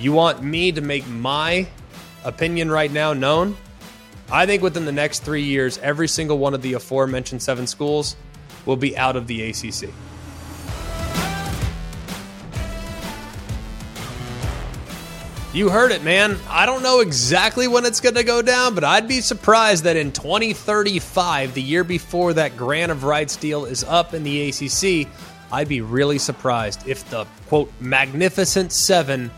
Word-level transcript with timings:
You 0.00 0.12
want 0.12 0.42
me 0.42 0.72
to 0.72 0.80
make 0.80 1.06
my 1.06 1.68
opinion 2.24 2.70
right 2.70 2.90
now 2.90 3.12
known? 3.12 3.54
I 4.32 4.46
think 4.46 4.62
within 4.62 4.86
the 4.86 4.92
next 4.92 5.18
three 5.24 5.42
years, 5.42 5.76
every 5.78 6.08
single 6.08 6.38
one 6.38 6.54
of 6.54 6.62
the 6.62 6.72
aforementioned 6.72 7.42
seven 7.42 7.66
schools 7.66 8.16
will 8.64 8.76
be 8.76 8.96
out 8.96 9.14
of 9.14 9.26
the 9.26 9.50
ACC. 9.50 9.90
You 15.52 15.68
heard 15.68 15.92
it, 15.92 16.02
man. 16.02 16.38
I 16.48 16.64
don't 16.64 16.82
know 16.82 17.00
exactly 17.00 17.68
when 17.68 17.84
it's 17.84 18.00
going 18.00 18.14
to 18.14 18.24
go 18.24 18.40
down, 18.40 18.74
but 18.74 18.84
I'd 18.84 19.06
be 19.06 19.20
surprised 19.20 19.84
that 19.84 19.96
in 19.96 20.12
2035, 20.12 21.52
the 21.52 21.60
year 21.60 21.84
before 21.84 22.32
that 22.34 22.56
grant 22.56 22.90
of 22.90 23.04
rights 23.04 23.36
deal 23.36 23.66
is 23.66 23.84
up 23.84 24.14
in 24.14 24.22
the 24.22 24.48
ACC, 24.48 25.08
I'd 25.52 25.68
be 25.68 25.82
really 25.82 26.18
surprised 26.18 26.88
if 26.88 27.06
the 27.10 27.26
quote 27.48 27.70
magnificent 27.80 28.72
seven 28.72 29.30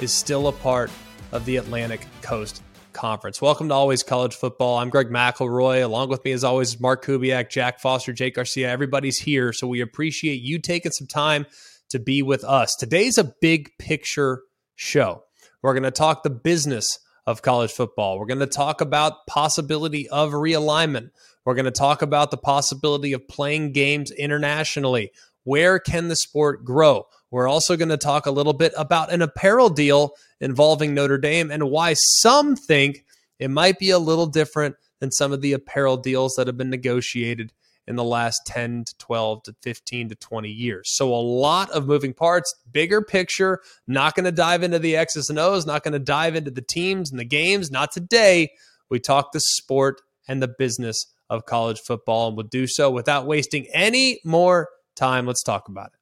is 0.00 0.12
still 0.12 0.48
a 0.48 0.52
part 0.52 0.90
of 1.32 1.44
the 1.44 1.56
Atlantic 1.56 2.06
Coast 2.20 2.62
Conference. 2.92 3.40
Welcome 3.40 3.68
to 3.68 3.74
Always 3.74 4.02
College 4.02 4.34
Football. 4.34 4.78
I'm 4.78 4.90
Greg 4.90 5.08
McElroy. 5.08 5.82
Along 5.82 6.08
with 6.08 6.24
me, 6.24 6.32
as 6.32 6.44
always, 6.44 6.78
Mark 6.80 7.04
Kubiak, 7.04 7.50
Jack 7.50 7.80
Foster, 7.80 8.12
Jake 8.12 8.34
Garcia. 8.34 8.70
Everybody's 8.70 9.18
here, 9.18 9.52
so 9.52 9.66
we 9.66 9.80
appreciate 9.80 10.42
you 10.42 10.58
taking 10.58 10.92
some 10.92 11.06
time 11.06 11.46
to 11.90 11.98
be 11.98 12.22
with 12.22 12.44
us. 12.44 12.74
Today's 12.74 13.16
a 13.16 13.32
big 13.40 13.70
picture 13.78 14.42
show. 14.74 15.22
We're 15.62 15.74
going 15.74 15.82
to 15.84 15.90
talk 15.90 16.22
the 16.22 16.30
business 16.30 16.98
of 17.26 17.42
college 17.42 17.72
football. 17.72 18.18
We're 18.18 18.26
going 18.26 18.40
to 18.40 18.46
talk 18.46 18.80
about 18.80 19.26
possibility 19.26 20.08
of 20.08 20.32
realignment. 20.32 21.10
We're 21.44 21.54
going 21.54 21.64
to 21.64 21.70
talk 21.70 22.02
about 22.02 22.30
the 22.30 22.36
possibility 22.36 23.12
of 23.14 23.26
playing 23.28 23.72
games 23.72 24.10
internationally. 24.10 25.12
Where 25.44 25.78
can 25.78 26.08
the 26.08 26.16
sport 26.16 26.64
grow? 26.64 27.06
We're 27.30 27.48
also 27.48 27.76
going 27.76 27.88
to 27.88 27.96
talk 27.96 28.26
a 28.26 28.30
little 28.30 28.52
bit 28.52 28.72
about 28.76 29.12
an 29.12 29.22
apparel 29.22 29.68
deal 29.68 30.12
involving 30.40 30.94
Notre 30.94 31.18
Dame 31.18 31.50
and 31.50 31.70
why 31.70 31.94
some 31.94 32.56
think 32.56 33.04
it 33.38 33.50
might 33.50 33.78
be 33.78 33.90
a 33.90 33.98
little 33.98 34.26
different 34.26 34.76
than 35.00 35.10
some 35.10 35.32
of 35.32 35.40
the 35.40 35.52
apparel 35.52 35.96
deals 35.96 36.34
that 36.36 36.46
have 36.46 36.56
been 36.56 36.70
negotiated 36.70 37.52
in 37.86 37.96
the 37.96 38.04
last 38.04 38.40
10 38.46 38.84
to 38.84 38.98
12 38.98 39.42
to 39.44 39.56
15 39.62 40.08
to 40.08 40.14
20 40.16 40.48
years. 40.48 40.90
So 40.94 41.14
a 41.14 41.16
lot 41.16 41.70
of 41.70 41.86
moving 41.86 42.14
parts, 42.14 42.52
bigger 42.70 43.00
picture, 43.00 43.60
not 43.86 44.14
going 44.14 44.24
to 44.24 44.32
dive 44.32 44.62
into 44.62 44.78
the 44.78 44.96
X's 44.96 45.30
and 45.30 45.38
O's, 45.38 45.66
not 45.66 45.84
going 45.84 45.92
to 45.92 45.98
dive 45.98 46.34
into 46.34 46.50
the 46.50 46.62
teams 46.62 47.10
and 47.10 47.20
the 47.20 47.24
games, 47.24 47.70
not 47.70 47.92
today. 47.92 48.50
We 48.90 48.98
talk 48.98 49.32
the 49.32 49.40
sport 49.40 50.00
and 50.26 50.42
the 50.42 50.48
business 50.48 51.06
of 51.30 51.46
college 51.46 51.80
football 51.80 52.28
and 52.28 52.36
we'll 52.36 52.46
do 52.46 52.66
so 52.66 52.90
without 52.90 53.26
wasting 53.26 53.66
any 53.72 54.20
more 54.24 54.68
time. 54.96 55.26
Let's 55.26 55.42
talk 55.42 55.68
about 55.68 55.88
it. 55.88 55.95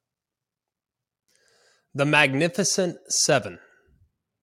The 1.97 2.05
Magnificent 2.05 2.97
7. 3.07 3.57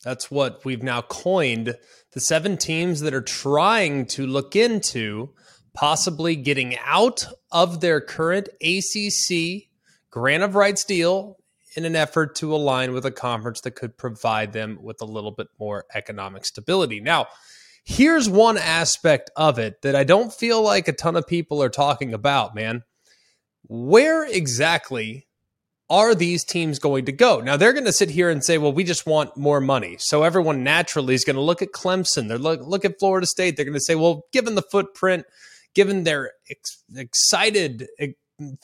That's 0.02 0.30
what 0.30 0.64
we've 0.64 0.82
now 0.82 1.02
coined 1.02 1.76
the 2.14 2.20
seven 2.20 2.56
teams 2.56 3.00
that 3.00 3.12
are 3.12 3.20
trying 3.20 4.06
to 4.06 4.26
look 4.26 4.56
into 4.56 5.34
possibly 5.74 6.34
getting 6.34 6.78
out 6.78 7.26
of 7.50 7.82
their 7.82 8.00
current 8.00 8.48
ACC 8.62 9.64
grant 10.10 10.42
of 10.42 10.54
rights 10.54 10.82
deal 10.84 11.36
in 11.76 11.84
an 11.84 11.94
effort 11.94 12.34
to 12.36 12.54
align 12.54 12.94
with 12.94 13.04
a 13.04 13.10
conference 13.10 13.60
that 13.60 13.74
could 13.74 13.98
provide 13.98 14.54
them 14.54 14.78
with 14.80 15.02
a 15.02 15.06
little 15.06 15.30
bit 15.30 15.48
more 15.60 15.84
economic 15.94 16.46
stability. 16.46 17.00
Now, 17.00 17.26
here's 17.84 18.30
one 18.30 18.56
aspect 18.56 19.30
of 19.36 19.58
it 19.58 19.82
that 19.82 19.94
I 19.94 20.04
don't 20.04 20.32
feel 20.32 20.62
like 20.62 20.88
a 20.88 20.92
ton 20.92 21.16
of 21.16 21.26
people 21.26 21.62
are 21.62 21.68
talking 21.68 22.14
about, 22.14 22.54
man. 22.54 22.82
Where 23.68 24.24
exactly 24.24 25.26
are 25.92 26.14
these 26.14 26.42
teams 26.42 26.80
going 26.80 27.04
to 27.04 27.12
go? 27.12 27.40
Now 27.40 27.56
they're 27.56 27.72
going 27.72 27.84
to 27.84 27.92
sit 27.92 28.10
here 28.10 28.30
and 28.30 28.42
say, 28.42 28.58
"Well, 28.58 28.72
we 28.72 28.82
just 28.82 29.06
want 29.06 29.36
more 29.36 29.60
money." 29.60 29.96
So 30.00 30.24
everyone 30.24 30.64
naturally 30.64 31.14
is 31.14 31.24
going 31.24 31.36
to 31.36 31.42
look 31.42 31.62
at 31.62 31.70
Clemson. 31.70 32.26
They're 32.26 32.38
look 32.38 32.62
look 32.66 32.84
at 32.84 32.98
Florida 32.98 33.26
State. 33.26 33.56
They're 33.56 33.64
going 33.64 33.74
to 33.74 33.80
say, 33.80 33.94
"Well, 33.94 34.26
given 34.32 34.56
the 34.56 34.62
footprint 34.62 35.26
given 35.74 36.04
their 36.04 36.32
ex- 36.50 36.82
excited 36.94 37.88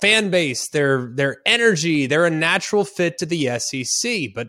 fan 0.00 0.30
base, 0.30 0.68
their 0.68 1.10
their 1.14 1.38
energy, 1.46 2.06
they're 2.06 2.26
a 2.26 2.30
natural 2.30 2.84
fit 2.84 3.18
to 3.18 3.26
the 3.26 3.58
SEC. 3.58 4.34
But 4.34 4.48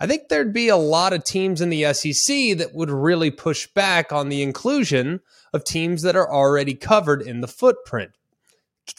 I 0.00 0.06
think 0.06 0.28
there'd 0.28 0.52
be 0.52 0.68
a 0.68 0.76
lot 0.76 1.12
of 1.12 1.24
teams 1.24 1.60
in 1.60 1.70
the 1.70 1.92
SEC 1.92 2.58
that 2.58 2.74
would 2.74 2.90
really 2.90 3.30
push 3.30 3.66
back 3.68 4.12
on 4.12 4.28
the 4.28 4.42
inclusion 4.42 5.20
of 5.52 5.64
teams 5.64 6.02
that 6.02 6.16
are 6.16 6.30
already 6.30 6.74
covered 6.74 7.22
in 7.22 7.40
the 7.40 7.48
footprint. 7.48 8.12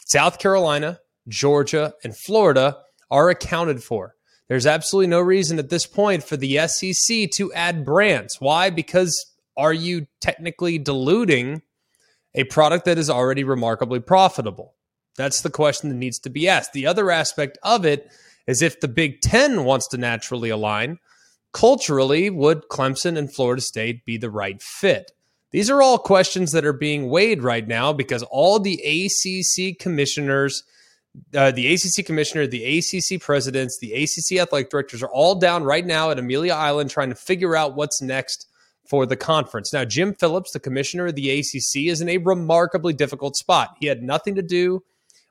South 0.06 0.38
Carolina, 0.38 1.00
Georgia, 1.28 1.94
and 2.02 2.16
Florida 2.16 2.78
are 3.10 3.30
accounted 3.30 3.82
for. 3.82 4.14
There's 4.48 4.66
absolutely 4.66 5.08
no 5.08 5.20
reason 5.20 5.58
at 5.58 5.70
this 5.70 5.86
point 5.86 6.22
for 6.22 6.36
the 6.36 6.66
SEC 6.68 7.30
to 7.32 7.52
add 7.52 7.84
brands. 7.84 8.36
Why? 8.38 8.70
Because 8.70 9.14
are 9.56 9.72
you 9.72 10.06
technically 10.20 10.78
diluting 10.78 11.62
a 12.34 12.44
product 12.44 12.84
that 12.84 12.98
is 12.98 13.10
already 13.10 13.42
remarkably 13.42 14.00
profitable? 14.00 14.74
That's 15.16 15.40
the 15.40 15.50
question 15.50 15.88
that 15.88 15.96
needs 15.96 16.18
to 16.20 16.30
be 16.30 16.48
asked. 16.48 16.72
The 16.72 16.86
other 16.86 17.10
aspect 17.10 17.58
of 17.62 17.84
it 17.84 18.10
is 18.46 18.62
if 18.62 18.80
the 18.80 18.88
Big 18.88 19.20
Ten 19.20 19.64
wants 19.64 19.88
to 19.88 19.98
naturally 19.98 20.50
align, 20.50 20.98
culturally, 21.52 22.30
would 22.30 22.68
Clemson 22.68 23.16
and 23.16 23.32
Florida 23.32 23.62
State 23.62 24.04
be 24.04 24.18
the 24.18 24.30
right 24.30 24.62
fit? 24.62 25.10
These 25.52 25.70
are 25.70 25.80
all 25.80 25.98
questions 25.98 26.52
that 26.52 26.66
are 26.66 26.72
being 26.72 27.08
weighed 27.08 27.42
right 27.42 27.66
now 27.66 27.92
because 27.92 28.22
all 28.24 28.60
the 28.60 28.80
ACC 28.84 29.78
commissioners, 29.78 30.62
uh, 31.34 31.50
the 31.50 31.72
ACC 31.72 32.04
commissioner, 32.04 32.46
the 32.46 32.78
ACC 32.78 33.20
presidents, 33.20 33.78
the 33.80 33.92
ACC 33.92 34.40
athletic 34.40 34.70
directors 34.70 35.02
are 35.02 35.10
all 35.10 35.34
down 35.34 35.64
right 35.64 35.84
now 35.84 36.10
at 36.10 36.18
Amelia 36.18 36.52
Island 36.52 36.90
trying 36.90 37.10
to 37.10 37.14
figure 37.14 37.56
out 37.56 37.74
what's 37.76 38.02
next 38.02 38.46
for 38.88 39.06
the 39.06 39.16
conference. 39.16 39.72
Now, 39.72 39.84
Jim 39.84 40.14
Phillips, 40.14 40.52
the 40.52 40.60
commissioner 40.60 41.06
of 41.06 41.14
the 41.14 41.30
ACC, 41.30 41.86
is 41.86 42.00
in 42.00 42.08
a 42.08 42.18
remarkably 42.18 42.92
difficult 42.92 43.36
spot. 43.36 43.76
He 43.80 43.86
had 43.86 44.02
nothing 44.02 44.34
to 44.36 44.42
do 44.42 44.82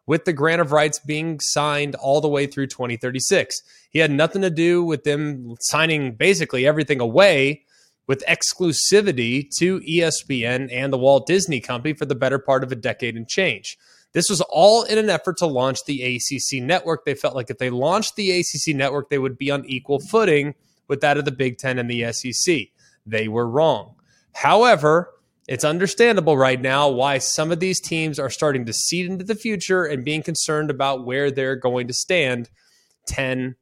with 0.08 0.26
the 0.26 0.34
grant 0.34 0.62
of 0.62 0.72
rights 0.72 1.00
being 1.00 1.40
signed 1.40 1.96
all 1.96 2.22
the 2.22 2.28
way 2.28 2.46
through 2.46 2.68
2036. 2.68 3.62
He 3.90 4.00
had 4.00 4.12
nothing 4.12 4.42
to 4.42 4.50
do 4.50 4.84
with 4.84 5.04
them 5.04 5.56
signing 5.62 6.14
basically 6.14 6.68
everything 6.68 7.00
away 7.00 7.64
with 8.08 8.24
exclusivity 8.28 9.48
to 9.58 9.80
ESPN 9.80 10.72
and 10.72 10.94
the 10.94 10.98
Walt 10.98 11.26
Disney 11.26 11.60
Company 11.60 11.94
for 11.94 12.06
the 12.06 12.14
better 12.14 12.38
part 12.38 12.64
of 12.64 12.72
a 12.72 12.76
decade 12.76 13.16
and 13.16 13.28
change. 13.28 13.78
This 14.16 14.30
was 14.30 14.40
all 14.50 14.84
in 14.84 14.98
an 14.98 15.10
effort 15.10 15.36
to 15.40 15.46
launch 15.46 15.84
the 15.84 16.02
ACC 16.16 16.64
network. 16.64 17.04
They 17.04 17.16
felt 17.16 17.36
like 17.36 17.50
if 17.50 17.58
they 17.58 17.70
launched 17.70 18.16
the 18.16 18.32
ACC 18.32 18.74
network, 18.74 19.10
they 19.10 19.20
would 19.20 19.38
be 19.38 19.52
on 19.52 19.66
equal 19.66 20.00
footing 20.00 20.56
with 20.88 21.02
that 21.02 21.18
of 21.18 21.26
the 21.26 21.34
Big 21.34 21.58
Ten 21.58 21.78
and 21.78 21.90
the 21.90 22.14
SEC 22.14 22.70
they 23.06 23.28
were 23.28 23.48
wrong. 23.48 23.96
However, 24.34 25.12
it's 25.50 25.66
understandable 25.66 26.38
right 26.38 26.60
now 26.60 26.90
why 26.90 27.18
some 27.18 27.52
of 27.52 27.60
these 27.60 27.82
teams 27.82 28.18
are 28.18 28.30
starting 28.30 28.66
to 28.66 28.74
seed 28.74 29.06
into 29.06 29.26
the 29.26 29.36
future 29.36 29.84
and 29.84 30.06
being 30.06 30.24
concerned 30.24 30.72
about 30.72 31.06
where 31.06 31.30
they're 31.30 31.58
going 31.58 31.88
to 31.88 31.94
stand 31.94 32.50
10, 33.08 33.56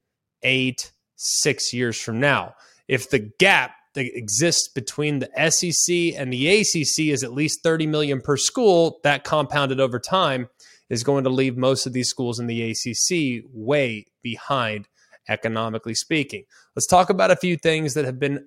8, 0.43 0.91
6 1.15 1.73
years 1.73 1.99
from 1.99 2.19
now. 2.19 2.53
If 2.87 3.09
the 3.09 3.31
gap 3.39 3.71
that 3.93 4.17
exists 4.17 4.67
between 4.67 5.19
the 5.19 5.29
SEC 5.49 6.19
and 6.19 6.31
the 6.31 6.47
ACC 6.61 7.11
is 7.11 7.23
at 7.23 7.33
least 7.33 7.63
30 7.63 7.87
million 7.87 8.21
per 8.21 8.37
school, 8.37 8.99
that 9.03 9.23
compounded 9.23 9.79
over 9.79 9.99
time 9.99 10.49
is 10.89 11.03
going 11.03 11.23
to 11.23 11.29
leave 11.29 11.57
most 11.57 11.85
of 11.85 11.93
these 11.93 12.09
schools 12.09 12.39
in 12.39 12.47
the 12.47 12.71
ACC 12.71 13.43
way 13.53 14.05
behind 14.21 14.87
economically 15.29 15.95
speaking. 15.95 16.43
Let's 16.75 16.87
talk 16.87 17.09
about 17.09 17.31
a 17.31 17.35
few 17.35 17.57
things 17.57 17.93
that 17.93 18.05
have 18.05 18.19
been 18.19 18.45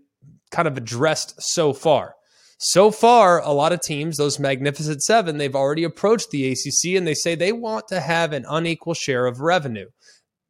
kind 0.51 0.69
of 0.69 0.77
addressed 0.77 1.35
so 1.39 1.73
far. 1.73 2.15
So 2.59 2.91
far, 2.91 3.43
a 3.43 3.53
lot 3.53 3.73
of 3.73 3.83
teams, 3.83 4.17
those 4.17 4.39
magnificent 4.39 5.03
seven, 5.03 5.37
they've 5.37 5.55
already 5.55 5.85
approached 5.85 6.31
the 6.31 6.51
ACC 6.51 6.97
and 6.97 7.07
they 7.07 7.15
say 7.15 7.35
they 7.35 7.53
want 7.53 7.89
to 7.89 8.01
have 8.01 8.33
an 8.33 8.47
unequal 8.49 8.95
share 8.95 9.27
of 9.27 9.41
revenue. 9.41 9.89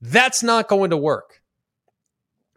That's 0.01 0.43
not 0.43 0.69
going 0.69 0.91
to 0.91 0.97
work. 0.97 1.43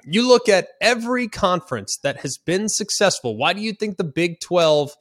You 0.03 0.27
look 0.27 0.49
at 0.49 0.69
every 0.81 1.27
conference 1.27 1.97
that 2.03 2.21
has 2.21 2.37
been 2.37 2.69
successful. 2.69 3.37
Why 3.37 3.53
do 3.53 3.61
you 3.61 3.73
think 3.73 3.97
the 3.97 4.03
Big 4.03 4.39
12 4.39 4.91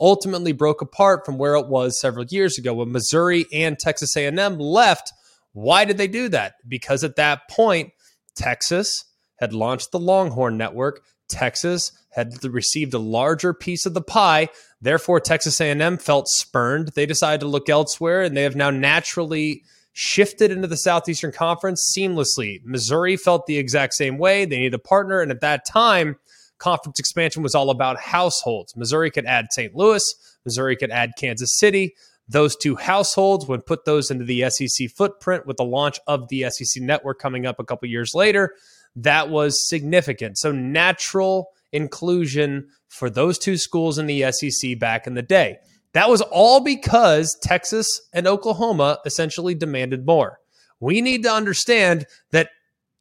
ultimately 0.00 0.52
broke 0.52 0.82
apart 0.82 1.24
from 1.24 1.38
where 1.38 1.54
it 1.54 1.68
was 1.68 2.00
several 2.00 2.24
years 2.26 2.58
ago 2.58 2.74
when 2.74 2.92
Missouri 2.92 3.46
and 3.52 3.78
Texas 3.78 4.16
A&M 4.16 4.58
left? 4.58 5.12
Why 5.52 5.84
did 5.84 5.98
they 5.98 6.08
do 6.08 6.28
that? 6.30 6.54
Because 6.66 7.04
at 7.04 7.16
that 7.16 7.48
point, 7.48 7.90
Texas 8.34 9.04
had 9.36 9.52
launched 9.52 9.92
the 9.92 10.00
Longhorn 10.00 10.56
Network. 10.56 11.02
Texas 11.28 11.92
had 12.10 12.32
received 12.44 12.94
a 12.94 12.98
larger 12.98 13.54
piece 13.54 13.86
of 13.86 13.94
the 13.94 14.02
pie. 14.02 14.48
Therefore, 14.80 15.20
Texas 15.20 15.60
A&M 15.60 15.98
felt 15.98 16.28
spurned. 16.28 16.88
They 16.94 17.06
decided 17.06 17.40
to 17.40 17.48
look 17.48 17.68
elsewhere, 17.68 18.22
and 18.22 18.36
they 18.36 18.42
have 18.42 18.56
now 18.56 18.70
naturally 18.70 19.64
shifted 19.94 20.50
into 20.50 20.68
the 20.68 20.76
Southeastern 20.76 21.32
Conference 21.32 21.94
seamlessly. 21.96 22.60
Missouri 22.64 23.16
felt 23.16 23.46
the 23.46 23.56
exact 23.56 23.94
same 23.94 24.18
way. 24.18 24.44
They 24.44 24.58
needed 24.58 24.74
a 24.74 24.78
partner, 24.78 25.20
and 25.20 25.30
at 25.30 25.40
that 25.40 25.64
time, 25.66 26.16
conference 26.58 26.98
expansion 26.98 27.42
was 27.42 27.54
all 27.54 27.70
about 27.70 27.98
households. 27.98 28.76
Missouri 28.76 29.10
could 29.10 29.26
add 29.26 29.46
St. 29.50 29.74
Louis. 29.74 30.02
Missouri 30.44 30.76
could 30.76 30.90
add 30.90 31.12
Kansas 31.18 31.56
City. 31.56 31.94
Those 32.28 32.56
two 32.56 32.76
households 32.76 33.46
would 33.46 33.66
put 33.66 33.84
those 33.84 34.10
into 34.10 34.24
the 34.24 34.48
SEC 34.50 34.90
footprint 34.90 35.46
with 35.46 35.56
the 35.56 35.64
launch 35.64 35.98
of 36.06 36.28
the 36.28 36.50
SEC 36.50 36.82
network 36.82 37.18
coming 37.18 37.46
up 37.46 37.58
a 37.58 37.64
couple 37.64 37.88
years 37.88 38.12
later 38.14 38.54
that 38.96 39.28
was 39.28 39.68
significant. 39.68 40.38
So, 40.38 40.52
natural 40.52 41.48
inclusion 41.72 42.68
for 42.88 43.10
those 43.10 43.38
two 43.38 43.56
schools 43.56 43.98
in 43.98 44.06
the 44.06 44.30
SEC 44.30 44.78
back 44.78 45.06
in 45.06 45.14
the 45.14 45.22
day. 45.22 45.58
That 45.94 46.10
was 46.10 46.20
all 46.20 46.60
because 46.60 47.36
Texas 47.40 47.88
and 48.12 48.26
Oklahoma 48.26 48.98
essentially 49.06 49.54
demanded 49.54 50.06
more. 50.06 50.38
We 50.80 51.00
need 51.00 51.22
to 51.22 51.32
understand 51.32 52.06
that 52.30 52.50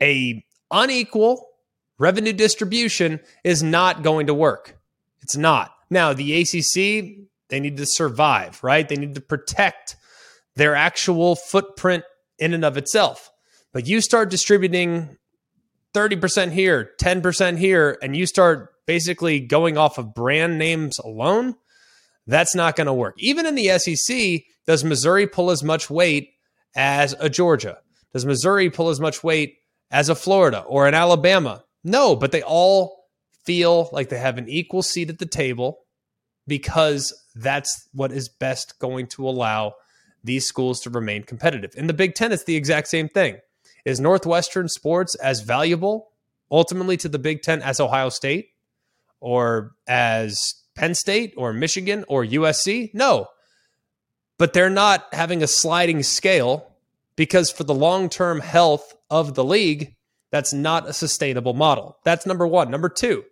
a 0.01 0.45
unequal 0.72 1.48
revenue 1.98 2.34
distribution 2.34 3.19
is 3.44 3.62
not 3.62 4.04
going 4.04 4.28
to 4.28 4.34
work. 4.34 4.78
It's 5.22 5.36
not. 5.36 5.72
Now, 5.90 6.13
the 6.13 6.42
ACC, 6.42 7.28
they 7.50 7.60
need 7.60 7.78
to 7.78 7.86
survive, 7.86 8.63
right? 8.63 8.88
They 8.88 8.95
need 8.95 9.16
to 9.16 9.22
protect 9.22 9.95
their 10.56 10.75
actual 10.75 11.36
footprint 11.36 12.04
in 12.38 12.54
and 12.54 12.63
of 12.63 12.78
itself. 12.78 13.31
But 13.72 13.88
you 13.88 14.01
start 14.01 14.30
distributing 14.30 15.18
30% 15.95 16.51
here, 16.51 16.92
10% 17.01 17.57
here, 17.57 17.98
and 18.01 18.16
you 18.16 18.25
start 18.25 18.69
basically 18.86 19.40
going 19.40 19.78
off 19.78 19.98
of 19.98 20.13
brand 20.13 20.57
names 20.60 21.00
alone, 21.00 21.56
that's 22.28 22.56
not 22.56 22.75
going 22.75 22.88
to 22.88 22.94
work. 22.94 23.16
Even 23.18 23.46
in 23.46 23.56
the 23.56 23.78
SEC, 23.80 24.44
does 24.66 24.84
Missouri 24.84 25.28
pull 25.28 25.52
as 25.52 25.64
much 25.64 25.90
weight 25.90 26.30
as 26.75 27.16
a 27.20 27.30
Georgia? 27.30 27.80
Does 28.14 28.25
Missouri 28.25 28.70
pull 28.70 28.90
as 28.90 29.00
much 29.00 29.24
weight 29.24 29.58
as 29.92 30.10
a 30.10 30.16
Florida 30.16 30.62
or 30.62 30.88
an 30.88 30.94
Alabama? 30.94 31.64
No, 31.84 32.16
but 32.16 32.31
they 32.31 32.42
all 32.42 33.08
feel 33.44 33.90
like 33.92 34.10
they 34.10 34.20
have 34.20 34.38
an 34.38 34.48
equal 34.48 34.81
seat 34.81 35.10
at 35.10 35.20
the 35.20 35.25
table 35.25 35.80
because 36.48 37.14
that's 37.36 37.90
what 37.94 38.12
is 38.12 38.30
best 38.30 38.80
going 38.80 39.08
to 39.08 39.28
allow 39.28 39.74
these 40.24 40.46
schools 40.46 40.80
to 40.81 40.90
remain 40.90 41.24
competitive. 41.24 41.72
In 41.76 41.88
the 41.88 41.94
Big 41.94 42.16
Ten, 42.16 42.31
it's 42.31 42.46
the 42.46 42.56
exact 42.56 42.88
same 42.88 43.10
thing. 43.10 43.38
Is 43.86 44.00
Northwestern 44.00 44.69
sports 44.69 45.16
as 45.16 45.42
valuable 45.42 46.12
ultimately 46.50 46.96
to 46.98 47.10
the 47.10 47.19
Big 47.19 47.42
Ten 47.42 47.62
as 47.62 47.81
Ohio 47.81 48.10
State 48.10 48.52
or 49.19 49.76
as 49.88 50.56
Penn 50.75 50.96
State 50.96 51.34
or 51.38 51.54
Michigan 51.54 52.06
or 52.08 52.25
USC? 52.25 52.94
No. 52.94 53.28
But 54.38 54.54
they're 54.54 54.70
not 54.70 55.08
having 55.14 55.44
a 55.44 55.48
sliding 55.48 56.04
scale 56.04 56.74
because 57.16 57.52
for 57.52 57.64
the 57.64 57.74
long 57.74 58.10
term 58.10 58.40
health 58.40 58.96
of 59.10 59.36
the 59.36 59.44
league, 59.44 59.96
that's 60.31 60.54
not 60.54 60.90
a 60.90 60.94
sustainable 60.94 61.54
model. 61.54 61.98
That's 62.04 62.25
number 62.25 62.48
one. 62.48 62.72
Number 62.72 62.90
two, 62.90 63.24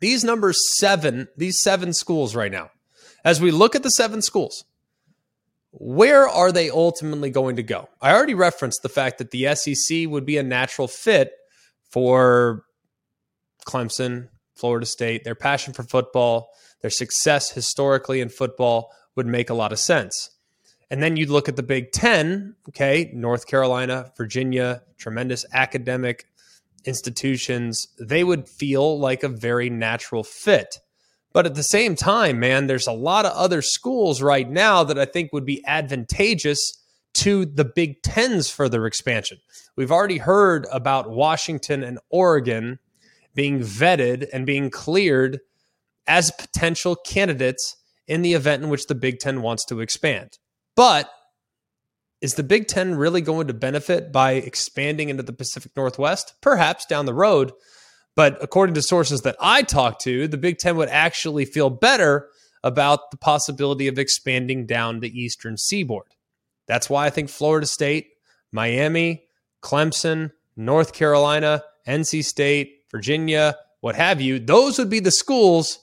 these 0.00 0.24
numbers 0.24 0.58
seven, 0.78 1.28
these 1.36 1.60
seven 1.60 1.92
schools 1.92 2.34
right 2.34 2.50
now, 2.50 2.70
as 3.24 3.40
we 3.40 3.52
look 3.52 3.76
at 3.76 3.84
the 3.84 3.90
seven 3.90 4.20
schools, 4.20 4.64
where 5.70 6.28
are 6.28 6.52
they 6.52 6.70
ultimately 6.70 7.30
going 7.30 7.56
to 7.56 7.62
go? 7.62 7.88
I 8.00 8.12
already 8.12 8.34
referenced 8.34 8.82
the 8.82 8.88
fact 8.88 9.18
that 9.18 9.30
the 9.30 9.54
SEC 9.54 10.08
would 10.08 10.26
be 10.26 10.36
a 10.36 10.42
natural 10.42 10.88
fit 10.88 11.32
for 11.88 12.64
Clemson, 13.64 14.28
Florida 14.62 14.86
State. 14.86 15.24
Their 15.24 15.34
passion 15.34 15.72
for 15.72 15.82
football, 15.82 16.50
their 16.82 16.90
success 16.90 17.50
historically 17.50 18.20
in 18.20 18.28
football 18.28 18.92
would 19.16 19.26
make 19.26 19.50
a 19.50 19.54
lot 19.54 19.72
of 19.72 19.80
sense. 19.80 20.30
And 20.88 21.02
then 21.02 21.16
you'd 21.16 21.30
look 21.30 21.48
at 21.48 21.56
the 21.56 21.64
Big 21.64 21.90
Ten, 21.90 22.54
okay, 22.68 23.10
North 23.12 23.48
Carolina, 23.48 24.12
Virginia, 24.16 24.82
tremendous 24.98 25.44
academic 25.52 26.26
institutions. 26.84 27.88
They 27.98 28.22
would 28.22 28.48
feel 28.48 29.00
like 29.00 29.24
a 29.24 29.28
very 29.28 29.68
natural 29.68 30.22
fit. 30.22 30.78
But 31.32 31.44
at 31.44 31.56
the 31.56 31.64
same 31.64 31.96
time, 31.96 32.38
man, 32.38 32.68
there's 32.68 32.86
a 32.86 32.92
lot 32.92 33.26
of 33.26 33.32
other 33.32 33.62
schools 33.62 34.22
right 34.22 34.48
now 34.48 34.84
that 34.84 34.98
I 34.98 35.06
think 35.06 35.32
would 35.32 35.44
be 35.44 35.64
advantageous 35.66 36.78
to 37.14 37.46
the 37.46 37.64
Big 37.64 38.00
Ten's 38.02 38.48
further 38.48 38.86
expansion. 38.86 39.38
We've 39.74 39.90
already 39.90 40.18
heard 40.18 40.68
about 40.70 41.10
Washington 41.10 41.82
and 41.82 41.98
Oregon 42.10 42.78
being 43.34 43.60
vetted 43.60 44.28
and 44.32 44.46
being 44.46 44.70
cleared 44.70 45.40
as 46.06 46.30
potential 46.32 46.96
candidates 46.96 47.76
in 48.06 48.22
the 48.22 48.34
event 48.34 48.62
in 48.62 48.68
which 48.68 48.86
the 48.86 48.94
Big 48.94 49.18
Ten 49.18 49.42
wants 49.42 49.64
to 49.66 49.80
expand. 49.80 50.38
But 50.76 51.10
is 52.20 52.34
the 52.34 52.42
Big 52.42 52.68
Ten 52.68 52.94
really 52.94 53.20
going 53.20 53.48
to 53.48 53.54
benefit 53.54 54.12
by 54.12 54.32
expanding 54.32 55.08
into 55.08 55.22
the 55.22 55.32
Pacific 55.32 55.72
Northwest? 55.76 56.34
Perhaps 56.40 56.86
down 56.86 57.06
the 57.06 57.14
road. 57.14 57.52
But 58.14 58.38
according 58.42 58.74
to 58.74 58.82
sources 58.82 59.22
that 59.22 59.36
I 59.40 59.62
talked 59.62 60.02
to, 60.02 60.28
the 60.28 60.36
Big 60.36 60.58
Ten 60.58 60.76
would 60.76 60.88
actually 60.88 61.44
feel 61.44 61.70
better 61.70 62.28
about 62.62 63.10
the 63.10 63.16
possibility 63.16 63.88
of 63.88 63.98
expanding 63.98 64.66
down 64.66 65.00
the 65.00 65.20
eastern 65.20 65.56
seaboard. 65.56 66.14
That's 66.68 66.88
why 66.88 67.06
I 67.06 67.10
think 67.10 67.28
Florida 67.28 67.66
State, 67.66 68.08
Miami, 68.52 69.24
Clemson, 69.62 70.30
North 70.56 70.92
Carolina, 70.92 71.64
NC 71.88 72.24
State, 72.24 72.81
Virginia, 72.92 73.56
what 73.80 73.96
have 73.96 74.20
you, 74.20 74.38
those 74.38 74.78
would 74.78 74.90
be 74.90 75.00
the 75.00 75.10
schools. 75.10 75.80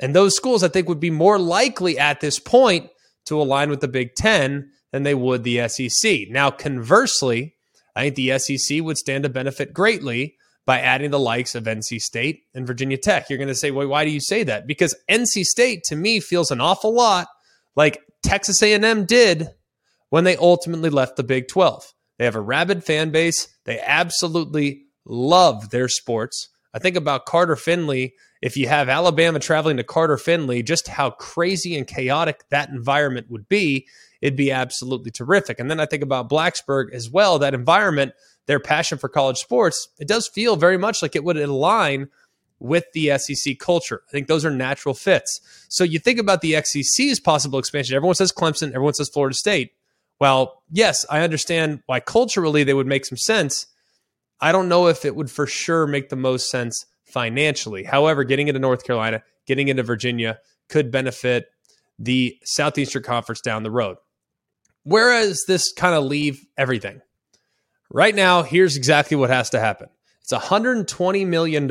And 0.00 0.16
those 0.16 0.34
schools, 0.34 0.62
I 0.62 0.68
think, 0.68 0.88
would 0.88 1.00
be 1.00 1.10
more 1.10 1.38
likely 1.38 1.98
at 1.98 2.20
this 2.20 2.38
point 2.38 2.88
to 3.26 3.40
align 3.40 3.68
with 3.68 3.80
the 3.80 3.88
Big 3.88 4.14
Ten 4.14 4.70
than 4.90 5.02
they 5.02 5.14
would 5.14 5.44
the 5.44 5.68
SEC. 5.68 6.28
Now, 6.30 6.50
conversely, 6.50 7.54
I 7.94 8.10
think 8.10 8.16
the 8.16 8.38
SEC 8.38 8.82
would 8.82 8.98
stand 8.98 9.24
to 9.24 9.28
benefit 9.28 9.72
greatly 9.74 10.36
by 10.64 10.80
adding 10.80 11.10
the 11.10 11.18
likes 11.18 11.54
of 11.54 11.64
NC 11.64 12.00
State 12.00 12.42
and 12.54 12.66
Virginia 12.66 12.96
Tech. 12.96 13.28
You're 13.28 13.38
going 13.38 13.48
to 13.48 13.54
say, 13.54 13.70
well, 13.70 13.88
why 13.88 14.04
do 14.04 14.10
you 14.10 14.20
say 14.20 14.44
that? 14.44 14.66
Because 14.66 14.94
NC 15.10 15.44
State 15.44 15.82
to 15.84 15.96
me 15.96 16.20
feels 16.20 16.50
an 16.50 16.60
awful 16.60 16.94
lot 16.94 17.26
like 17.74 18.00
Texas 18.22 18.62
A&M 18.62 19.04
did 19.04 19.48
when 20.10 20.24
they 20.24 20.36
ultimately 20.36 20.90
left 20.90 21.16
the 21.16 21.24
Big 21.24 21.48
12. 21.48 21.92
They 22.18 22.24
have 22.24 22.36
a 22.36 22.40
rabid 22.40 22.84
fan 22.84 23.10
base. 23.10 23.48
They 23.64 23.80
absolutely 23.80 24.84
love 25.04 25.70
their 25.70 25.88
sports. 25.88 26.48
I 26.74 26.78
think 26.78 26.96
about 26.96 27.26
Carter 27.26 27.56
Finley. 27.56 28.14
If 28.40 28.56
you 28.56 28.68
have 28.68 28.88
Alabama 28.88 29.38
traveling 29.38 29.76
to 29.76 29.84
Carter 29.84 30.16
Finley, 30.16 30.62
just 30.62 30.88
how 30.88 31.10
crazy 31.10 31.76
and 31.76 31.86
chaotic 31.86 32.44
that 32.50 32.70
environment 32.70 33.30
would 33.30 33.48
be, 33.48 33.86
it'd 34.20 34.36
be 34.36 34.50
absolutely 34.50 35.10
terrific. 35.10 35.60
And 35.60 35.70
then 35.70 35.80
I 35.80 35.86
think 35.86 36.02
about 36.02 36.30
Blacksburg 36.30 36.92
as 36.92 37.10
well. 37.10 37.38
That 37.38 37.54
environment, 37.54 38.12
their 38.46 38.60
passion 38.60 38.98
for 38.98 39.08
college 39.08 39.38
sports, 39.38 39.88
it 39.98 40.08
does 40.08 40.28
feel 40.28 40.56
very 40.56 40.78
much 40.78 41.02
like 41.02 41.14
it 41.14 41.24
would 41.24 41.36
align 41.36 42.08
with 42.58 42.84
the 42.92 43.18
SEC 43.18 43.58
culture. 43.58 44.02
I 44.08 44.10
think 44.12 44.28
those 44.28 44.44
are 44.44 44.50
natural 44.50 44.94
fits. 44.94 45.40
So 45.68 45.84
you 45.84 45.98
think 45.98 46.18
about 46.18 46.40
the 46.40 46.62
SEC's 46.62 47.18
possible 47.20 47.58
expansion. 47.58 47.96
Everyone 47.96 48.14
says 48.14 48.32
Clemson, 48.32 48.68
everyone 48.68 48.94
says 48.94 49.08
Florida 49.08 49.34
State. 49.34 49.72
Well, 50.20 50.62
yes, 50.70 51.04
I 51.10 51.22
understand 51.22 51.82
why 51.86 51.98
culturally 51.98 52.62
they 52.62 52.74
would 52.74 52.86
make 52.86 53.04
some 53.04 53.18
sense. 53.18 53.66
I 54.42 54.50
don't 54.50 54.68
know 54.68 54.88
if 54.88 55.04
it 55.04 55.14
would 55.14 55.30
for 55.30 55.46
sure 55.46 55.86
make 55.86 56.08
the 56.08 56.16
most 56.16 56.50
sense 56.50 56.84
financially. 57.04 57.84
However, 57.84 58.24
getting 58.24 58.48
into 58.48 58.58
North 58.58 58.82
Carolina, 58.84 59.22
getting 59.46 59.68
into 59.68 59.84
Virginia 59.84 60.40
could 60.68 60.90
benefit 60.90 61.46
the 61.96 62.36
Southeastern 62.44 63.04
Conference 63.04 63.40
down 63.40 63.62
the 63.62 63.70
road. 63.70 63.98
Whereas 64.82 65.44
this 65.46 65.72
kind 65.72 65.94
of 65.94 66.04
leave 66.04 66.44
everything? 66.58 67.00
Right 67.88 68.14
now, 68.14 68.42
here's 68.42 68.76
exactly 68.76 69.16
what 69.16 69.30
has 69.30 69.50
to 69.50 69.60
happen. 69.60 69.88
It's 70.22 70.32
$120 70.32 71.26
million 71.26 71.70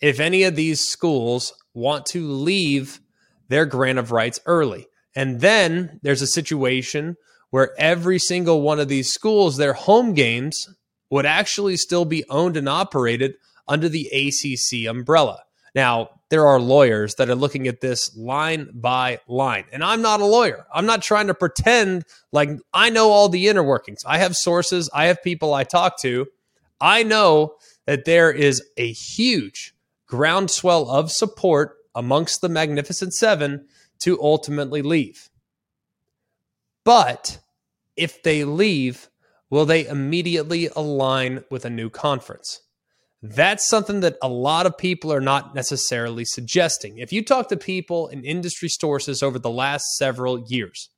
if 0.00 0.20
any 0.20 0.42
of 0.42 0.56
these 0.56 0.80
schools 0.84 1.54
want 1.72 2.04
to 2.06 2.30
leave 2.30 3.00
their 3.48 3.64
grant 3.64 3.98
of 3.98 4.12
rights 4.12 4.40
early. 4.44 4.88
And 5.16 5.40
then 5.40 6.00
there's 6.02 6.22
a 6.22 6.26
situation 6.26 7.16
where 7.50 7.72
every 7.78 8.18
single 8.18 8.60
one 8.60 8.80
of 8.80 8.88
these 8.88 9.10
schools, 9.10 9.56
their 9.56 9.72
home 9.72 10.12
games 10.12 10.68
would 11.10 11.26
actually 11.26 11.76
still 11.76 12.04
be 12.04 12.24
owned 12.28 12.56
and 12.56 12.68
operated 12.68 13.34
under 13.68 13.88
the 13.88 14.06
ACC 14.08 14.88
umbrella. 14.88 15.42
Now, 15.74 16.10
there 16.30 16.46
are 16.46 16.60
lawyers 16.60 17.14
that 17.16 17.28
are 17.28 17.34
looking 17.34 17.68
at 17.68 17.80
this 17.80 18.16
line 18.16 18.68
by 18.72 19.20
line. 19.28 19.64
And 19.72 19.84
I'm 19.84 20.02
not 20.02 20.20
a 20.20 20.24
lawyer. 20.24 20.66
I'm 20.72 20.86
not 20.86 21.02
trying 21.02 21.26
to 21.28 21.34
pretend 21.34 22.04
like 22.32 22.50
I 22.72 22.90
know 22.90 23.10
all 23.10 23.28
the 23.28 23.48
inner 23.48 23.62
workings. 23.62 24.02
I 24.06 24.18
have 24.18 24.34
sources, 24.36 24.90
I 24.92 25.06
have 25.06 25.22
people 25.22 25.54
I 25.54 25.64
talk 25.64 26.00
to. 26.02 26.26
I 26.80 27.02
know 27.02 27.54
that 27.86 28.04
there 28.04 28.30
is 28.32 28.62
a 28.76 28.92
huge 28.92 29.74
groundswell 30.06 30.90
of 30.90 31.10
support 31.10 31.76
amongst 31.94 32.40
the 32.40 32.48
Magnificent 32.48 33.14
Seven 33.14 33.66
to 34.00 34.20
ultimately 34.20 34.82
leave. 34.82 35.30
But 36.84 37.38
if 37.96 38.22
they 38.22 38.44
leave, 38.44 39.08
will 39.54 39.64
they 39.64 39.86
immediately 39.86 40.68
align 40.74 41.44
with 41.48 41.64
a 41.64 41.70
new 41.70 41.88
conference? 41.88 42.60
That's 43.22 43.68
something 43.68 44.00
that 44.00 44.16
a 44.20 44.28
lot 44.28 44.66
of 44.66 44.76
people 44.76 45.12
are 45.12 45.20
not 45.20 45.54
necessarily 45.54 46.24
suggesting. 46.24 46.98
If 46.98 47.12
you 47.12 47.24
talk 47.24 47.48
to 47.50 47.56
people 47.56 48.08
in 48.08 48.24
industry 48.24 48.68
sources 48.68 49.22
over 49.22 49.38
the 49.38 49.50
last 49.50 49.84
several 49.96 50.44
years, 50.48 50.90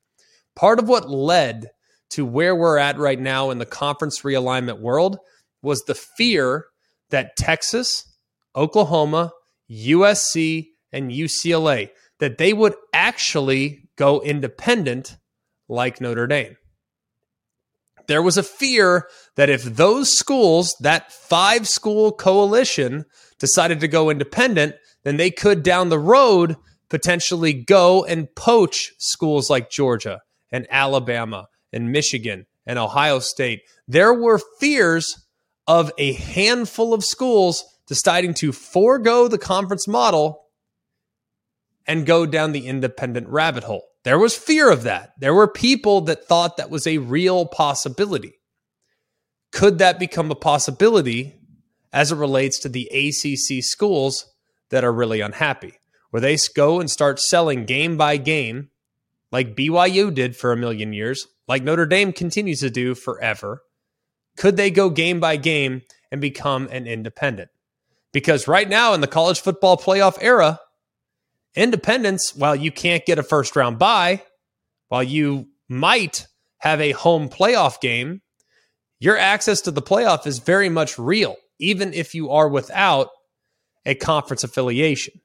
part 0.55 0.79
of 0.79 0.89
what 0.89 1.11
led 1.11 1.67
to 2.13 2.25
where 2.25 2.57
we're 2.57 2.79
at 2.79 2.97
right 2.97 3.21
now 3.21 3.51
in 3.51 3.59
the 3.59 3.67
conference 3.67 4.23
realignment 4.23 4.81
world 4.81 5.19
was 5.61 5.83
the 5.83 5.95
fear 5.95 6.65
that 7.11 7.37
Texas, 7.37 8.11
Oklahoma, 8.57 9.33
USC, 9.71 10.69
and 10.93 11.11
UCLA 11.11 11.91
that 12.21 12.39
they 12.39 12.55
would 12.55 12.75
actually 12.95 13.91
go 13.99 14.23
independent 14.23 15.19
like 15.69 16.01
Notre 16.01 16.27
Dame. 16.27 16.57
There 18.09 18.23
was 18.23 18.37
a 18.37 18.43
fear 18.43 19.09
that 19.35 19.51
if 19.51 19.63
those 19.63 20.17
schools, 20.17 20.75
that 20.81 21.13
five 21.13 21.67
school 21.69 22.13
coalition, 22.13 23.05
decided 23.39 23.81
to 23.81 23.89
go 23.89 24.11
independent, 24.11 24.77
then 25.05 25.17
they 25.17 25.31
could 25.31 25.63
down 25.63 25.89
the 25.89 25.99
road 25.99 26.57
potentially 26.89 27.53
go 27.53 28.05
and 28.05 28.35
poach 28.35 28.93
schools 28.99 29.51
like 29.51 29.71
Georgia 29.71 30.21
and 30.51 30.67
Alabama 30.71 31.47
and 31.73 31.93
Michigan 31.93 32.47
and 32.65 32.79
Ohio 32.79 33.19
State. 33.19 33.63
There 33.89 34.15
were 34.15 34.41
fears 34.61 35.27
of 35.67 35.93
a 35.99 36.13
handful 36.13 36.95
of 36.95 37.05
schools 37.05 37.65
deciding 37.87 38.35
to 38.35 38.53
forego 38.53 39.29
the 39.29 39.39
conference 39.39 39.87
model 39.87 40.45
and 41.87 42.07
go 42.07 42.27
down 42.27 42.53
the 42.53 42.67
independent 42.67 43.29
rabbit 43.29 43.65
hole. 43.65 43.86
There 44.07 44.21
was 44.21 44.37
fear 44.37 44.71
of 44.71 44.85
that. 44.85 45.15
There 45.19 45.35
were 45.35 45.49
people 45.49 46.03
that 46.03 46.29
thought 46.29 46.59
that 46.59 46.71
was 46.71 46.87
a 46.87 46.99
real 46.99 47.45
possibility. 47.45 48.35
Could 49.51 49.79
that 49.79 49.99
become 49.99 50.31
a 50.31 50.37
possibility 50.37 51.35
as 51.93 52.13
it 52.13 52.17
relates 52.17 52.61
to 52.61 52.69
the 52.69 52.87
ACC 52.87 53.65
schools 53.65 54.33
that 54.71 54.85
are 54.85 54.93
really 54.93 55.21
unhappy? 55.21 55.73
Where 56.11 56.21
they 56.21 56.39
go 56.55 56.79
and 56.79 56.89
start 56.89 57.19
selling 57.19 57.65
game 57.65 57.97
by 57.97 58.17
game, 58.17 58.71
like 59.33 59.57
BYU 59.57 60.15
did 60.15 60.37
for 60.37 60.53
a 60.53 60.57
million 60.57 60.93
years, 60.93 61.27
like 61.49 61.65
Notre 61.65 61.85
Dame 61.85 62.13
continues 62.13 62.61
to 62.61 62.71
do 62.71 62.95
forever. 62.95 63.65
Could 64.37 64.57
they 64.57 64.71
go 64.71 64.89
game 64.89 65.19
by 65.19 65.35
game 65.35 65.83
and 66.13 66.21
become 66.21 66.69
an 66.71 66.87
independent? 66.87 67.51
Because 68.13 68.47
right 68.47 68.69
now 68.69 68.95
in 68.95 69.01
the 69.01 69.09
college 69.09 69.41
football 69.41 69.77
playoff 69.77 70.17
era, 70.21 70.61
independence, 71.57 72.35
while 72.37 72.55
you 72.55 72.71
can't 72.71 73.07
get 73.07 73.19
a 73.19 73.23
first 73.23 73.57
round 73.57 73.79
bye, 73.79 74.23
while 74.89 75.03
you 75.03 75.49
might 75.69 76.27
have 76.59 76.81
a 76.81 76.93
home 76.93 77.29
playoff 77.29 77.81
game, 77.81 78.23
your 78.99 79.19
access 79.19 79.61
to 79.63 79.71
the 79.71 79.83
playoff 79.83 80.27
is 80.27 80.39
very 80.39 80.69
much 80.69 80.99
real, 80.99 81.37
even 81.59 81.93
if 81.93 82.15
you 82.15 82.31
are 82.31 82.49
without 82.49 83.09
a 83.85 83.95
conference 83.95 84.45
affiliation. 84.45 85.21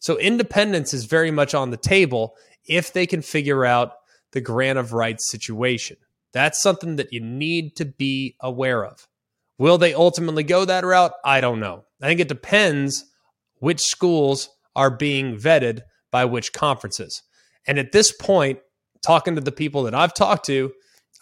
So 0.00 0.18
independence 0.18 0.92
is 0.92 1.04
very 1.04 1.30
much 1.30 1.54
on 1.54 1.70
the 1.70 1.76
table 1.76 2.34
if 2.66 2.92
they 2.92 3.06
can 3.06 3.22
figure 3.22 3.64
out 3.64 3.92
the 4.32 4.40
grant 4.40 4.78
of 4.78 4.92
rights 4.92 5.30
situation. 5.30 5.96
That's 6.32 6.60
something 6.60 6.96
that 6.96 7.12
you 7.12 7.20
need 7.20 7.76
to 7.76 7.84
be 7.84 8.36
aware 8.40 8.84
of. 8.84 9.06
Will 9.58 9.78
they 9.78 9.94
ultimately 9.94 10.42
go 10.42 10.64
that 10.64 10.84
route? 10.84 11.12
I 11.24 11.40
don't 11.40 11.60
know. 11.60 11.84
I 12.00 12.06
think 12.06 12.20
it 12.20 12.28
depends 12.28 13.04
which 13.58 13.80
schools 13.80 14.48
are 14.74 14.90
being 14.90 15.36
vetted 15.36 15.80
by 16.10 16.24
which 16.24 16.52
conferences. 16.52 17.22
And 17.66 17.78
at 17.78 17.92
this 17.92 18.12
point, 18.12 18.58
talking 19.02 19.34
to 19.34 19.40
the 19.40 19.52
people 19.52 19.84
that 19.84 19.94
I've 19.94 20.14
talked 20.14 20.46
to, 20.46 20.72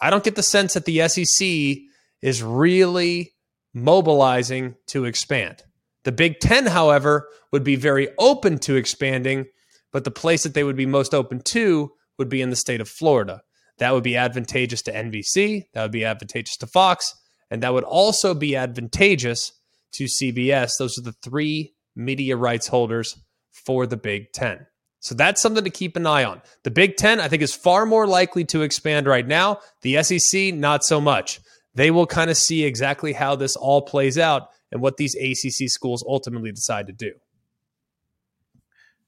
I 0.01 0.09
don't 0.09 0.23
get 0.23 0.35
the 0.35 0.43
sense 0.43 0.73
that 0.73 0.85
the 0.85 1.07
SEC 1.07 1.83
is 2.21 2.43
really 2.43 3.33
mobilizing 3.73 4.75
to 4.87 5.05
expand. 5.05 5.63
The 6.03 6.11
Big 6.11 6.39
Ten, 6.39 6.65
however, 6.65 7.27
would 7.51 7.63
be 7.63 7.75
very 7.75 8.09
open 8.17 8.57
to 8.59 8.75
expanding, 8.75 9.45
but 9.91 10.03
the 10.03 10.11
place 10.11 10.43
that 10.43 10.53
they 10.53 10.63
would 10.63 10.75
be 10.75 10.85
most 10.85 11.13
open 11.13 11.41
to 11.41 11.91
would 12.17 12.29
be 12.29 12.41
in 12.41 12.49
the 12.49 12.55
state 12.55 12.81
of 12.81 12.89
Florida. 12.89 13.41
That 13.77 13.93
would 13.93 14.03
be 14.03 14.17
advantageous 14.17 14.81
to 14.83 14.93
NBC, 14.93 15.65
that 15.73 15.83
would 15.83 15.91
be 15.91 16.05
advantageous 16.05 16.57
to 16.57 16.67
Fox, 16.67 17.13
and 17.49 17.61
that 17.63 17.73
would 17.73 17.83
also 17.83 18.33
be 18.33 18.55
advantageous 18.55 19.51
to 19.93 20.05
CBS. 20.05 20.73
Those 20.77 20.97
are 20.97 21.03
the 21.03 21.15
three 21.23 21.73
media 21.95 22.37
rights 22.37 22.67
holders 22.67 23.17
for 23.51 23.85
the 23.85 23.97
Big 23.97 24.31
Ten. 24.31 24.65
So 24.99 25.15
that's 25.15 25.41
something 25.41 25.63
to 25.63 25.69
keep 25.69 25.95
an 25.95 26.05
eye 26.05 26.23
on. 26.23 26.41
The 26.63 26.71
Big 26.71 26.95
Ten, 26.95 27.19
I 27.19 27.27
think, 27.27 27.41
is 27.41 27.53
far 27.53 27.85
more 27.85 28.05
likely 28.05 28.45
to 28.45 28.61
expand 28.61 29.07
right 29.07 29.27
now. 29.27 29.59
The 29.81 30.01
SEC, 30.03 30.53
not 30.53 30.83
so 30.83 31.01
much. 31.01 31.39
They 31.73 31.89
will 31.89 32.05
kind 32.05 32.29
of 32.29 32.37
see 32.37 32.63
exactly 32.63 33.13
how 33.13 33.35
this 33.35 33.55
all 33.55 33.81
plays 33.81 34.17
out 34.17 34.49
and 34.71 34.81
what 34.81 34.97
these 34.97 35.15
ACC 35.15 35.69
schools 35.69 36.03
ultimately 36.07 36.51
decide 36.51 36.87
to 36.87 36.93
do. 36.93 37.13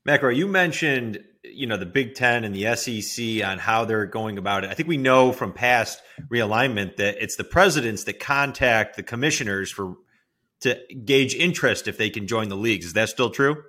Macro, 0.06 0.30
you 0.30 0.48
mentioned 0.48 1.20
you 1.44 1.68
know 1.68 1.78
the 1.78 1.86
Big 1.86 2.16
Ten 2.16 2.44
and 2.44 2.56
the 2.56 2.76
SEC 2.76 3.46
on 3.46 3.60
how 3.60 3.86
they're 3.86 4.06
going 4.06 4.38
about 4.38 4.64
it. 4.64 4.70
I 4.70 4.74
think 4.74 4.88
we 4.88 4.98
know 4.98 5.32
from 5.32 5.54
past 5.54 6.02
realignment 6.32 6.98
that 6.98 7.22
it's 7.22 7.36
the 7.36 7.44
presidents 7.44 8.06
that 8.06 8.20
contact 8.20 8.96
the 8.96 9.04
commissioners 9.04 9.72
for 9.72 9.96
to 10.62 10.80
gauge 11.06 11.36
interest 11.36 11.88
if 11.88 11.98
they 11.98 12.10
can 12.10 12.28
join 12.28 12.48
the 12.48 12.56
leagues. 12.56 12.88
Is 12.88 12.94
that 12.94 13.10
still 13.10 13.30
true? 13.30 13.64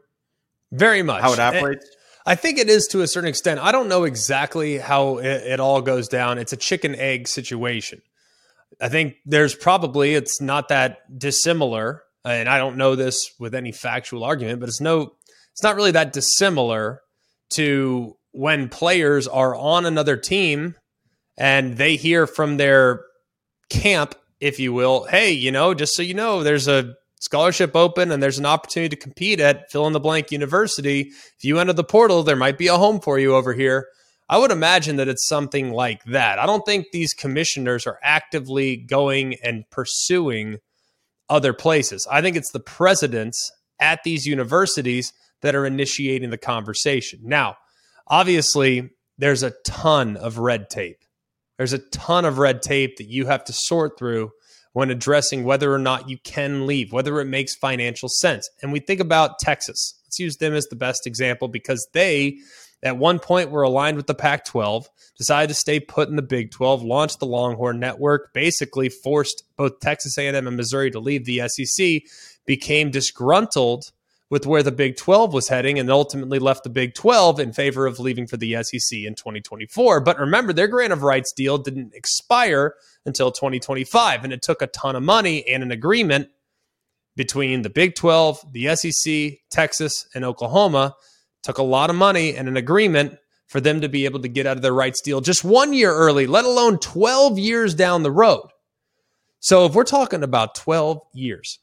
Very 0.75 1.03
much. 1.03 1.23
How 1.23 1.33
it 1.33 1.39
operates? 1.39 1.85
Eh, 1.85 1.95
I 2.27 2.35
think 2.35 2.59
it 2.59 2.69
is 2.69 2.87
to 2.89 3.03
a 3.03 3.07
certain 3.07 3.29
extent. 3.29 3.61
I 3.61 3.71
don't 3.71 3.89
know 3.89 4.05
exactly 4.05 4.79
how 4.79 5.19
it, 5.19 5.27
it 5.27 5.61
all 5.61 5.83
goes 5.83 6.09
down. 6.09 6.39
It's 6.39 6.53
a 6.53 6.57
chicken 6.57 6.95
egg 6.95 7.29
situation. 7.29 8.01
I 8.81 8.89
think 8.89 9.17
there's 9.25 9.55
probably 9.55 10.15
it's 10.15 10.41
not 10.41 10.69
that 10.69 10.99
dissimilar, 11.19 12.03
and 12.25 12.49
I 12.49 12.59
don't 12.59 12.77
know 12.77 12.97
this 12.97 13.31
with 13.39 13.55
any 13.55 13.73
factual 13.73 14.25
argument, 14.25 14.61
but 14.61 14.69
it's 14.69 14.81
no, 14.81 15.13
it's 15.53 15.63
not 15.63 15.77
really 15.77 15.93
that 15.93 16.13
dissimilar 16.13 17.01
to 17.51 18.17
when 18.33 18.69
players 18.69 19.29
are 19.29 19.55
on 19.55 19.87
another 19.87 20.17
team 20.17 20.75
and 21.37 21.77
they 21.77 21.95
hear 21.97 22.27
from 22.27 22.57
their 22.57 23.03
camp, 23.71 24.15
if 24.41 24.59
you 24.59 24.73
will, 24.73 25.05
hey, 25.05 25.31
you 25.31 25.53
know, 25.53 25.75
just 25.75 25.95
so 25.95 26.03
you 26.03 26.15
know, 26.15 26.43
there's 26.43 26.67
a 26.67 26.95
scholarship 27.25 27.75
open 27.75 28.11
and 28.11 28.23
there's 28.23 28.39
an 28.39 28.47
opportunity 28.47 28.95
to 28.95 29.03
compete 29.03 29.41
at 29.41 29.71
fill 29.71 29.87
in 29.87 29.95
the 29.95 30.01
blank 30.01 30.31
university. 30.31 31.01
If 31.01 31.43
you 31.43 31.59
enter 31.59 31.73
the 31.73 31.83
portal, 31.83 32.23
there 32.23 32.37
might 32.37 32.59
be 32.59 32.67
a 32.67 32.77
home 32.77 33.01
for 33.01 33.19
you 33.19 33.35
over 33.35 33.55
here. 33.55 33.87
I 34.29 34.39
would 34.39 34.51
imagine 34.51 34.97
that 34.97 35.09
it's 35.09 35.27
something 35.27 35.73
like 35.73 36.05
that. 36.05 36.39
I 36.39 36.47
don't 36.47 36.65
think 36.67 36.87
these 36.93 37.15
commissioners 37.15 37.87
are 37.87 37.99
actively 38.03 38.77
going 38.77 39.37
and 39.43 39.65
pursuing 39.71 40.59
other 41.29 41.55
places. 41.55 42.07
I 42.11 42.21
think 42.21 42.37
it's 42.37 42.53
the 42.53 42.61
presidents 42.61 43.51
at 43.81 44.01
these 44.05 44.27
universities 44.27 45.13
that 45.41 45.55
are 45.55 45.67
initiating 45.67 46.31
the 46.31 46.39
conversation. 46.39 47.21
Now, 47.23 47.57
obviously, 48.07 48.91
there's 49.17 49.43
a 49.43 49.55
ton 49.65 50.17
of 50.17 50.39
red 50.39 50.69
tape. 50.69 50.99
There's 51.57 51.73
a 51.73 51.79
ton 51.79 52.25
of 52.25 52.39
red 52.39 52.63
tape 52.63 52.97
that 52.99 53.09
you 53.09 53.27
have 53.27 53.45
to 53.45 53.53
sort 53.55 53.99
through 53.99 54.31
when 54.75 54.91
addressing 54.91 55.45
whether 55.45 55.73
or 55.73 55.79
not 55.79 56.11
you 56.11 56.19
can 56.25 56.67
leave, 56.67 56.93
whether 56.93 57.21
it 57.21 57.27
makes 57.27 57.55
financial 57.55 58.09
sense. 58.09 58.51
And 58.61 58.73
we 58.73 58.81
think 58.81 59.01
about 59.01 59.39
Texas. 59.39 59.95
Let's 60.05 60.19
use 60.19 60.37
them 60.37 60.53
as 60.53 60.67
the 60.67 60.77
best 60.77 61.07
example 61.07 61.49
because 61.49 61.89
they 61.95 62.39
at 62.83 62.99
one 62.99 63.21
point 63.21 63.51
were 63.51 63.63
aligned 63.63 63.97
with 63.97 64.09
the 64.09 64.15
Pac 64.15 64.45
12, 64.45 64.89
decided 65.17 65.49
to 65.49 65.55
stay 65.55 65.81
put 65.81 66.09
in 66.09 66.17
the 66.17 66.23
Big 66.23 66.51
12, 66.51 66.83
launched 66.83 67.21
the 67.21 67.27
Longhorn 67.27 67.79
Network, 67.79 68.35
basically 68.35 68.89
forced 68.89 69.45
both 69.57 69.81
Texas 69.81 70.19
A&M 70.19 70.47
and 70.47 70.57
Missouri 70.57 70.91
to 70.91 71.01
leave 71.01 71.25
the 71.25 71.49
SEC, 71.49 72.03
became 72.45 72.91
disgruntled 72.91 73.93
with 74.35 74.47
where 74.47 74.65
the 74.65 74.73
Big 74.73 74.97
12 74.97 75.33
was 75.33 75.47
heading 75.47 75.79
and 75.79 75.89
ultimately 75.89 76.41
left 76.41 76.65
the 76.65 76.69
Big 76.69 76.93
12 76.95 77.39
in 77.39 77.53
favor 77.53 77.87
of 77.87 78.01
leaving 78.01 78.27
for 78.27 78.37
the 78.37 78.61
SEC 78.65 78.99
in 78.99 79.15
2024. 79.15 80.01
But 80.01 80.19
remember, 80.19 80.53
their 80.53 80.67
grant 80.67 80.93
of 80.93 81.05
rights 81.05 81.33
deal 81.33 81.57
didn't 81.57 81.95
expire 81.95 82.75
until 83.07 83.31
2025, 83.31 84.25
and 84.25 84.33
it 84.33 84.43
took 84.43 84.61
a 84.61 84.67
ton 84.67 84.97
of 84.97 85.05
money 85.05 85.47
and 85.47 85.63
an 85.63 85.71
agreement 85.71 86.31
between 87.15 87.63
the 87.63 87.71
Big 87.71 87.95
12, 87.95 88.45
the 88.51 88.75
SEC, 88.75 89.39
Texas, 89.53 90.05
and 90.17 90.25
Oklahoma 90.25 90.97
took 91.45 91.59
a 91.59 91.63
lot 91.63 91.89
of 91.89 91.95
money 91.95 92.35
and 92.35 92.49
an 92.49 92.57
agreement 92.57 93.17
for 93.47 93.61
them 93.61 93.83
to 93.83 93.89
be 93.89 94.05
able 94.05 94.19
to 94.19 94.27
get 94.27 94.47
out 94.47 94.57
of 94.57 94.65
their 94.65 94.75
rights 94.75 95.01
deal 95.01 95.21
just 95.21 95.45
one 95.45 95.73
year 95.73 95.95
early, 95.95 96.27
let 96.27 96.45
alone 96.45 96.81
12 96.81 97.39
years 97.39 97.73
down 97.73 98.03
the 98.03 98.11
road. 98.11 98.49
So 99.39 99.65
if 99.65 99.77
we're 99.77 99.85
talking 99.85 100.25
about 100.25 100.57
12 100.57 100.99
years 101.13 101.61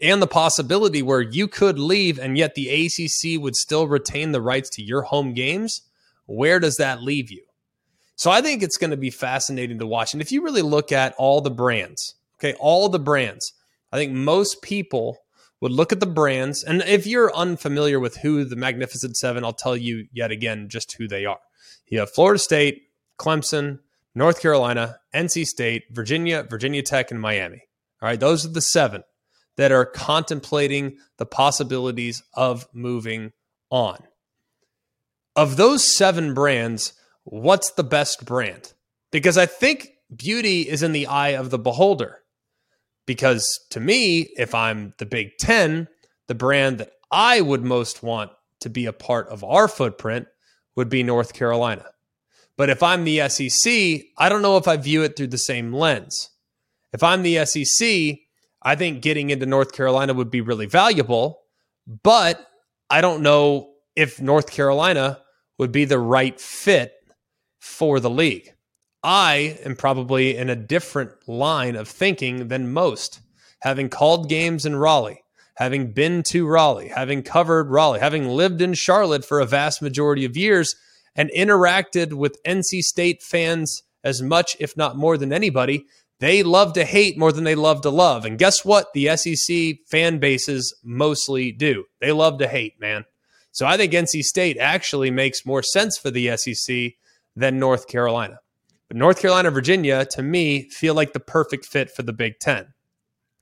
and 0.00 0.22
the 0.22 0.26
possibility 0.26 1.02
where 1.02 1.20
you 1.20 1.46
could 1.46 1.78
leave 1.78 2.18
and 2.18 2.38
yet 2.38 2.54
the 2.54 2.68
ACC 2.68 3.40
would 3.40 3.56
still 3.56 3.86
retain 3.86 4.32
the 4.32 4.40
rights 4.40 4.70
to 4.70 4.82
your 4.82 5.02
home 5.02 5.34
games, 5.34 5.82
where 6.26 6.58
does 6.58 6.76
that 6.76 7.02
leave 7.02 7.30
you? 7.30 7.42
So 8.16 8.30
I 8.30 8.40
think 8.40 8.62
it's 8.62 8.76
going 8.76 8.90
to 8.90 8.96
be 8.96 9.10
fascinating 9.10 9.78
to 9.78 9.86
watch. 9.86 10.12
And 10.12 10.20
if 10.20 10.30
you 10.30 10.42
really 10.42 10.62
look 10.62 10.92
at 10.92 11.14
all 11.16 11.40
the 11.40 11.50
brands, 11.50 12.14
okay, 12.38 12.54
all 12.58 12.88
the 12.88 12.98
brands, 12.98 13.52
I 13.92 13.96
think 13.96 14.12
most 14.12 14.62
people 14.62 15.18
would 15.60 15.72
look 15.72 15.92
at 15.92 16.00
the 16.00 16.06
brands. 16.06 16.62
And 16.62 16.82
if 16.82 17.06
you're 17.06 17.34
unfamiliar 17.34 18.00
with 18.00 18.18
who 18.18 18.44
the 18.44 18.56
Magnificent 18.56 19.16
Seven, 19.16 19.44
I'll 19.44 19.52
tell 19.52 19.76
you 19.76 20.06
yet 20.12 20.30
again 20.30 20.68
just 20.68 20.94
who 20.98 21.08
they 21.08 21.24
are. 21.24 21.40
You 21.86 22.00
have 22.00 22.10
Florida 22.10 22.38
State, 22.38 22.84
Clemson, 23.18 23.80
North 24.14 24.40
Carolina, 24.40 24.96
NC 25.14 25.44
State, 25.44 25.84
Virginia, 25.90 26.42
Virginia 26.42 26.82
Tech, 26.82 27.10
and 27.10 27.20
Miami. 27.20 27.64
All 28.00 28.08
right, 28.08 28.18
those 28.18 28.46
are 28.46 28.50
the 28.50 28.60
seven 28.60 29.02
that 29.60 29.72
are 29.72 29.84
contemplating 29.84 30.96
the 31.18 31.26
possibilities 31.26 32.22
of 32.32 32.66
moving 32.72 33.30
on. 33.68 33.98
Of 35.36 35.58
those 35.58 35.94
seven 35.94 36.32
brands, 36.32 36.94
what's 37.24 37.72
the 37.72 37.84
best 37.84 38.24
brand? 38.24 38.72
Because 39.10 39.36
I 39.36 39.44
think 39.44 39.90
beauty 40.16 40.62
is 40.62 40.82
in 40.82 40.92
the 40.92 41.06
eye 41.06 41.34
of 41.34 41.50
the 41.50 41.58
beholder. 41.58 42.20
Because 43.04 43.60
to 43.68 43.80
me, 43.80 44.30
if 44.38 44.54
I'm 44.54 44.94
the 44.96 45.04
Big 45.04 45.36
Ten, 45.38 45.88
the 46.26 46.34
brand 46.34 46.78
that 46.78 46.92
I 47.10 47.42
would 47.42 47.62
most 47.62 48.02
want 48.02 48.30
to 48.60 48.70
be 48.70 48.86
a 48.86 48.94
part 48.94 49.28
of 49.28 49.44
our 49.44 49.68
footprint 49.68 50.26
would 50.74 50.88
be 50.88 51.02
North 51.02 51.34
Carolina. 51.34 51.84
But 52.56 52.70
if 52.70 52.82
I'm 52.82 53.04
the 53.04 53.28
SEC, 53.28 53.72
I 54.16 54.30
don't 54.30 54.40
know 54.40 54.56
if 54.56 54.66
I 54.66 54.78
view 54.78 55.02
it 55.02 55.16
through 55.16 55.26
the 55.26 55.36
same 55.36 55.70
lens. 55.70 56.30
If 56.94 57.02
I'm 57.02 57.22
the 57.22 57.44
SEC, 57.44 58.20
I 58.62 58.74
think 58.74 59.02
getting 59.02 59.30
into 59.30 59.46
North 59.46 59.72
Carolina 59.72 60.14
would 60.14 60.30
be 60.30 60.40
really 60.40 60.66
valuable, 60.66 61.40
but 62.02 62.46
I 62.90 63.00
don't 63.00 63.22
know 63.22 63.70
if 63.96 64.20
North 64.20 64.50
Carolina 64.50 65.20
would 65.58 65.72
be 65.72 65.84
the 65.84 65.98
right 65.98 66.40
fit 66.40 66.92
for 67.58 68.00
the 68.00 68.10
league. 68.10 68.54
I 69.02 69.58
am 69.64 69.76
probably 69.76 70.36
in 70.36 70.50
a 70.50 70.56
different 70.56 71.12
line 71.26 71.76
of 71.76 71.88
thinking 71.88 72.48
than 72.48 72.72
most, 72.72 73.20
having 73.60 73.88
called 73.88 74.28
games 74.28 74.66
in 74.66 74.76
Raleigh, 74.76 75.22
having 75.54 75.92
been 75.92 76.22
to 76.24 76.46
Raleigh, 76.46 76.88
having 76.88 77.22
covered 77.22 77.70
Raleigh, 77.70 78.00
having 78.00 78.28
lived 78.28 78.60
in 78.60 78.74
Charlotte 78.74 79.24
for 79.24 79.40
a 79.40 79.46
vast 79.46 79.80
majority 79.80 80.24
of 80.24 80.36
years, 80.36 80.74
and 81.16 81.30
interacted 81.36 82.12
with 82.12 82.42
NC 82.44 82.82
State 82.82 83.22
fans 83.22 83.82
as 84.04 84.22
much, 84.22 84.56
if 84.60 84.76
not 84.76 84.96
more 84.96 85.16
than 85.16 85.32
anybody. 85.32 85.86
They 86.20 86.42
love 86.42 86.74
to 86.74 86.84
hate 86.84 87.18
more 87.18 87.32
than 87.32 87.44
they 87.44 87.54
love 87.54 87.80
to 87.80 87.90
love. 87.90 88.24
And 88.26 88.38
guess 88.38 88.64
what? 88.64 88.92
The 88.92 89.16
SEC 89.16 89.78
fan 89.86 90.18
bases 90.18 90.74
mostly 90.84 91.50
do. 91.50 91.84
They 92.00 92.12
love 92.12 92.38
to 92.38 92.48
hate, 92.48 92.78
man. 92.78 93.04
So 93.52 93.66
I 93.66 93.76
think 93.76 93.92
NC 93.92 94.22
State 94.22 94.58
actually 94.58 95.10
makes 95.10 95.46
more 95.46 95.62
sense 95.62 95.98
for 95.98 96.10
the 96.10 96.36
SEC 96.36 96.92
than 97.34 97.58
North 97.58 97.88
Carolina. 97.88 98.38
But 98.88 98.98
North 98.98 99.20
Carolina, 99.20 99.50
Virginia, 99.50 100.04
to 100.06 100.22
me, 100.22 100.68
feel 100.68 100.94
like 100.94 101.14
the 101.14 101.20
perfect 101.20 101.64
fit 101.64 101.90
for 101.90 102.02
the 102.02 102.12
Big 102.12 102.38
Ten. 102.38 102.74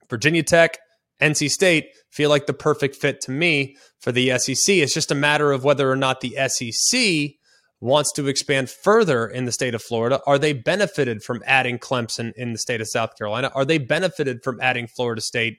Virginia 0.08 0.42
Tech, 0.42 0.78
NC 1.20 1.50
State 1.50 1.88
feel 2.11 2.30
like 2.30 2.47
the 2.47 2.54
perfect 2.54 2.94
fit 2.94 3.20
to 3.23 3.30
me 3.30 3.76
for 3.99 4.12
the 4.12 4.38
SEC. 4.38 4.76
It's 4.76 4.94
just 4.94 5.11
a 5.11 5.16
matter 5.16 5.50
of 5.50 5.64
whether 5.64 5.90
or 5.90 5.97
not 5.97 6.20
the 6.20 6.37
SEC 6.49 7.38
wants 7.80 8.12
to 8.12 8.26
expand 8.26 8.68
further 8.70 9.26
in 9.26 9.44
the 9.44 9.52
state 9.52 9.75
of 9.75 9.82
Florida. 9.82 10.20
Are 10.26 10.38
they 10.38 10.52
benefited 10.52 11.23
from 11.23 11.42
adding 11.47 11.78
Clemson 11.78 12.32
in 12.35 12.52
the 12.52 12.58
state 12.58 12.80
of 12.80 12.88
South 12.88 13.16
Carolina? 13.16 13.52
Are 13.54 13.64
they 13.64 13.78
benefited 13.78 14.42
from 14.42 14.61
adding 14.61 14.88
Florida 14.88 15.20
State 15.20 15.58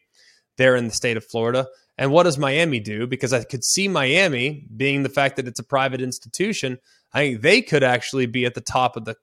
there 0.58 0.76
in 0.76 0.88
the 0.88 0.94
state 0.94 1.18
of 1.18 1.26
Florida? 1.26 1.68
And 1.98 2.12
what 2.12 2.24
does 2.24 2.38
Miami 2.38 2.80
do? 2.80 3.08
Because 3.08 3.34
I 3.34 3.44
could 3.44 3.64
see 3.64 3.88
Miami 3.88 4.68
being 4.76 5.04
the 5.04 5.10
fact 5.10 5.36
that 5.38 5.48
it's 5.48 5.60
a 5.60 5.64
private 5.64 6.02
institution. 6.02 6.80
I 7.14 7.20
think 7.20 7.42
they 7.42 7.62
could 7.62 7.84
actually 7.84 8.26
be 8.26 8.46
at 8.46 8.54
the 8.54 8.62
top 8.62 8.96
of 8.96 9.06
the 9.06 9.16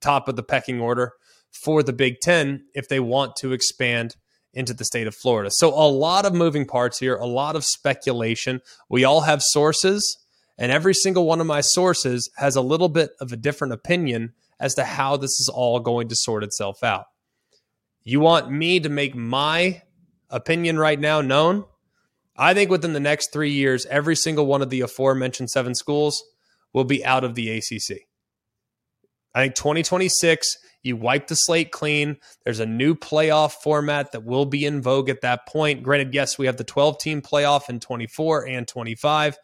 top 0.00 0.28
of 0.28 0.36
the 0.36 0.42
pecking 0.42 0.80
order 0.80 1.12
for 1.64 1.82
the 1.82 1.92
Big 1.92 2.20
Ten 2.20 2.64
if 2.74 2.88
they 2.88 3.00
want 3.00 3.36
to 3.36 3.52
expand 3.52 4.16
into 4.54 4.74
the 4.74 4.84
state 4.84 5.06
of 5.06 5.14
Florida. 5.14 5.50
So 5.52 5.68
a 5.68 5.88
lot 5.88 6.26
of 6.26 6.34
moving 6.34 6.66
parts 6.66 6.98
here, 6.98 7.16
a 7.16 7.26
lot 7.26 7.56
of 7.56 7.64
speculation. 7.64 8.60
We 8.88 9.04
all 9.04 9.22
have 9.22 9.42
sources, 9.42 10.18
and 10.62 10.70
every 10.70 10.94
single 10.94 11.26
one 11.26 11.40
of 11.40 11.46
my 11.48 11.60
sources 11.60 12.30
has 12.36 12.54
a 12.54 12.60
little 12.60 12.88
bit 12.88 13.10
of 13.20 13.32
a 13.32 13.36
different 13.36 13.72
opinion 13.72 14.32
as 14.60 14.76
to 14.76 14.84
how 14.84 15.16
this 15.16 15.40
is 15.40 15.50
all 15.52 15.80
going 15.80 16.06
to 16.06 16.14
sort 16.14 16.44
itself 16.44 16.84
out. 16.84 17.06
You 18.04 18.20
want 18.20 18.48
me 18.48 18.78
to 18.78 18.88
make 18.88 19.16
my 19.16 19.82
opinion 20.30 20.78
right 20.78 21.00
now 21.00 21.20
known? 21.20 21.64
I 22.36 22.54
think 22.54 22.70
within 22.70 22.92
the 22.92 23.00
next 23.00 23.32
three 23.32 23.50
years, 23.50 23.86
every 23.86 24.14
single 24.14 24.46
one 24.46 24.62
of 24.62 24.70
the 24.70 24.82
aforementioned 24.82 25.50
seven 25.50 25.74
schools 25.74 26.22
will 26.72 26.84
be 26.84 27.04
out 27.04 27.24
of 27.24 27.34
the 27.34 27.50
ACC. 27.50 28.02
I 29.34 29.42
think 29.42 29.56
2026, 29.56 30.46
you 30.84 30.96
wipe 30.96 31.26
the 31.26 31.34
slate 31.34 31.72
clean. 31.72 32.18
There's 32.44 32.60
a 32.60 32.66
new 32.66 32.94
playoff 32.94 33.54
format 33.64 34.12
that 34.12 34.24
will 34.24 34.46
be 34.46 34.64
in 34.64 34.80
vogue 34.80 35.08
at 35.08 35.22
that 35.22 35.48
point. 35.48 35.82
Granted, 35.82 36.14
yes, 36.14 36.38
we 36.38 36.46
have 36.46 36.56
the 36.56 36.62
12 36.62 36.98
team 36.98 37.20
playoff 37.20 37.68
in 37.68 37.80
24 37.80 38.46
and 38.46 38.68
25. 38.68 39.36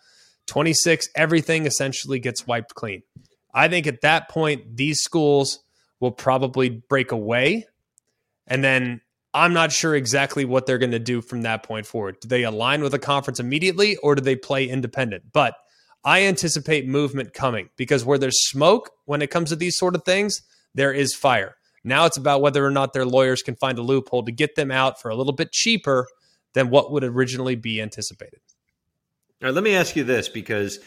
26, 0.48 1.08
everything 1.14 1.66
essentially 1.66 2.18
gets 2.18 2.46
wiped 2.46 2.74
clean. 2.74 3.02
I 3.54 3.68
think 3.68 3.86
at 3.86 4.00
that 4.02 4.28
point, 4.28 4.76
these 4.76 4.98
schools 4.98 5.60
will 6.00 6.10
probably 6.10 6.68
break 6.68 7.12
away. 7.12 7.66
And 8.46 8.64
then 8.64 9.00
I'm 9.34 9.52
not 9.52 9.72
sure 9.72 9.94
exactly 9.94 10.44
what 10.44 10.66
they're 10.66 10.78
going 10.78 10.92
to 10.92 10.98
do 10.98 11.20
from 11.20 11.42
that 11.42 11.62
point 11.62 11.86
forward. 11.86 12.18
Do 12.20 12.28
they 12.28 12.44
align 12.44 12.82
with 12.82 12.94
a 12.94 12.98
conference 12.98 13.40
immediately 13.40 13.96
or 13.96 14.14
do 14.14 14.22
they 14.22 14.36
play 14.36 14.68
independent? 14.68 15.24
But 15.32 15.54
I 16.04 16.22
anticipate 16.22 16.86
movement 16.86 17.34
coming 17.34 17.68
because 17.76 18.04
where 18.04 18.18
there's 18.18 18.48
smoke 18.48 18.90
when 19.04 19.22
it 19.22 19.30
comes 19.30 19.50
to 19.50 19.56
these 19.56 19.76
sort 19.76 19.94
of 19.94 20.04
things, 20.04 20.42
there 20.74 20.92
is 20.92 21.14
fire. 21.14 21.56
Now 21.84 22.06
it's 22.06 22.16
about 22.16 22.40
whether 22.40 22.64
or 22.64 22.70
not 22.70 22.92
their 22.92 23.04
lawyers 23.04 23.42
can 23.42 23.56
find 23.56 23.78
a 23.78 23.82
loophole 23.82 24.24
to 24.24 24.32
get 24.32 24.54
them 24.54 24.70
out 24.70 25.00
for 25.00 25.10
a 25.10 25.14
little 25.14 25.32
bit 25.32 25.52
cheaper 25.52 26.06
than 26.54 26.70
what 26.70 26.90
would 26.92 27.04
originally 27.04 27.56
be 27.56 27.80
anticipated. 27.80 28.40
Let 29.40 29.62
me 29.62 29.74
ask 29.74 29.94
you 29.94 30.04
this 30.04 30.28
because 30.28 30.80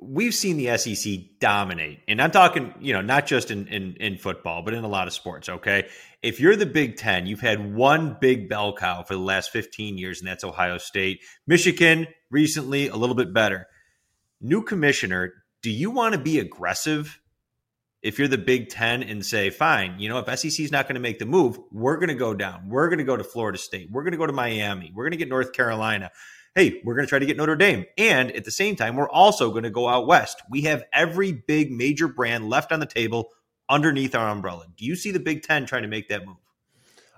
we've 0.00 0.34
seen 0.34 0.56
the 0.56 0.76
SEC 0.76 1.38
dominate, 1.40 2.00
and 2.06 2.20
I'm 2.20 2.30
talking, 2.30 2.74
you 2.80 2.92
know, 2.92 3.00
not 3.00 3.26
just 3.26 3.50
in, 3.50 3.66
in 3.68 3.96
in 3.98 4.18
football, 4.18 4.62
but 4.62 4.74
in 4.74 4.84
a 4.84 4.88
lot 4.88 5.06
of 5.06 5.14
sports. 5.14 5.48
Okay, 5.48 5.88
if 6.22 6.40
you're 6.40 6.56
the 6.56 6.66
Big 6.66 6.96
Ten, 6.96 7.26
you've 7.26 7.40
had 7.40 7.74
one 7.74 8.18
big 8.20 8.48
bell 8.48 8.74
cow 8.74 9.02
for 9.02 9.14
the 9.14 9.20
last 9.20 9.50
15 9.50 9.96
years, 9.96 10.20
and 10.20 10.28
that's 10.28 10.44
Ohio 10.44 10.78
State. 10.78 11.20
Michigan 11.46 12.06
recently 12.30 12.88
a 12.88 12.96
little 12.96 13.14
bit 13.14 13.32
better 13.32 13.66
new 14.44 14.62
commissioner, 14.62 15.32
do 15.62 15.70
you 15.70 15.90
want 15.90 16.14
to 16.14 16.20
be 16.20 16.38
aggressive 16.38 17.20
if 18.02 18.18
you're 18.18 18.28
the 18.28 18.38
Big 18.38 18.68
Ten 18.68 19.02
and 19.02 19.24
say, 19.24 19.48
fine, 19.48 19.98
you 19.98 20.10
know, 20.10 20.18
if 20.18 20.38
SEC 20.38 20.60
is 20.60 20.70
not 20.70 20.86
going 20.86 20.96
to 20.96 21.00
make 21.00 21.18
the 21.18 21.24
move, 21.24 21.58
we're 21.72 21.96
going 21.96 22.10
to 22.10 22.14
go 22.14 22.34
down. 22.34 22.68
We're 22.68 22.88
going 22.88 22.98
to 22.98 23.04
go 23.04 23.16
to 23.16 23.24
Florida 23.24 23.56
State. 23.56 23.88
We're 23.90 24.02
going 24.02 24.12
to 24.12 24.18
go 24.18 24.26
to 24.26 24.32
Miami. 24.32 24.92
We're 24.94 25.04
going 25.04 25.12
to 25.12 25.16
get 25.16 25.30
North 25.30 25.54
Carolina. 25.54 26.10
Hey, 26.54 26.80
we're 26.84 26.94
going 26.94 27.04
to 27.04 27.08
try 27.08 27.18
to 27.18 27.26
get 27.26 27.36
Notre 27.36 27.56
Dame. 27.56 27.84
And 27.98 28.30
at 28.30 28.44
the 28.44 28.52
same 28.52 28.76
time, 28.76 28.94
we're 28.94 29.10
also 29.10 29.50
going 29.50 29.64
to 29.64 29.70
go 29.70 29.88
out 29.88 30.06
west. 30.06 30.40
We 30.48 30.62
have 30.62 30.84
every 30.92 31.32
big 31.32 31.72
major 31.72 32.06
brand 32.06 32.48
left 32.48 32.70
on 32.70 32.78
the 32.78 32.86
table 32.86 33.30
underneath 33.68 34.14
our 34.14 34.28
umbrella. 34.28 34.66
Do 34.76 34.84
you 34.84 34.94
see 34.94 35.10
the 35.10 35.18
Big 35.18 35.42
Ten 35.42 35.66
trying 35.66 35.82
to 35.82 35.88
make 35.88 36.08
that 36.10 36.24
move? 36.24 36.36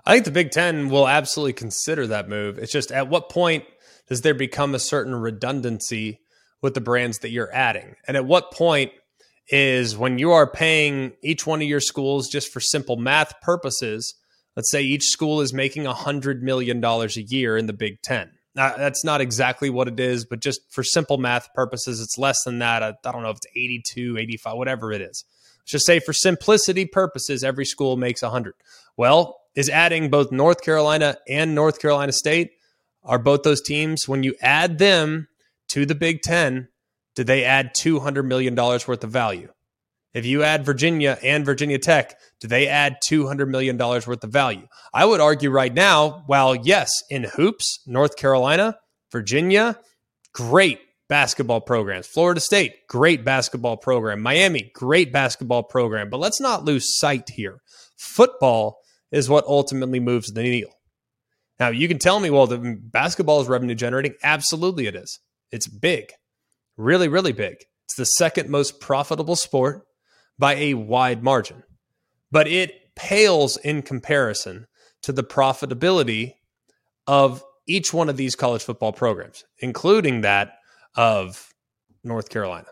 I 0.03 0.13
think 0.13 0.25
the 0.25 0.31
Big 0.31 0.49
Ten 0.49 0.89
will 0.89 1.07
absolutely 1.07 1.53
consider 1.53 2.07
that 2.07 2.27
move. 2.27 2.57
It's 2.57 2.71
just 2.71 2.91
at 2.91 3.09
what 3.09 3.29
point 3.29 3.65
does 4.07 4.21
there 4.21 4.33
become 4.33 4.73
a 4.73 4.79
certain 4.79 5.13
redundancy 5.13 6.21
with 6.63 6.73
the 6.73 6.81
brands 6.81 7.19
that 7.19 7.29
you're 7.29 7.53
adding? 7.53 7.93
And 8.07 8.17
at 8.17 8.25
what 8.25 8.51
point 8.51 8.91
is 9.49 9.95
when 9.95 10.17
you 10.17 10.31
are 10.31 10.49
paying 10.49 11.13
each 11.21 11.45
one 11.45 11.61
of 11.61 11.67
your 11.67 11.79
schools 11.79 12.27
just 12.27 12.51
for 12.51 12.59
simple 12.59 12.95
math 12.95 13.39
purposes? 13.41 14.15
Let's 14.55 14.71
say 14.71 14.81
each 14.81 15.03
school 15.03 15.41
is 15.41 15.53
making 15.53 15.83
$100 15.83 16.41
million 16.41 16.83
a 16.83 17.07
year 17.15 17.55
in 17.55 17.67
the 17.67 17.73
Big 17.73 18.01
Ten. 18.01 18.31
That's 18.57 19.03
not 19.03 19.21
exactly 19.21 19.69
what 19.69 19.87
it 19.87 19.99
is, 19.99 20.25
but 20.25 20.39
just 20.39 20.61
for 20.71 20.83
simple 20.83 21.19
math 21.19 21.53
purposes, 21.53 22.01
it's 22.01 22.17
less 22.17 22.43
than 22.43 22.57
that. 22.59 22.81
I, 22.81 22.89
I 23.05 23.11
don't 23.11 23.21
know 23.21 23.29
if 23.29 23.37
it's 23.37 23.47
82, 23.55 24.17
85, 24.17 24.57
whatever 24.57 24.91
it 24.91 25.01
is. 25.01 25.23
Let's 25.59 25.71
just 25.71 25.85
say 25.85 25.99
for 25.99 26.11
simplicity 26.11 26.85
purposes, 26.85 27.43
every 27.43 27.65
school 27.65 27.97
makes 27.97 28.23
100. 28.23 28.55
Well, 28.97 29.39
is 29.55 29.69
adding 29.69 30.09
both 30.09 30.31
North 30.31 30.61
Carolina 30.61 31.17
and 31.27 31.53
North 31.53 31.79
Carolina 31.79 32.11
State, 32.11 32.51
are 33.03 33.19
both 33.19 33.43
those 33.43 33.61
teams, 33.61 34.07
when 34.07 34.23
you 34.23 34.35
add 34.41 34.79
them 34.79 35.27
to 35.69 35.85
the 35.85 35.95
Big 35.95 36.21
Ten, 36.21 36.67
do 37.15 37.23
they 37.23 37.43
add 37.43 37.75
$200 37.75 38.25
million 38.25 38.55
worth 38.55 39.03
of 39.03 39.09
value? 39.11 39.49
If 40.17 40.25
you 40.25 40.41
add 40.41 40.65
Virginia 40.65 41.15
and 41.21 41.45
Virginia 41.45 41.77
Tech, 41.77 42.17
do 42.39 42.47
they 42.47 42.67
add 42.67 42.97
$200 43.07 43.47
million 43.49 43.77
worth 43.77 44.23
of 44.23 44.31
value? 44.31 44.67
I 44.91 45.05
would 45.05 45.21
argue 45.21 45.51
right 45.51 45.71
now, 45.71 46.23
while 46.25 46.55
yes, 46.55 46.89
in 47.11 47.23
hoops, 47.23 47.83
North 47.85 48.15
Carolina, 48.15 48.79
Virginia, 49.11 49.79
great 50.33 50.79
basketball 51.07 51.61
programs. 51.61 52.07
Florida 52.07 52.41
State, 52.41 52.87
great 52.89 53.23
basketball 53.23 53.77
program. 53.77 54.19
Miami, 54.19 54.71
great 54.73 55.13
basketball 55.13 55.61
program. 55.61 56.09
But 56.09 56.19
let's 56.19 56.41
not 56.41 56.65
lose 56.65 56.97
sight 56.97 57.29
here. 57.29 57.61
Football 57.95 58.79
is 59.11 59.29
what 59.29 59.45
ultimately 59.45 59.99
moves 59.99 60.31
the 60.31 60.41
needle. 60.41 60.73
Now, 61.59 61.69
you 61.69 61.87
can 61.87 61.99
tell 61.99 62.19
me, 62.19 62.31
well, 62.31 62.47
the 62.47 62.75
basketball 62.81 63.39
is 63.41 63.47
revenue 63.47 63.75
generating. 63.75 64.15
Absolutely, 64.23 64.87
it 64.87 64.95
is. 64.95 65.19
It's 65.51 65.67
big, 65.67 66.09
really, 66.75 67.07
really 67.07 67.33
big. 67.33 67.57
It's 67.85 67.97
the 67.97 68.05
second 68.05 68.49
most 68.49 68.79
profitable 68.79 69.35
sport 69.35 69.86
by 70.39 70.55
a 70.55 70.73
wide 70.73 71.23
margin, 71.23 71.63
but 72.31 72.47
it 72.47 72.95
pales 72.95 73.57
in 73.57 73.81
comparison 73.81 74.67
to 75.03 75.11
the 75.11 75.23
profitability 75.23 76.33
of 77.05 77.43
each 77.67 77.93
one 77.93 78.09
of 78.09 78.17
these 78.17 78.35
college 78.35 78.63
football 78.63 78.91
programs, 78.91 79.43
including 79.59 80.21
that 80.21 80.53
of 80.95 81.53
North 82.03 82.29
Carolina. 82.29 82.67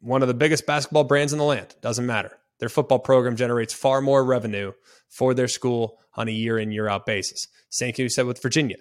One 0.00 0.22
of 0.22 0.28
the 0.28 0.34
biggest 0.34 0.66
basketball 0.66 1.04
brands 1.04 1.32
in 1.32 1.38
the 1.38 1.44
land, 1.44 1.74
doesn't 1.82 2.06
matter. 2.06 2.38
Their 2.60 2.68
football 2.68 2.98
program 2.98 3.36
generates 3.36 3.72
far 3.72 4.00
more 4.00 4.24
revenue 4.24 4.72
for 5.08 5.34
their 5.34 5.48
school 5.48 5.98
on 6.14 6.28
a 6.28 6.32
year 6.32 6.58
in, 6.58 6.72
year 6.72 6.88
out 6.88 7.06
basis. 7.06 7.46
Same 7.70 7.92
can 7.92 8.04
be 8.04 8.08
said 8.08 8.26
with 8.26 8.42
Virginia. 8.42 8.76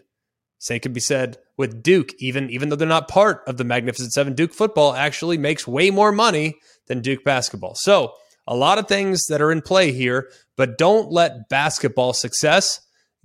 Same 0.59 0.79
could 0.79 0.93
be 0.93 0.99
said 0.99 1.37
with 1.55 1.83
Duke, 1.83 2.13
even 2.17 2.49
even 2.49 2.69
though 2.69 2.75
they're 2.75 2.87
not 2.87 3.07
part 3.07 3.43
of 3.45 3.57
the 3.57 3.63
Magnificent 3.63 4.11
Seven. 4.11 4.33
Duke 4.33 4.53
football 4.53 4.93
actually 4.93 5.37
makes 5.37 5.67
way 5.67 5.91
more 5.91 6.11
money 6.11 6.55
than 6.87 7.01
Duke 7.01 7.23
basketball. 7.23 7.75
So 7.75 8.13
a 8.47 8.55
lot 8.55 8.77
of 8.77 8.87
things 8.87 9.25
that 9.25 9.41
are 9.41 9.51
in 9.51 9.61
play 9.61 9.91
here, 9.91 10.29
but 10.55 10.77
don't 10.77 11.11
let 11.11 11.49
basketball 11.49 12.13
success 12.13 12.79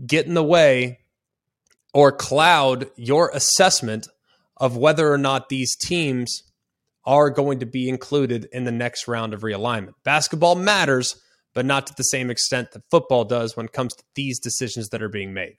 get 0.04 0.26
in 0.26 0.34
the 0.34 0.42
way 0.42 0.98
or 1.94 2.12
cloud 2.12 2.90
your 2.96 3.30
assessment 3.34 4.08
of 4.56 4.76
whether 4.76 5.12
or 5.12 5.18
not 5.18 5.48
these 5.48 5.76
teams 5.76 6.42
are 7.04 7.30
going 7.30 7.60
to 7.60 7.66
be 7.66 7.88
included 7.88 8.48
in 8.52 8.64
the 8.64 8.72
next 8.72 9.08
round 9.08 9.34
of 9.34 9.40
realignment. 9.40 9.94
Basketball 10.04 10.54
matters, 10.54 11.20
but 11.54 11.66
not 11.66 11.86
to 11.86 11.94
the 11.96 12.04
same 12.04 12.30
extent 12.30 12.70
that 12.72 12.82
football 12.90 13.24
does 13.24 13.56
when 13.56 13.66
it 13.66 13.72
comes 13.72 13.94
to 13.94 14.04
these 14.14 14.38
decisions 14.38 14.88
that 14.90 15.02
are 15.02 15.08
being 15.08 15.32
made. 15.32 15.56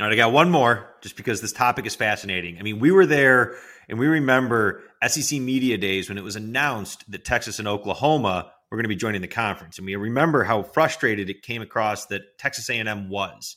All 0.00 0.06
right, 0.06 0.12
I 0.12 0.16
got 0.16 0.32
one 0.32 0.50
more 0.50 0.94
just 1.00 1.16
because 1.16 1.40
this 1.40 1.52
topic 1.52 1.84
is 1.84 1.96
fascinating. 1.96 2.58
I 2.58 2.62
mean, 2.62 2.78
we 2.78 2.92
were 2.92 3.06
there 3.06 3.56
and 3.88 3.98
we 3.98 4.06
remember 4.06 4.82
SEC 5.04 5.40
Media 5.40 5.76
Days 5.76 6.08
when 6.08 6.18
it 6.18 6.22
was 6.22 6.36
announced 6.36 7.10
that 7.10 7.24
Texas 7.24 7.58
and 7.58 7.66
Oklahoma 7.66 8.52
were 8.70 8.76
going 8.76 8.84
to 8.84 8.88
be 8.88 8.94
joining 8.94 9.22
the 9.22 9.28
conference. 9.28 9.76
And 9.78 9.86
we 9.86 9.96
remember 9.96 10.44
how 10.44 10.62
frustrated 10.62 11.30
it 11.30 11.42
came 11.42 11.62
across 11.62 12.06
that 12.06 12.38
Texas 12.38 12.70
A&M 12.70 13.08
was. 13.08 13.56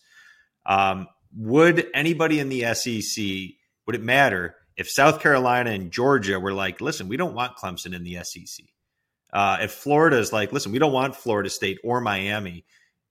Um, 0.66 1.08
would 1.36 1.86
anybody 1.94 2.40
in 2.40 2.50
the 2.50 2.74
SEC, 2.74 3.24
would 3.86 3.96
it 3.96 4.02
matter 4.02 4.56
if 4.76 4.90
South 4.90 5.22
Carolina 5.22 5.70
and 5.70 5.92
Georgia 5.92 6.40
were 6.40 6.54
like, 6.54 6.82
listen, 6.82 7.08
we 7.08 7.18
don't 7.18 7.36
want 7.36 7.56
Clemson 7.56 7.94
in 7.94 8.04
the 8.04 8.18
SEC? 8.24 8.66
Uh, 9.32 9.60
if 9.62 9.72
Florida 9.72 10.18
is 10.18 10.34
like, 10.34 10.52
listen, 10.52 10.72
we 10.72 10.80
don't 10.80 10.92
want 10.92 11.16
Florida 11.16 11.52
State 11.52 11.78
or 11.84 12.02
Miami 12.02 12.66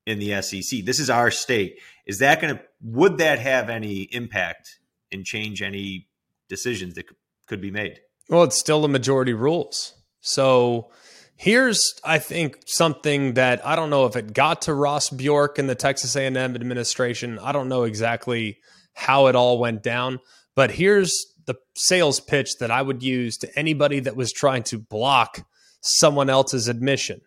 in 0.07 0.19
the 0.19 0.43
SEC. 0.43 0.85
This 0.85 0.99
is 0.99 1.11
our 1.11 1.31
state. 1.31 1.79
Is 2.11 2.19
that 2.19 2.41
going 2.41 2.57
to 2.57 2.63
would 2.83 3.19
that 3.19 3.39
have 3.39 3.71
any 3.71 4.09
impact 4.11 4.81
and 5.13 5.25
change 5.25 5.63
any 5.63 6.09
decisions 6.49 6.95
that 6.95 7.05
could 7.47 7.61
be 7.61 7.71
made? 7.71 8.01
Well, 8.29 8.43
it's 8.43 8.59
still 8.59 8.83
the 8.83 8.89
majority 8.89 9.33
rules. 9.33 9.95
So 10.19 10.91
here's 11.37 11.81
I 12.03 12.19
think 12.19 12.59
something 12.67 13.35
that 13.35 13.65
I 13.65 13.77
don't 13.77 13.91
know 13.91 14.07
if 14.07 14.17
it 14.17 14.33
got 14.33 14.63
to 14.63 14.75
Ross 14.75 15.09
Bjork 15.09 15.57
and 15.61 15.71
the 15.71 15.77
Texas 15.77 16.17
A&M 16.17 16.37
administration. 16.37 17.39
I 17.39 17.53
don't 17.53 17.69
know 17.69 17.85
exactly 17.85 18.59
how 18.93 19.29
it 19.29 19.37
all 19.37 19.61
went 19.61 19.85
down, 19.85 20.19
but 20.57 20.73
here's 20.73 21.15
the 21.47 21.55
sales 21.77 22.19
pitch 22.19 22.57
that 22.59 22.73
I 22.73 22.83
would 22.83 23.05
use 23.05 23.37
to 23.37 23.57
anybody 23.57 24.01
that 24.01 24.17
was 24.17 24.33
trying 24.33 24.65
to 24.65 24.81
block 24.81 25.47
someone 25.81 26.29
else's 26.29 26.67
admission 26.67 27.21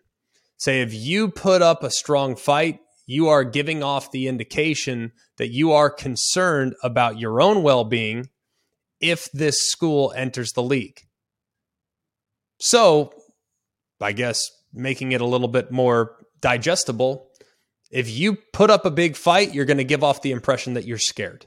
say 0.58 0.82
if 0.82 0.92
you 0.94 1.30
put 1.30 1.62
up 1.62 1.82
a 1.82 1.90
strong 1.90 2.36
fight, 2.36 2.80
you 3.06 3.28
are 3.28 3.44
giving 3.44 3.82
off 3.82 4.10
the 4.10 4.28
indication 4.28 5.12
that 5.36 5.50
you 5.50 5.72
are 5.72 5.90
concerned 5.90 6.74
about 6.82 7.18
your 7.18 7.40
own 7.40 7.62
well 7.62 7.84
being 7.84 8.28
if 9.00 9.30
this 9.32 9.68
school 9.68 10.12
enters 10.16 10.52
the 10.52 10.62
league. 10.62 11.00
So, 12.58 13.12
I 14.00 14.12
guess 14.12 14.40
making 14.72 15.12
it 15.12 15.20
a 15.20 15.26
little 15.26 15.48
bit 15.48 15.70
more 15.70 16.16
digestible, 16.40 17.30
if 17.90 18.10
you 18.10 18.36
put 18.52 18.70
up 18.70 18.84
a 18.84 18.90
big 18.90 19.16
fight, 19.16 19.54
you're 19.54 19.64
going 19.64 19.78
to 19.78 19.84
give 19.84 20.02
off 20.02 20.22
the 20.22 20.32
impression 20.32 20.74
that 20.74 20.84
you're 20.84 20.98
scared. 20.98 21.46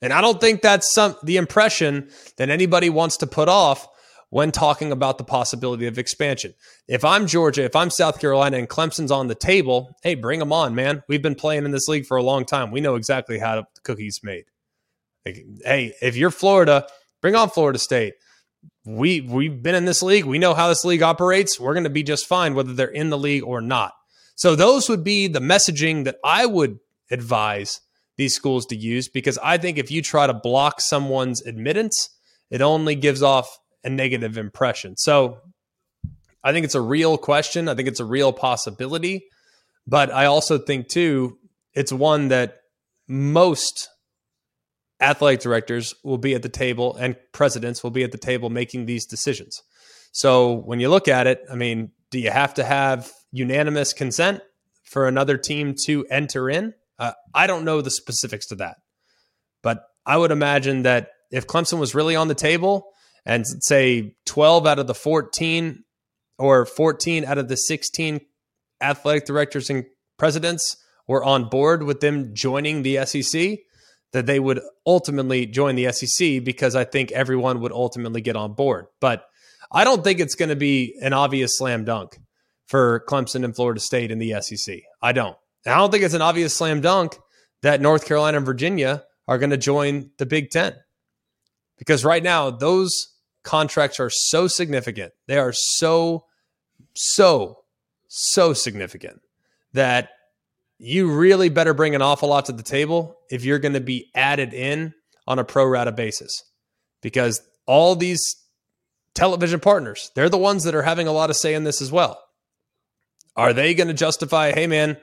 And 0.00 0.12
I 0.12 0.20
don't 0.20 0.40
think 0.40 0.62
that's 0.62 0.92
some 0.92 1.16
the 1.22 1.36
impression 1.36 2.10
that 2.36 2.50
anybody 2.50 2.90
wants 2.90 3.16
to 3.18 3.26
put 3.26 3.48
off 3.48 3.88
when 4.30 4.50
talking 4.50 4.92
about 4.92 5.18
the 5.18 5.24
possibility 5.24 5.86
of 5.86 5.98
expansion. 5.98 6.54
If 6.88 7.04
I'm 7.04 7.26
Georgia, 7.26 7.64
if 7.64 7.76
I'm 7.76 7.90
South 7.90 8.20
Carolina 8.20 8.58
and 8.58 8.68
Clemson's 8.68 9.10
on 9.10 9.28
the 9.28 9.34
table, 9.34 9.96
hey, 10.02 10.14
bring 10.14 10.40
them 10.40 10.52
on, 10.52 10.74
man. 10.74 11.02
We've 11.08 11.22
been 11.22 11.34
playing 11.34 11.64
in 11.64 11.70
this 11.70 11.88
league 11.88 12.06
for 12.06 12.16
a 12.16 12.22
long 12.22 12.44
time. 12.44 12.70
We 12.70 12.80
know 12.80 12.96
exactly 12.96 13.38
how 13.38 13.56
the 13.56 13.80
cookies 13.82 14.20
made. 14.22 14.44
Like, 15.24 15.44
hey, 15.64 15.94
if 16.02 16.16
you're 16.16 16.30
Florida, 16.30 16.86
bring 17.20 17.34
on 17.34 17.50
Florida 17.50 17.78
State. 17.78 18.14
We 18.84 19.20
we've 19.20 19.62
been 19.62 19.74
in 19.74 19.84
this 19.84 20.02
league. 20.02 20.24
We 20.24 20.38
know 20.38 20.54
how 20.54 20.68
this 20.68 20.84
league 20.84 21.02
operates. 21.02 21.58
We're 21.58 21.74
going 21.74 21.84
to 21.84 21.90
be 21.90 22.02
just 22.02 22.26
fine 22.26 22.54
whether 22.54 22.72
they're 22.72 22.86
in 22.86 23.10
the 23.10 23.18
league 23.18 23.42
or 23.44 23.60
not. 23.60 23.92
So 24.36 24.54
those 24.54 24.88
would 24.88 25.02
be 25.02 25.28
the 25.28 25.40
messaging 25.40 26.04
that 26.04 26.16
I 26.24 26.46
would 26.46 26.78
advise 27.10 27.80
these 28.16 28.34
schools 28.34 28.66
to 28.66 28.76
use 28.76 29.08
because 29.08 29.38
I 29.38 29.58
think 29.58 29.78
if 29.78 29.90
you 29.90 30.02
try 30.02 30.26
to 30.26 30.34
block 30.34 30.80
someone's 30.80 31.42
admittance, 31.42 32.10
it 32.50 32.60
only 32.60 32.94
gives 32.94 33.22
off 33.22 33.58
a 33.86 33.90
negative 33.90 34.36
impression. 34.36 34.96
So 34.96 35.38
I 36.42 36.52
think 36.52 36.64
it's 36.64 36.74
a 36.74 36.80
real 36.80 37.16
question. 37.16 37.68
I 37.68 37.74
think 37.74 37.88
it's 37.88 38.00
a 38.00 38.04
real 38.04 38.32
possibility. 38.32 39.26
But 39.86 40.12
I 40.12 40.26
also 40.26 40.58
think, 40.58 40.88
too, 40.88 41.38
it's 41.72 41.92
one 41.92 42.28
that 42.28 42.58
most 43.08 43.88
athletic 45.00 45.40
directors 45.40 45.94
will 46.02 46.18
be 46.18 46.34
at 46.34 46.42
the 46.42 46.48
table 46.48 46.96
and 46.96 47.16
presidents 47.32 47.84
will 47.84 47.90
be 47.90 48.02
at 48.02 48.10
the 48.10 48.18
table 48.18 48.50
making 48.50 48.86
these 48.86 49.06
decisions. 49.06 49.62
So 50.10 50.54
when 50.54 50.80
you 50.80 50.88
look 50.88 51.06
at 51.06 51.26
it, 51.26 51.42
I 51.50 51.54
mean, 51.54 51.92
do 52.10 52.18
you 52.18 52.30
have 52.30 52.54
to 52.54 52.64
have 52.64 53.12
unanimous 53.30 53.92
consent 53.92 54.40
for 54.84 55.06
another 55.06 55.36
team 55.36 55.74
to 55.84 56.06
enter 56.10 56.50
in? 56.50 56.74
Uh, 56.98 57.12
I 57.34 57.46
don't 57.46 57.64
know 57.64 57.82
the 57.82 57.90
specifics 57.90 58.46
to 58.48 58.56
that. 58.56 58.78
But 59.62 59.84
I 60.06 60.16
would 60.16 60.32
imagine 60.32 60.82
that 60.82 61.10
if 61.30 61.46
Clemson 61.46 61.78
was 61.78 61.94
really 61.94 62.16
on 62.16 62.28
the 62.28 62.34
table, 62.34 62.88
and 63.26 63.44
say 63.60 64.14
12 64.24 64.66
out 64.66 64.78
of 64.78 64.86
the 64.86 64.94
14 64.94 65.82
or 66.38 66.64
14 66.64 67.24
out 67.24 67.38
of 67.38 67.48
the 67.48 67.56
16 67.56 68.20
athletic 68.80 69.26
directors 69.26 69.68
and 69.68 69.84
presidents 70.16 70.76
were 71.08 71.24
on 71.24 71.48
board 71.48 71.82
with 71.82 72.00
them 72.00 72.34
joining 72.34 72.82
the 72.82 73.04
SEC, 73.04 73.58
that 74.12 74.26
they 74.26 74.38
would 74.38 74.60
ultimately 74.86 75.46
join 75.46 75.74
the 75.74 75.92
SEC 75.92 76.44
because 76.44 76.74
I 76.74 76.84
think 76.84 77.12
everyone 77.12 77.60
would 77.60 77.72
ultimately 77.72 78.20
get 78.20 78.36
on 78.36 78.54
board. 78.54 78.86
But 79.00 79.24
I 79.72 79.84
don't 79.84 80.04
think 80.04 80.20
it's 80.20 80.34
going 80.34 80.48
to 80.48 80.56
be 80.56 80.96
an 81.02 81.12
obvious 81.12 81.58
slam 81.58 81.84
dunk 81.84 82.16
for 82.66 83.04
Clemson 83.08 83.44
and 83.44 83.54
Florida 83.54 83.80
State 83.80 84.10
in 84.10 84.18
the 84.18 84.40
SEC. 84.40 84.80
I 85.02 85.12
don't. 85.12 85.36
And 85.64 85.74
I 85.74 85.78
don't 85.78 85.90
think 85.90 86.04
it's 86.04 86.14
an 86.14 86.22
obvious 86.22 86.54
slam 86.54 86.80
dunk 86.80 87.16
that 87.62 87.80
North 87.80 88.06
Carolina 88.06 88.36
and 88.36 88.46
Virginia 88.46 89.04
are 89.26 89.38
going 89.38 89.50
to 89.50 89.56
join 89.56 90.10
the 90.18 90.26
Big 90.26 90.50
Ten. 90.50 90.74
Because 91.78 92.04
right 92.04 92.22
now, 92.22 92.50
those 92.50 93.15
contracts 93.46 93.98
are 93.98 94.10
so 94.10 94.46
significant. 94.48 95.12
They 95.26 95.38
are 95.38 95.52
so, 95.54 96.24
so, 96.94 97.60
so 98.08 98.52
significant 98.52 99.20
that 99.72 100.10
you 100.78 101.10
really 101.10 101.48
better 101.48 101.72
bring 101.72 101.94
an 101.94 102.02
awful 102.02 102.28
lot 102.28 102.44
to 102.46 102.52
the 102.52 102.62
table 102.62 103.16
if 103.30 103.44
you're 103.44 103.58
going 103.58 103.72
to 103.72 103.80
be 103.80 104.10
added 104.14 104.52
in 104.52 104.92
on 105.26 105.38
a 105.38 105.44
pro 105.44 105.64
rata 105.64 105.92
basis. 105.92 106.42
Because 107.00 107.40
all 107.66 107.96
these 107.96 108.22
television 109.14 109.60
partners, 109.60 110.10
they're 110.14 110.28
the 110.28 110.36
ones 110.36 110.64
that 110.64 110.74
are 110.74 110.82
having 110.82 111.06
a 111.06 111.12
lot 111.12 111.30
of 111.30 111.36
say 111.36 111.54
in 111.54 111.64
this 111.64 111.80
as 111.80 111.90
well. 111.90 112.20
Are 113.36 113.52
they 113.52 113.74
going 113.74 113.88
to 113.88 113.94
justify, 113.94 114.52
hey, 114.52 114.66
man, 114.66 114.96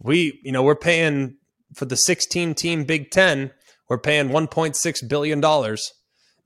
we, 0.00 0.40
you 0.42 0.52
know, 0.52 0.62
we're 0.62 0.74
paying 0.74 1.36
for 1.74 1.84
the 1.84 1.96
16 1.96 2.54
team 2.54 2.84
Big 2.84 3.10
Ten, 3.10 3.52
we're 3.88 3.98
paying 3.98 4.28
$1.6 4.28 5.08
billion 5.08 5.40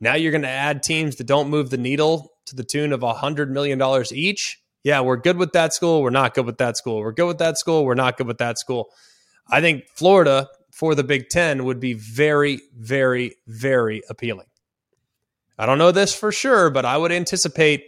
now 0.04 0.14
you're 0.14 0.30
going 0.30 0.42
to 0.42 0.48
add 0.48 0.82
teams 0.82 1.16
that 1.16 1.26
don't 1.26 1.48
move 1.48 1.70
the 1.70 1.78
needle 1.78 2.30
to 2.46 2.54
the 2.54 2.64
tune 2.64 2.92
of 2.92 3.00
$100 3.00 3.48
million 3.48 3.82
each. 4.12 4.60
Yeah, 4.82 5.00
we're 5.00 5.16
good 5.16 5.38
with 5.38 5.52
that 5.52 5.72
school. 5.72 6.02
We're 6.02 6.10
not 6.10 6.34
good 6.34 6.44
with 6.44 6.58
that 6.58 6.76
school. 6.76 6.98
We're 6.98 7.12
good 7.12 7.26
with 7.26 7.38
that 7.38 7.58
school. 7.58 7.84
We're 7.84 7.94
not 7.94 8.16
good 8.18 8.26
with 8.26 8.38
that 8.38 8.58
school. 8.58 8.90
I 9.50 9.60
think 9.60 9.84
Florida 9.94 10.48
for 10.70 10.94
the 10.94 11.04
Big 11.04 11.28
Ten 11.30 11.64
would 11.64 11.80
be 11.80 11.94
very, 11.94 12.60
very, 12.76 13.36
very 13.46 14.02
appealing. 14.10 14.46
I 15.58 15.66
don't 15.66 15.78
know 15.78 15.92
this 15.92 16.14
for 16.14 16.32
sure, 16.32 16.68
but 16.68 16.84
I 16.84 16.98
would 16.98 17.12
anticipate 17.12 17.84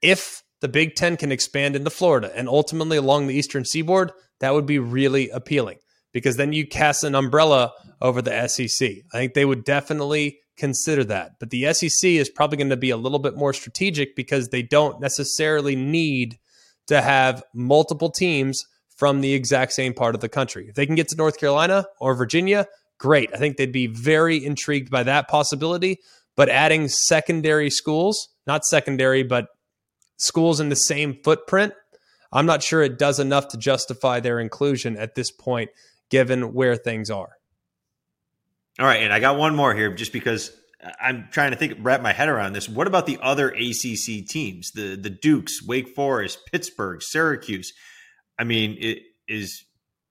if 0.00 0.42
the 0.60 0.68
Big 0.68 0.94
Ten 0.94 1.16
can 1.16 1.32
expand 1.32 1.76
into 1.76 1.90
Florida 1.90 2.30
and 2.34 2.48
ultimately 2.48 2.96
along 2.96 3.26
the 3.26 3.34
eastern 3.34 3.64
seaboard, 3.64 4.12
that 4.38 4.54
would 4.54 4.66
be 4.66 4.78
really 4.78 5.28
appealing 5.30 5.78
because 6.12 6.36
then 6.36 6.52
you 6.52 6.66
cast 6.66 7.04
an 7.04 7.14
umbrella 7.14 7.72
over 8.00 8.22
the 8.22 8.48
SEC. 8.48 8.88
I 9.12 9.18
think 9.18 9.34
they 9.34 9.44
would 9.44 9.64
definitely 9.64 10.38
consider 10.60 11.02
that. 11.04 11.32
But 11.40 11.50
the 11.50 11.72
SEC 11.72 12.10
is 12.10 12.28
probably 12.28 12.58
going 12.58 12.70
to 12.70 12.76
be 12.76 12.90
a 12.90 12.96
little 12.96 13.18
bit 13.18 13.36
more 13.36 13.52
strategic 13.52 14.14
because 14.14 14.48
they 14.48 14.62
don't 14.62 15.00
necessarily 15.00 15.74
need 15.74 16.38
to 16.86 17.00
have 17.00 17.42
multiple 17.54 18.10
teams 18.10 18.62
from 18.96 19.22
the 19.22 19.32
exact 19.32 19.72
same 19.72 19.94
part 19.94 20.14
of 20.14 20.20
the 20.20 20.28
country. 20.28 20.68
If 20.68 20.74
they 20.74 20.86
can 20.86 20.94
get 20.94 21.08
to 21.08 21.16
North 21.16 21.38
Carolina 21.38 21.86
or 21.98 22.14
Virginia, 22.14 22.66
great. 22.98 23.30
I 23.34 23.38
think 23.38 23.56
they'd 23.56 23.72
be 23.72 23.86
very 23.86 24.44
intrigued 24.44 24.90
by 24.90 25.02
that 25.04 25.26
possibility. 25.26 25.98
But 26.36 26.50
adding 26.50 26.88
secondary 26.88 27.70
schools, 27.70 28.28
not 28.46 28.64
secondary, 28.64 29.22
but 29.22 29.46
schools 30.18 30.60
in 30.60 30.68
the 30.68 30.76
same 30.76 31.16
footprint, 31.24 31.72
I'm 32.32 32.46
not 32.46 32.62
sure 32.62 32.82
it 32.82 32.98
does 32.98 33.18
enough 33.18 33.48
to 33.48 33.56
justify 33.56 34.20
their 34.20 34.38
inclusion 34.38 34.96
at 34.96 35.14
this 35.14 35.30
point, 35.30 35.70
given 36.10 36.52
where 36.52 36.76
things 36.76 37.10
are. 37.10 37.39
All 38.78 38.86
right, 38.86 39.02
and 39.02 39.12
I 39.12 39.20
got 39.20 39.36
one 39.36 39.54
more 39.54 39.74
here, 39.74 39.92
just 39.92 40.12
because 40.12 40.52
I'm 41.00 41.28
trying 41.30 41.50
to 41.50 41.56
think, 41.56 41.74
wrap 41.80 42.00
my 42.00 42.12
head 42.12 42.28
around 42.28 42.54
this. 42.54 42.68
What 42.68 42.86
about 42.86 43.06
the 43.06 43.18
other 43.20 43.48
ACC 43.50 44.26
teams, 44.26 44.70
the 44.72 44.96
the 44.96 45.10
Dukes, 45.10 45.66
Wake 45.66 45.88
Forest, 45.88 46.40
Pittsburgh, 46.50 47.02
Syracuse? 47.02 47.72
I 48.38 48.44
mean, 48.44 48.76
it, 48.78 49.02
is 49.28 49.64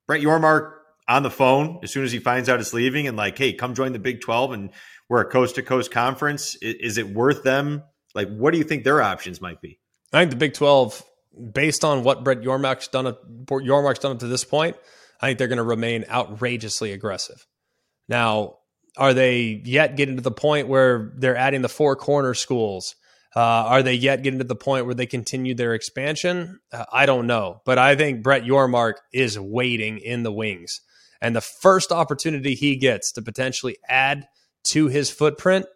Brett 0.07 0.21
Yormark 0.21 0.73
on 1.07 1.23
the 1.23 1.31
phone 1.31 1.79
as 1.83 1.91
soon 1.91 2.03
as 2.03 2.11
he 2.11 2.19
finds 2.19 2.49
out 2.49 2.59
it's 2.59 2.73
leaving, 2.73 3.07
and 3.07 3.17
like, 3.17 3.37
hey, 3.37 3.53
come 3.53 3.73
join 3.73 3.93
the 3.93 3.99
Big 3.99 4.21
Twelve, 4.21 4.51
and 4.51 4.69
we're 5.07 5.21
a 5.21 5.29
coast 5.29 5.55
to 5.55 5.63
coast 5.63 5.91
conference. 5.91 6.55
Is, 6.55 6.75
is 6.75 6.97
it 6.97 7.09
worth 7.09 7.43
them? 7.43 7.83
Like, 8.13 8.29
what 8.29 8.51
do 8.51 8.57
you 8.57 8.63
think 8.63 8.83
their 8.83 9.01
options 9.01 9.41
might 9.41 9.61
be? 9.61 9.79
I 10.13 10.19
think 10.19 10.31
the 10.31 10.37
Big 10.37 10.53
Twelve, 10.53 11.03
based 11.53 11.83
on 11.83 12.03
what 12.03 12.23
Brett 12.23 12.41
Yormark's 12.41 12.87
done, 12.87 13.05
Yormark's 13.47 13.99
done 13.99 14.11
up 14.11 14.19
to 14.19 14.27
this 14.27 14.43
point, 14.43 14.77
I 15.21 15.27
think 15.27 15.39
they're 15.39 15.47
going 15.47 15.57
to 15.57 15.63
remain 15.63 16.05
outrageously 16.09 16.91
aggressive. 16.91 17.45
Now, 18.09 18.55
are 18.97 19.13
they 19.13 19.61
yet 19.63 19.95
getting 19.95 20.17
to 20.17 20.21
the 20.21 20.31
point 20.31 20.67
where 20.67 21.13
they're 21.15 21.37
adding 21.37 21.61
the 21.61 21.69
four 21.69 21.95
corner 21.95 22.33
schools 22.33 22.95
Uh, 23.35 23.41
are 23.41 23.83
they 23.83 23.93
yet 23.93 24.23
getting 24.23 24.39
to 24.39 24.43
the 24.43 24.55
point 24.55 24.87
where 24.87 24.95
they 24.95 25.05
continue 25.05 25.53
their 25.53 25.75
expansion? 25.75 26.59
Uh, 26.73 26.85
I 26.91 27.05
don't 27.05 27.27
know. 27.27 27.61
But 27.63 27.77
I 27.77 27.95
think 27.95 28.23
Brett 28.23 28.43
Yormark 28.43 28.95
is 29.13 29.37
waiting 29.39 29.99
in 29.99 30.23
the 30.23 30.31
wings. 30.31 30.81
And 31.21 31.35
the 31.35 31.41
first 31.41 31.91
opportunity 31.91 32.55
he 32.55 32.75
gets 32.75 33.11
to 33.13 33.21
potentially 33.21 33.77
add 33.87 34.27
to 34.71 34.87
his 34.87 35.11
footprint, 35.11 35.67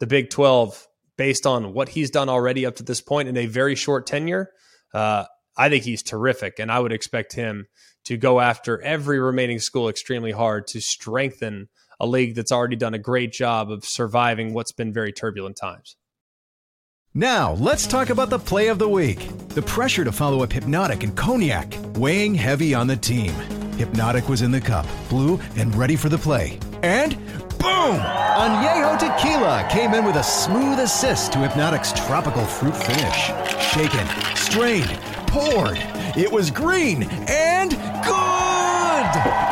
the 0.00 0.06
Big 0.06 0.30
12, 0.30 0.86
based 1.18 1.46
on 1.46 1.74
what 1.74 1.90
he's 1.90 2.10
done 2.10 2.28
already 2.30 2.64
up 2.64 2.76
to 2.76 2.82
this 2.82 3.02
point 3.02 3.28
in 3.28 3.36
a 3.36 3.46
very 3.46 3.74
short 3.74 4.06
tenure, 4.06 4.50
uh, 4.94 5.24
I 5.56 5.68
think 5.68 5.84
he's 5.84 6.02
terrific. 6.02 6.58
And 6.58 6.70
I 6.70 6.78
would 6.78 6.92
expect 6.92 7.32
him 7.32 7.66
to 8.04 8.16
go 8.16 8.40
after 8.40 8.80
every 8.82 9.18
remaining 9.18 9.58
school 9.58 9.88
extremely 9.88 10.32
hard 10.32 10.66
to 10.68 10.80
strengthen 10.80 11.68
a 11.98 12.06
league 12.06 12.34
that's 12.34 12.52
already 12.52 12.76
done 12.76 12.94
a 12.94 12.98
great 12.98 13.32
job 13.32 13.70
of 13.70 13.84
surviving 13.84 14.52
what's 14.52 14.72
been 14.72 14.92
very 14.92 15.12
turbulent 15.12 15.56
times. 15.56 15.96
Now, 17.14 17.54
let's 17.54 17.86
talk 17.86 18.10
about 18.10 18.28
the 18.28 18.38
play 18.38 18.68
of 18.68 18.78
the 18.78 18.88
week. 18.88 19.26
The 19.48 19.62
pressure 19.62 20.04
to 20.04 20.12
follow 20.12 20.42
up 20.42 20.50
Hpnotiq 20.50 21.02
and 21.02 21.16
Cognac, 21.16 21.74
weighing 21.96 22.34
heavy 22.34 22.74
on 22.74 22.86
the 22.86 22.96
team. 22.96 23.32
Hpnotiq 23.78 24.28
was 24.28 24.42
in 24.42 24.50
the 24.50 24.60
cup, 24.60 24.86
blue, 25.08 25.40
and 25.56 25.74
ready 25.74 25.96
for 25.96 26.10
the 26.10 26.18
play. 26.18 26.58
And 26.82 27.16
boom! 27.58 27.96
Añejo 28.36 28.98
Tequila 28.98 29.66
came 29.70 29.94
in 29.94 30.04
with 30.04 30.16
a 30.16 30.22
smooth 30.22 30.78
assist 30.78 31.32
to 31.32 31.38
Hpnotiq's 31.38 31.94
tropical 32.06 32.44
fruit 32.44 32.76
finish. 32.76 33.32
Shaken, 33.72 34.06
strained, 34.36 35.00
poured. 35.36 35.76
It 36.16 36.32
was 36.32 36.50
green 36.50 37.02
and 37.28 37.70
good! 37.70 39.10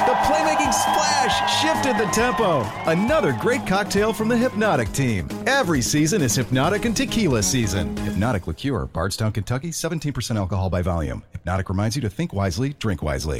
The 0.09 0.17
playmaking 0.25 0.73
splash 0.73 1.37
shifted 1.61 1.99
the 1.99 2.11
tempo. 2.11 2.63
Another 2.91 3.37
great 3.39 3.67
cocktail 3.67 4.15
from 4.15 4.29
the 4.29 4.35
Hpnotiq 4.35 4.95
team. 4.95 5.29
Every 5.47 5.83
season 5.83 6.23
is 6.23 6.39
Hpnotiq 6.39 6.87
and 6.87 6.97
Tequila 6.97 7.43
season. 7.43 7.95
Hpnotiq 7.97 8.47
Liqueur, 8.47 8.87
Bardstown, 8.87 9.33
Kentucky, 9.33 9.69
17% 9.69 10.37
alcohol 10.37 10.71
by 10.71 10.81
volume. 10.81 11.23
Hpnotiq 11.37 11.69
reminds 11.69 11.97
you 11.97 12.03
to 12.03 12.09
think 12.09 12.33
wisely, 12.33 12.73
drink 12.79 13.03
wisely. 13.03 13.39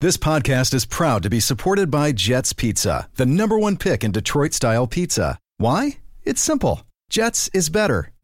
This 0.00 0.16
podcast 0.16 0.72
is 0.74 0.86
proud 0.86 1.24
to 1.24 1.28
be 1.28 1.40
supported 1.40 1.90
by 1.90 2.12
Jet's 2.12 2.52
Pizza, 2.52 3.08
the 3.16 3.26
number 3.26 3.58
one 3.58 3.76
pick 3.76 4.04
in 4.04 4.12
Detroit 4.12 4.54
style 4.54 4.86
pizza. 4.86 5.38
Why? 5.58 5.98
It's 6.22 6.40
simple. 6.40 6.82
Jets 7.10 7.50
is 7.52 7.68
better. 7.68 8.12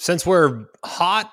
Since 0.00 0.24
we're 0.24 0.64
hot 0.82 1.30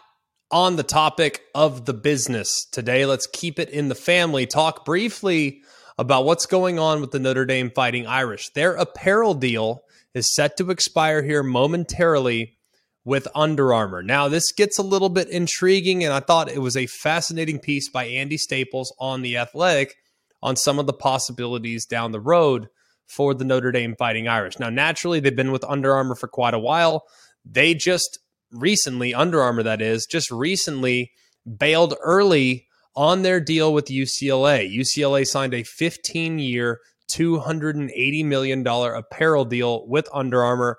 on 0.51 0.75
the 0.75 0.83
topic 0.83 1.41
of 1.55 1.85
the 1.85 1.93
business 1.93 2.65
today, 2.69 3.05
let's 3.05 3.25
keep 3.25 3.59
it 3.59 3.69
in 3.69 3.87
the 3.87 3.95
family. 3.95 4.45
Talk 4.45 4.83
briefly 4.83 5.61
about 5.97 6.25
what's 6.25 6.45
going 6.45 6.77
on 6.77 6.99
with 6.99 7.11
the 7.11 7.19
Notre 7.19 7.45
Dame 7.45 7.71
Fighting 7.73 8.05
Irish. 8.05 8.49
Their 8.49 8.73
apparel 8.73 9.35
deal 9.35 9.83
is 10.13 10.35
set 10.35 10.57
to 10.57 10.69
expire 10.69 11.23
here 11.23 11.43
momentarily 11.43 12.57
with 13.05 13.25
Under 13.33 13.73
Armour. 13.73 14.03
Now, 14.03 14.27
this 14.27 14.51
gets 14.51 14.77
a 14.77 14.83
little 14.83 15.07
bit 15.07 15.29
intriguing, 15.29 16.03
and 16.03 16.13
I 16.13 16.19
thought 16.19 16.51
it 16.51 16.59
was 16.59 16.75
a 16.75 16.87
fascinating 16.87 17.59
piece 17.59 17.89
by 17.89 18.03
Andy 18.03 18.37
Staples 18.37 18.93
on 18.99 19.21
The 19.21 19.37
Athletic 19.37 19.95
on 20.43 20.57
some 20.57 20.77
of 20.77 20.87
the 20.87 20.93
possibilities 20.93 21.85
down 21.85 22.11
the 22.11 22.19
road 22.19 22.67
for 23.05 23.33
the 23.33 23.45
Notre 23.45 23.71
Dame 23.71 23.95
Fighting 23.97 24.27
Irish. 24.27 24.59
Now, 24.59 24.69
naturally, 24.69 25.21
they've 25.21 25.33
been 25.33 25.53
with 25.53 25.63
Under 25.63 25.93
Armour 25.93 26.15
for 26.15 26.27
quite 26.27 26.53
a 26.53 26.59
while. 26.59 27.05
They 27.45 27.73
just 27.73 28.19
recently, 28.51 29.13
Under 29.13 29.41
Armour 29.41 29.63
that 29.63 29.81
is, 29.81 30.05
just 30.05 30.31
recently 30.31 31.11
bailed 31.57 31.95
early 32.01 32.67
on 32.95 33.21
their 33.21 33.39
deal 33.39 33.73
with 33.73 33.85
UCLA. 33.85 34.73
UCLA 34.73 35.25
signed 35.25 35.53
a 35.53 35.63
15 35.63 36.39
year, 36.39 36.79
$280 37.09 38.25
million 38.25 38.65
apparel 38.67 39.45
deal 39.45 39.87
with 39.87 40.09
Under 40.13 40.43
Armour 40.43 40.77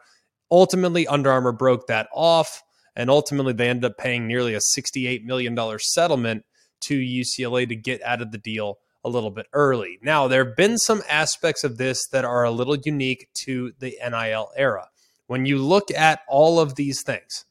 Ultimately, 0.50 1.06
Under 1.06 1.30
Armour 1.30 1.52
broke 1.52 1.86
that 1.88 2.08
off, 2.12 2.62
and 2.96 3.10
ultimately 3.10 3.52
they 3.52 3.68
ended 3.68 3.90
up 3.90 3.98
paying 3.98 4.26
nearly 4.26 4.54
a 4.54 4.60
$68 4.60 5.24
million 5.24 5.56
settlement 5.78 6.44
to 6.80 6.98
UCLA 6.98 7.68
to 7.68 7.76
get 7.76 8.02
out 8.02 8.22
of 8.22 8.32
the 8.32 8.38
deal 8.38 8.78
a 9.04 9.08
little 9.08 9.30
bit 9.30 9.46
early. 9.52 9.98
Now, 10.02 10.26
there 10.26 10.44
have 10.44 10.56
been 10.56 10.78
some 10.78 11.02
aspects 11.08 11.64
of 11.64 11.76
this 11.76 12.06
that 12.08 12.24
are 12.24 12.44
a 12.44 12.50
little 12.50 12.76
unique 12.76 13.28
to 13.42 13.72
the 13.78 13.96
NIL 14.02 14.50
era. 14.56 14.88
When 15.26 15.44
you 15.44 15.58
look 15.58 15.90
at 15.90 16.20
all 16.28 16.58
of 16.58 16.74
these 16.76 17.02
things, 17.02 17.44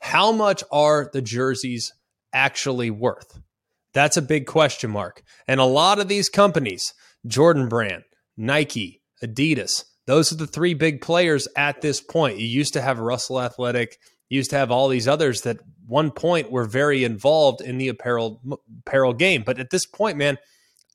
how 0.00 0.32
much 0.32 0.62
are 0.70 1.10
the 1.12 1.22
jerseys 1.22 1.92
actually 2.32 2.90
worth? 2.90 3.40
That's 3.94 4.16
a 4.16 4.22
big 4.22 4.46
question 4.46 4.90
mark. 4.90 5.22
And 5.46 5.60
a 5.60 5.64
lot 5.64 5.98
of 5.98 6.08
these 6.08 6.28
companies, 6.28 6.94
Jordan 7.26 7.68
Brand, 7.68 8.04
Nike, 8.36 9.02
Adidas, 9.22 9.84
those 10.06 10.32
are 10.32 10.36
the 10.36 10.46
three 10.46 10.74
big 10.74 11.00
players 11.00 11.48
at 11.56 11.80
this 11.80 12.00
point. 12.00 12.38
You 12.38 12.46
used 12.46 12.72
to 12.74 12.80
have 12.80 12.98
Russell 12.98 13.40
Athletic, 13.40 13.98
used 14.28 14.50
to 14.50 14.56
have 14.56 14.70
all 14.70 14.88
these 14.88 15.08
others 15.08 15.42
that 15.42 15.58
one 15.86 16.10
point 16.10 16.50
were 16.50 16.64
very 16.64 17.04
involved 17.04 17.60
in 17.60 17.78
the 17.78 17.88
apparel 17.88 18.40
apparel 18.86 19.14
game. 19.14 19.42
But 19.44 19.58
at 19.58 19.70
this 19.70 19.86
point, 19.86 20.16
man, 20.16 20.38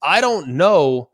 I 0.01 0.21
don't 0.21 0.49
know 0.49 1.09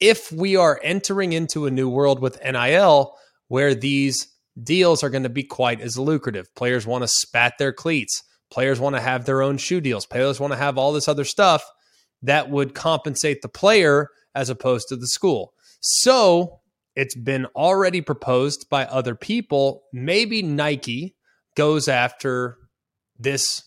if 0.00 0.30
we 0.30 0.56
are 0.56 0.80
entering 0.82 1.32
into 1.32 1.66
a 1.66 1.70
new 1.70 1.88
world 1.88 2.20
with 2.20 2.42
NIL 2.42 3.16
where 3.48 3.74
these 3.74 4.28
deals 4.62 5.02
are 5.02 5.10
going 5.10 5.22
to 5.22 5.28
be 5.28 5.42
quite 5.42 5.80
as 5.80 5.98
lucrative. 5.98 6.54
Players 6.54 6.86
want 6.86 7.02
to 7.02 7.08
spat 7.08 7.54
their 7.58 7.72
cleats. 7.72 8.22
Players 8.50 8.80
want 8.80 8.96
to 8.96 9.02
have 9.02 9.24
their 9.24 9.42
own 9.42 9.58
shoe 9.58 9.80
deals. 9.80 10.06
Players 10.06 10.40
want 10.40 10.52
to 10.52 10.58
have 10.58 10.78
all 10.78 10.92
this 10.92 11.08
other 11.08 11.24
stuff 11.24 11.64
that 12.22 12.50
would 12.50 12.74
compensate 12.74 13.42
the 13.42 13.48
player 13.48 14.08
as 14.34 14.50
opposed 14.50 14.88
to 14.88 14.96
the 14.96 15.08
school. 15.08 15.52
So 15.80 16.60
it's 16.94 17.14
been 17.14 17.46
already 17.56 18.00
proposed 18.00 18.68
by 18.70 18.86
other 18.86 19.14
people. 19.14 19.82
Maybe 19.92 20.42
Nike 20.42 21.16
goes 21.54 21.88
after 21.88 22.56
this 23.18 23.65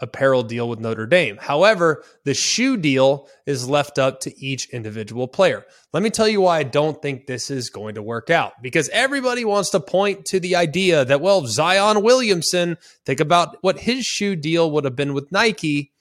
apparel 0.00 0.42
deal 0.42 0.68
with 0.68 0.78
Notre 0.78 1.06
Dame. 1.06 1.38
However, 1.40 2.04
the 2.24 2.34
shoe 2.34 2.76
deal 2.76 3.28
is 3.46 3.68
left 3.68 3.98
up 3.98 4.20
to 4.20 4.44
each 4.44 4.68
individual 4.70 5.26
player. 5.26 5.64
Let 5.92 6.02
me 6.02 6.10
tell 6.10 6.28
you 6.28 6.42
why 6.42 6.58
I 6.58 6.62
don't 6.64 7.00
think 7.00 7.26
this 7.26 7.50
is 7.50 7.70
going 7.70 7.94
to 7.94 8.02
work 8.02 8.28
out 8.28 8.52
because 8.62 8.88
everybody 8.90 9.44
wants 9.44 9.70
to 9.70 9.80
point 9.80 10.26
to 10.26 10.40
the 10.40 10.56
idea 10.56 11.04
that, 11.04 11.20
well, 11.20 11.46
Zion 11.46 12.02
Williamson, 12.02 12.76
think 13.04 13.20
about 13.20 13.56
what 13.62 13.78
his 13.78 14.04
shoe 14.04 14.36
deal 14.36 14.70
would 14.70 14.84
have 14.84 14.96
been 14.96 15.14
with 15.14 15.32
Nike 15.32 15.92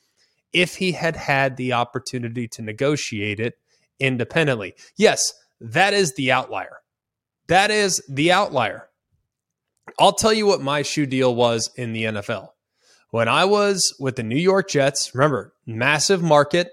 if 0.52 0.76
he 0.76 0.92
had 0.92 1.16
had 1.16 1.58
the 1.58 1.74
opportunity 1.74 2.48
to 2.50 2.62
negotiate 2.62 3.40
it 3.40 3.58
independently. 4.00 4.74
Yes, 4.98 5.34
that 5.62 5.94
is 5.94 6.14
the 6.16 6.32
outlier. 6.32 6.78
That 7.48 7.72
is 7.72 8.04
the 8.10 8.32
outlier. 8.32 8.90
I'll 10.00 10.14
tell 10.14 10.34
you 10.34 10.46
what 10.46 10.62
my 10.62 10.82
shoe 10.82 11.06
deal 11.06 11.34
was 11.34 11.70
in 11.76 11.94
the 11.94 12.06
NFL. 12.06 12.50
When 13.15 13.30
I 13.30 13.45
was 13.45 13.95
with 13.97 14.17
the 14.17 14.23
New 14.23 14.36
York 14.36 14.67
Jets, 14.67 15.15
remember, 15.15 15.54
massive 15.65 16.21
market. 16.21 16.71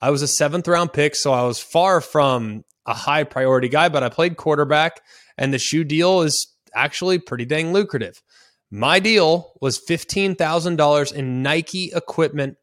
I 0.00 0.08
was 0.08 0.22
a 0.22 0.26
seventh 0.26 0.66
round 0.66 0.94
pick, 0.94 1.14
so 1.14 1.34
I 1.34 1.42
was 1.42 1.58
far 1.58 2.00
from 2.00 2.64
a 2.86 2.94
high 2.94 3.24
priority 3.24 3.68
guy, 3.68 3.90
but 3.90 4.02
I 4.02 4.08
played 4.08 4.38
quarterback, 4.38 5.02
and 5.36 5.52
the 5.52 5.58
shoe 5.58 5.84
deal 5.84 6.22
is 6.22 6.46
actually 6.74 7.18
pretty 7.18 7.44
dang 7.44 7.74
lucrative. 7.74 8.22
My 8.70 9.00
deal 9.00 9.52
was 9.60 9.78
$15,000 9.86 11.12
in 11.12 11.42
Nike 11.42 11.92
equipment 11.94 12.56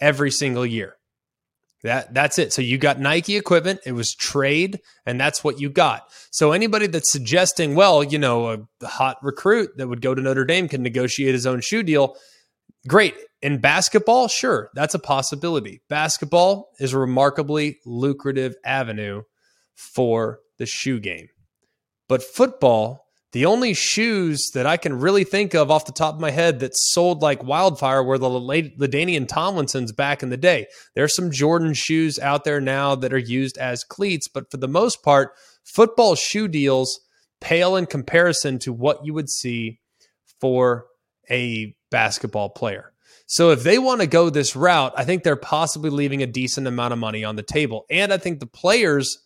every 0.00 0.30
single 0.30 0.64
year. 0.64 0.96
That 1.82 2.14
that's 2.14 2.38
it. 2.38 2.54
So 2.54 2.62
you 2.62 2.78
got 2.78 2.98
Nike 2.98 3.36
equipment. 3.36 3.80
It 3.84 3.92
was 3.92 4.14
trade, 4.14 4.80
and 5.04 5.20
that's 5.20 5.44
what 5.44 5.60
you 5.60 5.68
got. 5.68 6.08
So 6.30 6.52
anybody 6.52 6.86
that's 6.86 7.12
suggesting, 7.12 7.74
well, 7.74 8.02
you 8.02 8.18
know, 8.18 8.66
a 8.80 8.86
hot 8.86 9.18
recruit 9.20 9.76
that 9.76 9.88
would 9.88 10.00
go 10.00 10.14
to 10.14 10.22
Notre 10.22 10.46
Dame 10.46 10.68
can 10.68 10.82
negotiate 10.82 11.34
his 11.34 11.46
own 11.46 11.60
shoe 11.60 11.82
deal. 11.82 12.16
Great. 12.88 13.14
In 13.42 13.58
basketball, 13.58 14.28
sure, 14.28 14.70
that's 14.74 14.94
a 14.94 15.00
possibility. 15.00 15.82
Basketball 15.88 16.70
is 16.78 16.92
a 16.92 16.98
remarkably 16.98 17.78
lucrative 17.84 18.54
avenue 18.64 19.22
for 19.74 20.40
the 20.58 20.66
shoe 20.66 21.00
game. 21.00 21.28
But 22.08 22.22
football, 22.22 23.06
the 23.32 23.46
only 23.46 23.72
shoes 23.72 24.50
that 24.52 24.66
I 24.66 24.76
can 24.76 24.98
really 24.98 25.24
think 25.24 25.54
of 25.54 25.70
off 25.70 25.86
the 25.86 25.92
top 25.92 26.14
of 26.14 26.20
my 26.20 26.30
head 26.30 26.60
that 26.60 26.76
sold 26.76 27.22
like 27.22 27.42
wildfire 27.42 28.02
were 28.02 28.18
the 28.18 28.28
LaDainian 28.28 29.26
Tomlinsons 29.26 29.96
back 29.96 30.22
in 30.22 30.28
the 30.28 30.36
day. 30.36 30.66
There's 30.94 31.14
some 31.14 31.30
Jordan 31.30 31.72
shoes 31.72 32.18
out 32.18 32.44
there 32.44 32.60
now 32.60 32.94
that 32.94 33.12
are 33.12 33.18
used 33.18 33.56
as 33.56 33.84
cleats, 33.84 34.28
but 34.28 34.50
for 34.50 34.58
the 34.58 34.68
most 34.68 35.02
part, 35.02 35.32
football 35.64 36.14
shoe 36.14 36.46
deals 36.46 37.00
pale 37.40 37.74
in 37.74 37.86
comparison 37.86 38.58
to 38.60 38.72
what 38.72 39.04
you 39.04 39.14
would 39.14 39.30
see 39.30 39.80
for 40.40 40.86
a 41.30 41.74
basketball 41.90 42.50
player. 42.50 42.92
So 43.26 43.50
if 43.50 43.62
they 43.62 43.78
want 43.78 44.00
to 44.00 44.06
go 44.06 44.30
this 44.30 44.54
route, 44.54 44.92
I 44.96 45.04
think 45.04 45.22
they're 45.22 45.36
possibly 45.36 45.90
leaving 45.90 46.22
a 46.22 46.26
decent 46.26 46.66
amount 46.66 46.92
of 46.92 46.98
money 46.98 47.24
on 47.24 47.36
the 47.36 47.42
table. 47.42 47.86
And 47.90 48.12
I 48.12 48.18
think 48.18 48.40
the 48.40 48.46
players 48.46 49.18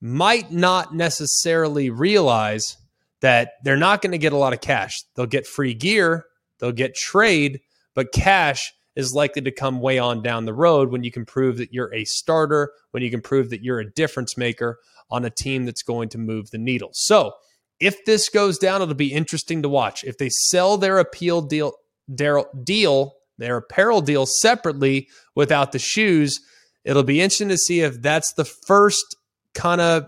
might 0.00 0.50
not 0.50 0.94
necessarily 0.94 1.90
realize 1.90 2.76
that 3.20 3.52
they're 3.62 3.76
not 3.76 4.02
going 4.02 4.12
to 4.12 4.18
get 4.18 4.32
a 4.32 4.36
lot 4.36 4.52
of 4.52 4.60
cash. 4.60 5.02
They'll 5.14 5.26
get 5.26 5.46
free 5.46 5.72
gear, 5.72 6.26
they'll 6.58 6.72
get 6.72 6.94
trade, 6.94 7.60
but 7.94 8.12
cash 8.12 8.72
is 8.96 9.14
likely 9.14 9.42
to 9.42 9.50
come 9.50 9.80
way 9.80 9.98
on 9.98 10.22
down 10.22 10.44
the 10.44 10.54
road 10.54 10.90
when 10.90 11.04
you 11.04 11.10
can 11.10 11.24
prove 11.24 11.56
that 11.58 11.72
you're 11.72 11.92
a 11.94 12.04
starter, 12.04 12.72
when 12.90 13.02
you 13.02 13.10
can 13.10 13.20
prove 13.20 13.50
that 13.50 13.62
you're 13.62 13.80
a 13.80 13.90
difference 13.92 14.36
maker 14.36 14.78
on 15.10 15.24
a 15.24 15.30
team 15.30 15.64
that's 15.64 15.82
going 15.82 16.08
to 16.10 16.18
move 16.18 16.50
the 16.50 16.58
needle. 16.58 16.90
So, 16.92 17.32
if 17.80 18.04
this 18.04 18.28
goes 18.28 18.58
down, 18.58 18.82
it'll 18.82 18.94
be 18.94 19.12
interesting 19.12 19.62
to 19.62 19.68
watch. 19.68 20.04
If 20.04 20.18
they 20.18 20.28
sell 20.30 20.78
their 20.78 20.98
appeal 20.98 21.42
deal, 21.42 21.72
their 22.08 22.44
deal, 22.62 23.14
their 23.38 23.58
apparel 23.58 24.00
deal 24.00 24.26
separately 24.26 25.08
without 25.34 25.72
the 25.72 25.78
shoes, 25.78 26.38
it'll 26.84 27.02
be 27.02 27.20
interesting 27.20 27.48
to 27.48 27.58
see 27.58 27.80
if 27.80 28.00
that's 28.00 28.32
the 28.34 28.44
first 28.44 29.16
kind 29.54 29.80
of 29.80 30.06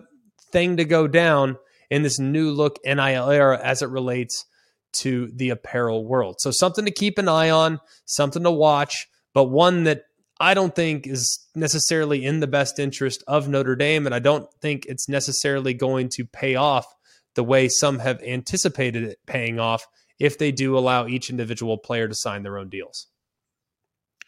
thing 0.53 0.77
to 0.77 0.85
go 0.85 1.07
down 1.07 1.57
in 1.91 2.03
this 2.03 2.19
new 2.19 2.51
look 2.51 2.79
NIL 2.85 3.31
era 3.31 3.61
as 3.63 3.83
it 3.83 3.89
relates 3.89 4.45
to 4.93 5.31
the 5.35 5.51
apparel 5.51 6.07
world. 6.07 6.37
So 6.41 6.51
something 6.51 6.85
to 6.85 6.91
keep 6.91 7.19
an 7.19 7.29
eye 7.29 7.51
on, 7.51 7.81
something 8.07 8.43
to 8.43 8.51
watch, 8.51 9.07
but 9.35 9.45
one 9.45 9.85
that 9.85 10.03
I 10.39 10.55
don't 10.55 10.75
think 10.75 11.07
is 11.07 11.47
necessarily 11.55 12.25
in 12.25 12.41
the 12.41 12.47
best 12.47 12.79
interest 12.79 13.25
of 13.27 13.49
Notre 13.49 13.77
Dame. 13.77 14.07
And 14.07 14.15
I 14.15 14.19
don't 14.19 14.49
think 14.61 14.87
it's 14.87 15.09
necessarily 15.09 15.75
going 15.75 16.11
to 16.15 16.25
pay 16.25 16.57
off 16.57 16.87
the 17.37 17.45
way 17.45 17.69
some 17.69 18.01
have 18.01 18.21
anticipated 18.23 19.05
it 19.05 19.19
paying 19.27 19.61
off 19.61 19.87
if 20.19 20.37
they 20.37 20.51
do 20.51 20.77
allow 20.77 21.07
each 21.07 21.31
individual 21.31 21.79
player 21.79 22.09
to 22.09 22.15
sign 22.15 22.43
their 22.43 22.59
own 22.59 22.69
deals. 22.69 23.07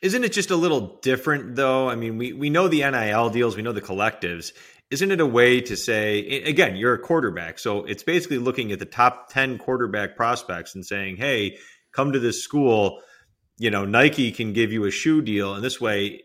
Isn't 0.01 0.23
it 0.23 0.33
just 0.33 0.53
a 0.53 0.57
little 0.57 1.01
different 1.03 1.57
though? 1.57 1.89
I 1.89 1.97
mean, 1.97 2.17
we, 2.17 2.33
we 2.33 2.51
know 2.51 2.69
the 2.69 2.89
NIL 2.89 3.31
deals, 3.31 3.57
we 3.57 3.63
know 3.63 3.73
the 3.73 3.83
collectives 3.83 4.53
isn't 4.91 5.11
it 5.11 5.21
a 5.21 5.27
way 5.27 5.61
to 5.61 5.77
say 5.77 6.21
again 6.43 6.77
you're 6.77 6.95
a 6.95 6.99
quarterback 6.99 7.59
so 7.59 7.85
it's 7.85 8.03
basically 8.03 8.39
looking 8.39 8.73
at 8.73 8.79
the 8.79 8.87
top 8.87 9.29
10 9.31 9.59
quarterback 9.59 10.17
prospects 10.17 10.75
and 10.75 10.85
saying 10.85 11.17
hey 11.17 11.59
come 11.93 12.13
to 12.13 12.19
this 12.19 12.43
school 12.43 13.01
you 13.59 13.71
know 13.71 13.85
nike 13.85 14.33
can 14.33 14.53
give 14.53 14.73
you 14.73 14.85
a 14.85 14.91
shoe 14.91 15.23
deal 15.23 15.55
and 15.55 15.65
this 15.65 15.81
way 15.81 16.23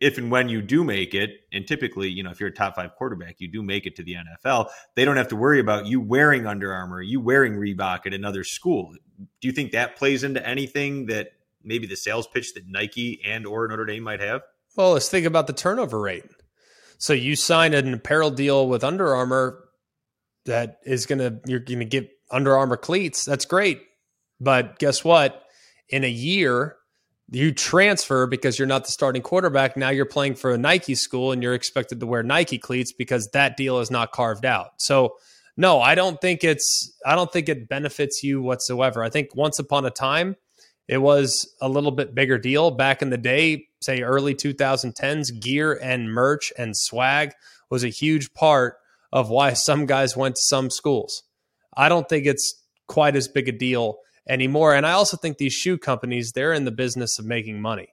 if 0.00 0.16
and 0.18 0.30
when 0.30 0.48
you 0.48 0.62
do 0.62 0.84
make 0.84 1.14
it 1.14 1.30
and 1.52 1.66
typically 1.66 2.08
you 2.08 2.22
know 2.22 2.30
if 2.30 2.40
you're 2.40 2.48
a 2.48 2.54
top 2.54 2.76
five 2.76 2.94
quarterback 2.96 3.36
you 3.38 3.48
do 3.48 3.62
make 3.62 3.86
it 3.86 3.96
to 3.96 4.02
the 4.02 4.14
nfl 4.14 4.68
they 4.94 5.04
don't 5.04 5.16
have 5.16 5.28
to 5.28 5.36
worry 5.36 5.60
about 5.60 5.86
you 5.86 6.00
wearing 6.00 6.46
Under 6.46 6.72
Armour 6.72 7.02
you 7.02 7.20
wearing 7.20 7.54
reebok 7.54 8.06
at 8.06 8.14
another 8.14 8.44
school 8.44 8.94
do 9.40 9.48
you 9.48 9.52
think 9.52 9.72
that 9.72 9.96
plays 9.96 10.24
into 10.24 10.46
anything 10.46 11.06
that 11.06 11.32
maybe 11.62 11.86
the 11.86 11.96
sales 11.96 12.26
pitch 12.26 12.54
that 12.54 12.66
nike 12.66 13.20
and 13.24 13.46
or 13.46 13.66
notre 13.68 13.84
dame 13.84 14.02
might 14.02 14.20
have 14.20 14.42
well 14.76 14.92
let's 14.92 15.08
think 15.08 15.26
about 15.26 15.46
the 15.46 15.52
turnover 15.52 16.00
rate 16.00 16.24
so 16.98 17.12
you 17.12 17.36
sign 17.36 17.74
an 17.74 17.94
apparel 17.94 18.30
deal 18.30 18.68
with 18.68 18.82
Under 18.82 19.14
Armour 19.14 19.64
that 20.44 20.80
is 20.84 21.06
to, 21.06 21.40
you're 21.46 21.60
to 21.60 21.84
get 21.84 22.10
Under 22.30 22.56
Armour 22.58 22.76
cleats. 22.76 23.24
That's 23.24 23.44
great. 23.44 23.80
But 24.40 24.78
guess 24.78 25.04
what? 25.04 25.44
In 25.88 26.04
a 26.04 26.10
year, 26.10 26.76
you 27.30 27.52
transfer 27.52 28.26
because 28.26 28.58
you're 28.58 28.68
not 28.68 28.84
the 28.84 28.90
starting 28.90 29.22
quarterback. 29.22 29.76
Now 29.76 29.90
you're 29.90 30.06
playing 30.06 30.36
for 30.36 30.52
a 30.52 30.58
Nike 30.58 30.94
school 30.94 31.32
and 31.32 31.42
you're 31.42 31.54
expected 31.54 32.00
to 32.00 32.06
wear 32.06 32.22
Nike 32.22 32.58
cleats 32.58 32.92
because 32.92 33.28
that 33.32 33.56
deal 33.56 33.80
is 33.80 33.90
not 33.90 34.12
carved 34.12 34.46
out. 34.46 34.70
So, 34.78 35.16
no, 35.56 35.80
I 35.80 35.94
don't 35.94 36.20
think 36.20 36.42
it's, 36.42 36.96
I 37.04 37.14
don't 37.14 37.30
think 37.32 37.48
it 37.48 37.68
benefits 37.68 38.22
you 38.22 38.40
whatsoever. 38.40 39.02
I 39.02 39.10
think 39.10 39.34
once 39.34 39.58
upon 39.58 39.84
a 39.84 39.90
time, 39.90 40.36
it 40.86 40.98
was 40.98 41.54
a 41.60 41.68
little 41.68 41.90
bit 41.90 42.14
bigger 42.14 42.38
deal 42.38 42.70
back 42.70 43.02
in 43.02 43.10
the 43.10 43.18
day, 43.18 43.66
say 43.82 44.00
early 44.00 44.34
2010s. 44.34 45.26
Gear 45.38 45.78
and 45.82 46.10
merch 46.10 46.50
and 46.56 46.74
swag 46.74 47.32
was 47.68 47.84
a 47.84 47.88
huge 47.88 48.32
part 48.32 48.76
of 49.12 49.28
why 49.28 49.52
some 49.54 49.84
guys 49.84 50.16
went 50.16 50.36
to 50.36 50.42
some 50.42 50.70
schools. 50.70 51.24
I 51.76 51.90
don't 51.90 52.08
think 52.08 52.24
it's 52.24 52.62
quite 52.86 53.16
as 53.16 53.28
big 53.28 53.48
a 53.48 53.52
deal 53.52 53.98
anymore. 54.28 54.74
And 54.74 54.86
I 54.86 54.92
also 54.92 55.16
think 55.16 55.38
these 55.38 55.52
shoe 55.52 55.78
companies, 55.78 56.32
they're 56.32 56.52
in 56.52 56.64
the 56.64 56.70
business 56.70 57.18
of 57.18 57.24
making 57.24 57.60
money. 57.60 57.88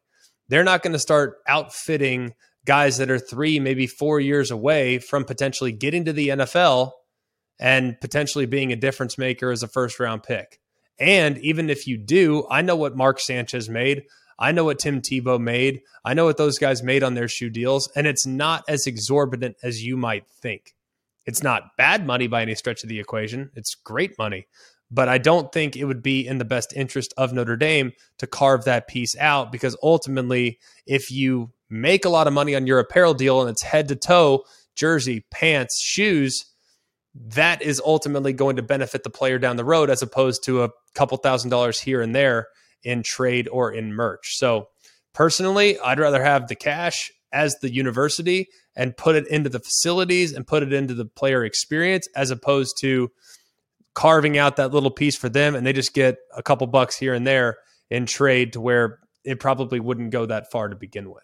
They're 0.47 0.63
not 0.63 0.83
going 0.83 0.93
to 0.93 0.99
start 0.99 1.37
outfitting 1.47 2.33
guys 2.65 2.97
that 2.97 3.11
are 3.11 3.19
three, 3.19 3.59
maybe 3.59 3.87
four 3.87 4.19
years 4.19 4.51
away 4.51 4.99
from 4.99 5.23
potentially 5.23 5.71
getting 5.71 6.05
to 6.05 6.13
the 6.13 6.29
NFL 6.29 6.91
and 7.59 7.99
potentially 8.01 8.45
being 8.45 8.71
a 8.71 8.75
difference 8.75 9.17
maker 9.17 9.51
as 9.51 9.63
a 9.63 9.67
first 9.67 9.99
round 9.99 10.23
pick. 10.23 10.59
And 10.99 11.37
even 11.39 11.69
if 11.69 11.87
you 11.87 11.97
do, 11.97 12.45
I 12.49 12.61
know 12.61 12.75
what 12.75 12.95
Mark 12.95 13.19
Sanchez 13.19 13.69
made. 13.69 14.03
I 14.37 14.51
know 14.51 14.65
what 14.65 14.79
Tim 14.79 15.01
Tebow 15.01 15.39
made. 15.39 15.81
I 16.03 16.13
know 16.13 16.25
what 16.25 16.37
those 16.37 16.57
guys 16.57 16.83
made 16.83 17.03
on 17.03 17.13
their 17.13 17.27
shoe 17.27 17.49
deals. 17.49 17.89
And 17.95 18.05
it's 18.05 18.25
not 18.25 18.63
as 18.67 18.85
exorbitant 18.85 19.55
as 19.63 19.83
you 19.83 19.95
might 19.95 20.27
think. 20.27 20.75
It's 21.25 21.41
not 21.41 21.75
bad 21.77 22.05
money 22.05 22.27
by 22.27 22.41
any 22.41 22.55
stretch 22.55 22.83
of 22.83 22.89
the 22.89 22.99
equation. 22.99 23.51
It's 23.55 23.75
great 23.75 24.17
money. 24.17 24.47
But 24.95 25.09
I 25.09 25.17
don't 25.17 25.51
think 25.51 25.75
it 25.75 25.83
would 25.83 26.01
be 26.01 26.25
in 26.25 26.37
the 26.37 26.45
best 26.45 26.71
interest 26.73 27.13
of 27.17 27.33
Notre 27.33 27.57
Dame 27.57 27.91
to 28.19 28.27
carve 28.27 28.63
that 28.63 28.87
piece 28.87 29.13
out 29.17 29.51
because 29.51 29.75
ultimately, 29.83 30.57
if 30.87 31.11
you 31.11 31.51
make 31.69 32.05
a 32.05 32.09
lot 32.09 32.27
of 32.27 32.33
money 32.33 32.55
on 32.55 32.65
your 32.65 32.79
apparel 32.79 33.13
deal 33.13 33.41
and 33.41 33.49
it's 33.49 33.61
head 33.61 33.89
to 33.89 33.97
toe, 33.97 34.45
jersey, 34.73 35.25
pants, 35.31 35.81
shoes, 35.83 36.45
that 37.13 37.61
is 37.61 37.81
ultimately 37.85 38.31
going 38.31 38.55
to 38.55 38.61
benefit 38.61 39.03
the 39.03 39.09
player 39.09 39.37
down 39.37 39.57
the 39.57 39.65
road 39.65 39.89
as 39.89 40.01
opposed 40.01 40.45
to 40.45 40.63
a 40.63 40.69
couple 40.93 41.17
thousand 41.17 41.49
dollars 41.49 41.77
here 41.81 42.01
and 42.01 42.15
there 42.15 42.47
in 42.83 43.03
trade 43.03 43.49
or 43.51 43.73
in 43.73 43.93
merch. 43.93 44.37
So 44.37 44.69
personally, 45.13 45.77
I'd 45.79 45.99
rather 45.99 46.23
have 46.23 46.47
the 46.47 46.55
cash 46.55 47.11
as 47.33 47.53
the 47.55 47.73
university 47.73 48.47
and 48.77 48.95
put 48.95 49.15
it 49.17 49.27
into 49.27 49.49
the 49.49 49.59
facilities 49.59 50.31
and 50.31 50.47
put 50.47 50.63
it 50.63 50.71
into 50.71 50.93
the 50.93 51.05
player 51.05 51.43
experience 51.43 52.07
as 52.15 52.31
opposed 52.31 52.77
to 52.79 53.11
carving 53.95 54.37
out 54.37 54.57
that 54.57 54.71
little 54.71 54.91
piece 54.91 55.15
for 55.15 55.29
them 55.29 55.55
and 55.55 55.65
they 55.65 55.73
just 55.73 55.93
get 55.93 56.17
a 56.35 56.43
couple 56.43 56.67
bucks 56.67 56.97
here 56.97 57.13
and 57.13 57.25
there 57.25 57.57
in 57.89 58.05
trade 58.05 58.53
to 58.53 58.61
where 58.61 58.99
it 59.23 59.39
probably 59.39 59.79
wouldn't 59.79 60.11
go 60.11 60.25
that 60.25 60.51
far 60.51 60.67
to 60.67 60.75
begin 60.75 61.09
with. 61.09 61.23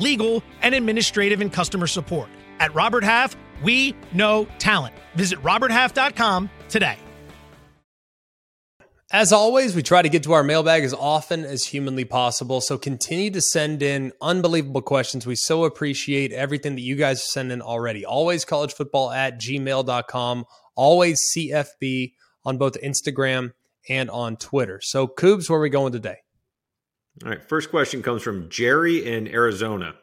legal, 0.00 0.42
and 0.62 0.74
administrative 0.74 1.40
and 1.40 1.52
customer 1.52 1.86
support. 1.86 2.28
At 2.58 2.74
Robert 2.74 3.04
Half, 3.04 3.36
we 3.62 3.94
know 4.12 4.46
talent. 4.58 4.94
Visit 5.14 5.40
RobertHalf.com 5.42 6.50
today. 6.68 6.96
As 9.12 9.32
always, 9.32 9.74
we 9.74 9.82
try 9.82 10.02
to 10.02 10.08
get 10.08 10.22
to 10.22 10.34
our 10.34 10.44
mailbag 10.44 10.84
as 10.84 10.94
often 10.94 11.44
as 11.44 11.64
humanly 11.64 12.04
possible. 12.04 12.60
So 12.60 12.78
continue 12.78 13.32
to 13.32 13.40
send 13.40 13.82
in 13.82 14.12
unbelievable 14.22 14.82
questions. 14.82 15.26
We 15.26 15.34
so 15.34 15.64
appreciate 15.64 16.32
everything 16.32 16.76
that 16.76 16.82
you 16.82 16.94
guys 16.94 17.28
send 17.28 17.50
in 17.50 17.60
already. 17.60 18.06
Always 18.06 18.44
collegefootball 18.44 19.12
at 19.12 19.40
gmail.com. 19.40 20.44
Always 20.76 21.18
CFB 21.34 22.12
on 22.44 22.56
both 22.56 22.80
Instagram 22.80 23.52
and 23.88 24.08
on 24.10 24.36
Twitter. 24.36 24.80
So, 24.80 25.08
Coobs, 25.08 25.50
where 25.50 25.58
are 25.58 25.62
we 25.62 25.70
going 25.70 25.92
today? 25.92 26.18
All 27.24 27.30
right. 27.30 27.42
First 27.48 27.70
question 27.70 28.02
comes 28.02 28.22
from 28.22 28.48
Jerry 28.48 29.04
in 29.04 29.28
Arizona. 29.28 29.94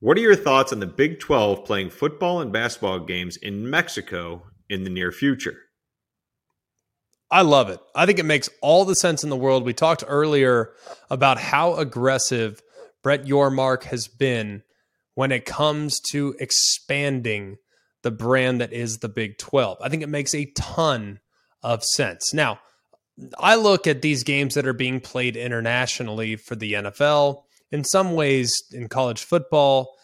What 0.00 0.18
are 0.18 0.20
your 0.20 0.36
thoughts 0.36 0.72
on 0.72 0.80
the 0.80 0.86
Big 0.86 1.18
12 1.18 1.64
playing 1.64 1.90
football 1.90 2.40
and 2.42 2.52
basketball 2.52 3.00
games 3.00 3.38
in 3.38 3.70
Mexico 3.70 4.42
in 4.68 4.84
the 4.84 4.90
near 4.90 5.10
future? 5.10 5.56
I 7.30 7.40
love 7.40 7.70
it. 7.70 7.80
I 7.94 8.04
think 8.04 8.18
it 8.18 8.24
makes 8.24 8.50
all 8.60 8.84
the 8.84 8.94
sense 8.94 9.24
in 9.24 9.30
the 9.30 9.36
world. 9.36 9.64
We 9.64 9.72
talked 9.72 10.04
earlier 10.06 10.74
about 11.10 11.38
how 11.38 11.74
aggressive 11.76 12.62
Brett 13.02 13.24
Yormark 13.24 13.84
has 13.84 14.06
been 14.06 14.62
when 15.14 15.32
it 15.32 15.46
comes 15.46 15.98
to 16.10 16.36
expanding 16.38 17.56
the 18.02 18.10
brand 18.10 18.60
that 18.60 18.72
is 18.72 18.98
the 18.98 19.08
Big 19.08 19.38
12. 19.38 19.78
I 19.80 19.88
think 19.88 20.02
it 20.02 20.08
makes 20.08 20.34
a 20.34 20.52
ton 20.54 21.20
of 21.62 21.82
sense. 21.82 22.34
Now, 22.34 22.60
I 23.38 23.54
look 23.54 23.86
at 23.86 24.02
these 24.02 24.24
games 24.24 24.54
that 24.54 24.66
are 24.66 24.72
being 24.72 25.00
played 25.00 25.36
internationally 25.36 26.36
for 26.36 26.54
the 26.54 26.74
NFL, 26.74 27.42
in 27.72 27.82
some 27.84 28.14
ways 28.14 28.62
in 28.72 28.88
college 28.88 29.24
football, 29.24 29.96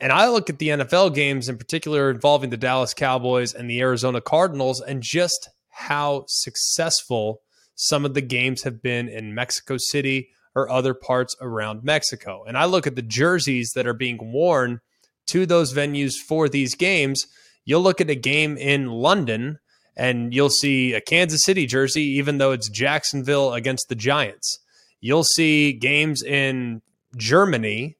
and 0.00 0.12
I 0.12 0.28
look 0.28 0.50
at 0.50 0.58
the 0.58 0.68
NFL 0.68 1.14
games 1.14 1.48
in 1.48 1.56
particular 1.56 2.10
involving 2.10 2.50
the 2.50 2.56
Dallas 2.56 2.94
Cowboys 2.94 3.54
and 3.54 3.70
the 3.70 3.80
Arizona 3.80 4.20
Cardinals 4.20 4.80
and 4.80 5.02
just 5.02 5.48
how 5.70 6.24
successful 6.28 7.42
some 7.74 8.04
of 8.04 8.14
the 8.14 8.22
games 8.22 8.62
have 8.62 8.82
been 8.82 9.08
in 9.08 9.34
Mexico 9.34 9.76
City 9.78 10.28
or 10.54 10.70
other 10.70 10.94
parts 10.94 11.34
around 11.40 11.84
Mexico. 11.84 12.44
And 12.46 12.56
I 12.56 12.64
look 12.64 12.86
at 12.86 12.96
the 12.96 13.02
jerseys 13.02 13.72
that 13.74 13.86
are 13.86 13.94
being 13.94 14.32
worn 14.32 14.80
to 15.26 15.46
those 15.46 15.72
venues 15.72 16.14
for 16.14 16.48
these 16.48 16.74
games. 16.74 17.26
You'll 17.64 17.82
look 17.82 18.00
at 18.00 18.10
a 18.10 18.14
game 18.14 18.56
in 18.56 18.90
London 18.90 19.58
and 19.96 20.34
you'll 20.34 20.50
see 20.50 20.92
a 20.92 21.00
Kansas 21.00 21.42
City 21.44 21.66
jersey, 21.66 22.02
even 22.02 22.38
though 22.38 22.52
it's 22.52 22.68
Jacksonville 22.68 23.52
against 23.54 23.88
the 23.88 23.94
Giants. 23.94 24.58
You'll 25.00 25.24
see 25.24 25.72
games 25.72 26.22
in 26.22 26.82
Germany 27.16 27.96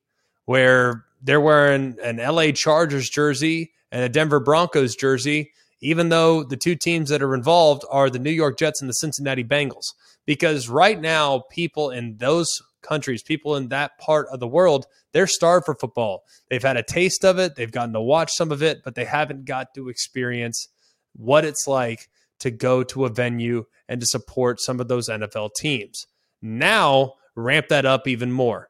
where 0.46 1.04
they're 1.22 1.40
wearing 1.40 1.96
an 2.02 2.16
LA 2.16 2.50
Chargers 2.50 3.08
jersey 3.08 3.72
and 3.92 4.02
a 4.02 4.08
Denver 4.08 4.40
Broncos 4.40 4.96
jersey, 4.96 5.52
even 5.80 6.08
though 6.08 6.42
the 6.42 6.56
two 6.56 6.74
teams 6.74 7.10
that 7.10 7.22
are 7.22 7.34
involved 7.34 7.84
are 7.90 8.10
the 8.10 8.18
New 8.18 8.30
York 8.30 8.58
Jets 8.58 8.80
and 8.80 8.88
the 8.88 8.94
Cincinnati 8.94 9.44
Bengals. 9.44 9.84
Because 10.26 10.68
right 10.68 11.00
now, 11.00 11.44
people 11.50 11.90
in 11.90 12.16
those 12.16 12.48
countries, 12.82 13.22
people 13.22 13.56
in 13.56 13.68
that 13.68 13.98
part 13.98 14.26
of 14.28 14.40
the 14.40 14.48
world, 14.48 14.86
they're 15.12 15.26
starved 15.26 15.66
for 15.66 15.74
football. 15.74 16.24
They've 16.48 16.62
had 16.62 16.76
a 16.76 16.82
taste 16.82 17.24
of 17.24 17.38
it, 17.38 17.56
they've 17.56 17.70
gotten 17.70 17.94
to 17.94 18.00
watch 18.00 18.32
some 18.32 18.50
of 18.50 18.62
it, 18.62 18.82
but 18.84 18.94
they 18.94 19.04
haven't 19.04 19.44
got 19.44 19.74
to 19.74 19.88
experience 19.88 20.68
what 21.14 21.44
it's 21.44 21.66
like 21.66 22.08
to 22.40 22.50
go 22.50 22.82
to 22.82 23.04
a 23.04 23.08
venue 23.08 23.64
and 23.88 24.00
to 24.00 24.06
support 24.06 24.60
some 24.60 24.80
of 24.80 24.88
those 24.88 25.08
NFL 25.08 25.50
teams. 25.56 26.06
Now, 26.42 27.14
ramp 27.34 27.68
that 27.68 27.86
up 27.86 28.06
even 28.06 28.32
more. 28.32 28.68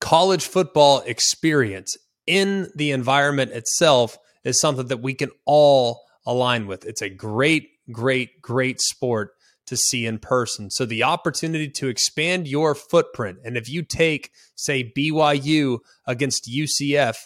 College 0.00 0.46
football 0.46 1.02
experience 1.06 1.96
in 2.26 2.70
the 2.74 2.90
environment 2.90 3.52
itself 3.52 4.18
is 4.44 4.60
something 4.60 4.86
that 4.86 5.02
we 5.02 5.14
can 5.14 5.30
all 5.44 6.02
align 6.26 6.66
with. 6.66 6.84
It's 6.84 7.02
a 7.02 7.10
great, 7.10 7.68
great, 7.90 8.40
great 8.40 8.80
sport 8.80 9.32
to 9.66 9.76
see 9.76 10.06
in 10.06 10.18
person. 10.18 10.70
So 10.70 10.84
the 10.84 11.04
opportunity 11.04 11.68
to 11.76 11.88
expand 11.88 12.48
your 12.48 12.74
footprint, 12.74 13.38
and 13.44 13.56
if 13.56 13.68
you 13.68 13.82
take, 13.82 14.30
say, 14.56 14.92
BYU 14.96 15.78
against 16.06 16.50
UCF, 16.50 17.16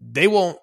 they 0.00 0.26
won't, 0.26 0.58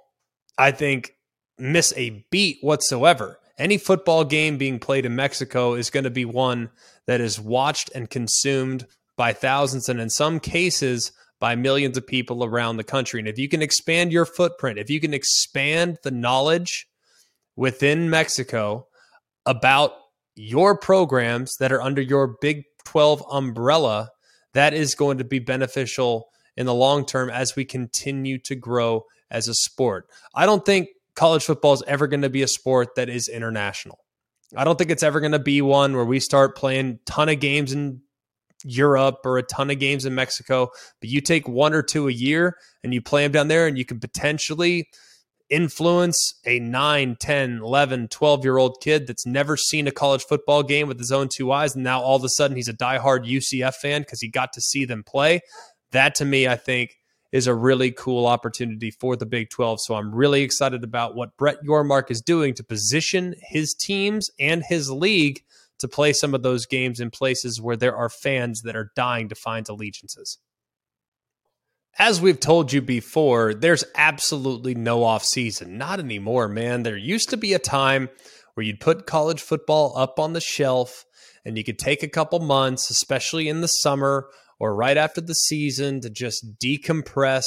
I 0.58 0.72
think, 0.72 1.14
miss 1.62 1.94
a 1.96 2.26
beat 2.32 2.58
whatsoever. 2.62 3.40
Any 3.58 3.78
football 3.78 4.24
game 4.24 4.58
being 4.58 4.80
played 4.80 5.06
in 5.06 5.16
Mexico 5.16 5.76
is 5.76 5.90
going 5.90 6.06
to 6.06 6.10
be 6.10 6.26
one 6.26 6.72
that 7.06 7.22
is 7.22 7.40
watched 7.40 7.92
and 7.94 8.10
consumed 8.10 8.88
by 9.16 9.34
thousands, 9.34 9.88
and 9.88 10.00
in 10.00 10.10
some 10.10 10.40
cases, 10.40 11.12
by 11.40 11.56
millions 11.56 11.98
of 11.98 12.08
people 12.08 12.44
around 12.44 12.78
the 12.78 12.84
country. 12.84 13.20
And 13.20 13.28
if 13.28 13.38
you 13.38 13.50
can 13.50 13.62
expand 13.62 14.12
your 14.12 14.26
footprint, 14.26 14.80
if 14.80 14.90
you 14.90 15.00
can 15.00 15.14
expand 15.14 15.98
the 16.04 16.12
knowledge 16.12 16.88
within 17.56 18.10
Mexico 18.10 18.88
about 19.46 19.94
your 20.36 20.78
programs 20.78 21.56
that 21.60 21.72
are 21.72 21.82
under 21.82 22.02
your 22.02 22.36
Big 22.42 22.64
12 22.86 23.24
umbrella, 23.32 24.10
that 24.54 24.74
is 24.74 24.96
going 24.96 25.18
to 25.18 25.24
be 25.24 25.40
beneficial 25.40 26.30
in 26.56 26.66
the 26.66 26.74
long 26.74 27.06
term 27.06 27.30
as 27.30 27.56
we 27.56 27.66
continue 27.66 28.38
to 28.40 28.56
grow 28.56 29.06
as 29.30 29.48
a 29.48 29.54
sport. 29.54 30.08
I 30.36 30.46
don't 30.46 30.66
think 30.66 30.90
college 31.16 31.44
football 31.44 31.74
is 31.74 31.84
ever 31.88 32.08
going 32.08 32.22
to 32.22 32.30
be 32.30 32.44
a 32.44 32.48
sport 32.48 32.96
that 32.96 33.10
is 33.10 33.28
international. 33.28 34.00
I 34.56 34.64
don't 34.64 34.78
think 34.78 34.92
it's 34.92 35.04
ever 35.04 35.20
going 35.20 35.32
to 35.32 35.40
be 35.40 35.62
one 35.62 35.96
where 35.96 36.06
we 36.06 36.20
start 36.20 36.58
playing 36.58 37.00
ton 37.06 37.30
of 37.30 37.40
games 37.40 37.72
in 37.72 38.02
Europe 38.64 39.20
or 39.26 39.38
a 39.38 39.44
ton 39.44 39.70
of 39.70 39.80
games 39.80 40.06
in 40.06 40.14
Mexico, 40.16 40.70
but 41.00 41.10
you 41.10 41.22
take 41.22 41.48
one 41.48 41.74
or 41.74 41.82
two 41.82 42.08
a 42.08 42.12
year 42.12 42.58
and 42.84 42.94
you 42.94 43.02
play 43.02 43.24
them 43.24 43.32
down 43.32 43.48
there 43.48 43.68
and 43.68 43.78
you 43.78 43.86
can 43.86 44.00
potentially 44.00 44.90
influence 45.50 46.40
a 46.46 46.60
9, 46.60 47.18
10, 47.20 47.60
11, 47.62 48.08
12 48.08 48.44
year 48.44 48.58
old 48.58 48.78
kid 48.82 49.06
that's 49.06 49.26
never 49.26 49.58
seen 49.58 49.88
a 49.88 49.92
college 49.92 50.24
football 50.24 50.64
game 50.64 50.88
with 50.88 50.98
his 50.98 51.12
own 51.12 51.28
two 51.34 51.52
eyes. 51.52 51.76
And 51.76 51.84
now 51.84 52.02
all 52.02 52.16
of 52.16 52.24
a 52.24 52.30
sudden 52.30 52.56
he's 52.56 52.70
a 52.70 52.74
diehard 52.74 53.26
UCF 53.30 53.76
fan 53.76 54.02
because 54.02 54.22
he 54.22 54.30
got 54.30 54.54
to 54.54 54.62
see 54.62 54.86
them 54.86 55.04
play. 55.04 55.42
That 55.92 56.16
to 56.16 56.26
me, 56.26 56.48
I 56.48 56.56
think, 56.56 56.96
is 57.32 57.48
a 57.48 57.56
really 57.56 57.92
cool 57.92 58.26
opportunity 58.28 58.92
for 58.92 59.16
the 59.16 59.26
Big 59.26 59.50
12. 59.50 59.80
So 59.82 59.96
I'm 59.96 60.14
really 60.14 60.42
excited 60.42 60.84
about 60.84 61.16
what 61.16 61.38
Brett 61.38 61.64
Yormark 61.64 62.12
is 62.12 62.22
doing 62.22 62.54
to 62.56 62.64
position 62.64 63.36
his 63.42 63.74
teams 63.74 64.30
and 64.40 64.64
his 64.68 64.92
league 64.92 65.44
to 65.80 65.88
play 65.88 66.14
some 66.14 66.34
of 66.34 66.44
those 66.44 66.66
games 66.66 67.00
in 67.00 67.10
places 67.10 67.62
where 67.62 67.78
there 67.78 67.96
are 67.96 68.10
fans 68.10 68.62
that 68.62 68.76
are 68.76 68.92
dying 68.96 69.30
to 69.30 69.36
find 69.36 69.68
allegiances. 69.68 70.38
As 71.98 72.22
we've 72.22 72.40
told 72.40 72.72
you 72.72 72.82
before, 72.82 73.54
there's 73.54 73.84
absolutely 73.96 74.76
no 74.76 75.04
off 75.04 75.24
season. 75.24 75.78
Not 75.78 76.00
anymore, 76.00 76.48
man. 76.48 76.84
There 76.84 76.98
used 76.98 77.30
to 77.30 77.38
be 77.38 77.54
a 77.54 77.60
time 77.60 78.10
where 78.54 78.66
you'd 78.66 78.80
put 78.80 79.06
college 79.06 79.42
football 79.42 79.94
up 79.98 80.20
on 80.20 80.34
the 80.34 80.42
shelf 80.42 81.06
and 81.44 81.58
you 81.58 81.64
could 81.64 81.80
take 81.80 82.04
a 82.04 82.08
couple 82.08 82.40
months, 82.40 82.90
especially 82.90 83.50
in 83.50 83.62
the 83.62 83.68
summer 83.68 84.28
or 84.62 84.76
right 84.76 84.96
after 84.96 85.20
the 85.20 85.34
season, 85.34 86.00
to 86.02 86.08
just 86.08 86.60
decompress 86.60 87.46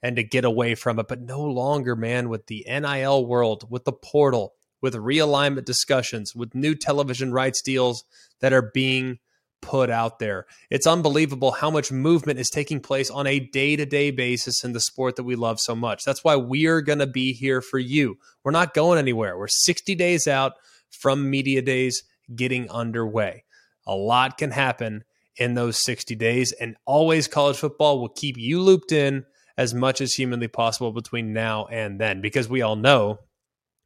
and 0.00 0.14
to 0.14 0.22
get 0.22 0.44
away 0.44 0.76
from 0.76 1.00
it. 1.00 1.08
But 1.08 1.20
no 1.20 1.40
longer, 1.40 1.96
man, 1.96 2.28
with 2.28 2.46
the 2.46 2.64
NIL 2.68 3.26
world, 3.26 3.66
with 3.68 3.82
the 3.84 3.92
portal, 3.92 4.54
with 4.80 4.94
realignment 4.94 5.64
discussions, 5.64 6.36
with 6.36 6.54
new 6.54 6.76
television 6.76 7.32
rights 7.32 7.62
deals 7.62 8.04
that 8.38 8.52
are 8.52 8.70
being 8.72 9.18
put 9.60 9.90
out 9.90 10.20
there. 10.20 10.46
It's 10.70 10.86
unbelievable 10.86 11.50
how 11.50 11.68
much 11.68 11.90
movement 11.90 12.38
is 12.38 12.48
taking 12.48 12.78
place 12.78 13.10
on 13.10 13.26
a 13.26 13.40
day 13.40 13.74
to 13.74 13.84
day 13.84 14.12
basis 14.12 14.62
in 14.62 14.70
the 14.70 14.78
sport 14.78 15.16
that 15.16 15.24
we 15.24 15.34
love 15.34 15.58
so 15.58 15.74
much. 15.74 16.04
That's 16.04 16.22
why 16.22 16.36
we're 16.36 16.80
going 16.80 17.00
to 17.00 17.08
be 17.08 17.32
here 17.32 17.60
for 17.60 17.80
you. 17.80 18.18
We're 18.44 18.52
not 18.52 18.72
going 18.72 19.00
anywhere. 19.00 19.36
We're 19.36 19.48
60 19.48 19.96
days 19.96 20.28
out 20.28 20.52
from 20.90 21.28
Media 21.28 21.60
Days 21.60 22.04
getting 22.36 22.70
underway. 22.70 23.42
A 23.84 23.96
lot 23.96 24.38
can 24.38 24.52
happen 24.52 25.02
in 25.36 25.54
those 25.54 25.82
60 25.84 26.14
days, 26.16 26.52
and 26.52 26.76
always 26.86 27.28
college 27.28 27.56
football 27.56 28.00
will 28.00 28.08
keep 28.08 28.36
you 28.36 28.60
looped 28.60 28.92
in 28.92 29.24
as 29.56 29.74
much 29.74 30.00
as 30.00 30.14
humanly 30.14 30.48
possible 30.48 30.92
between 30.92 31.32
now 31.32 31.66
and 31.66 32.00
then 32.00 32.20
because 32.20 32.48
we 32.48 32.62
all 32.62 32.76
know 32.76 33.18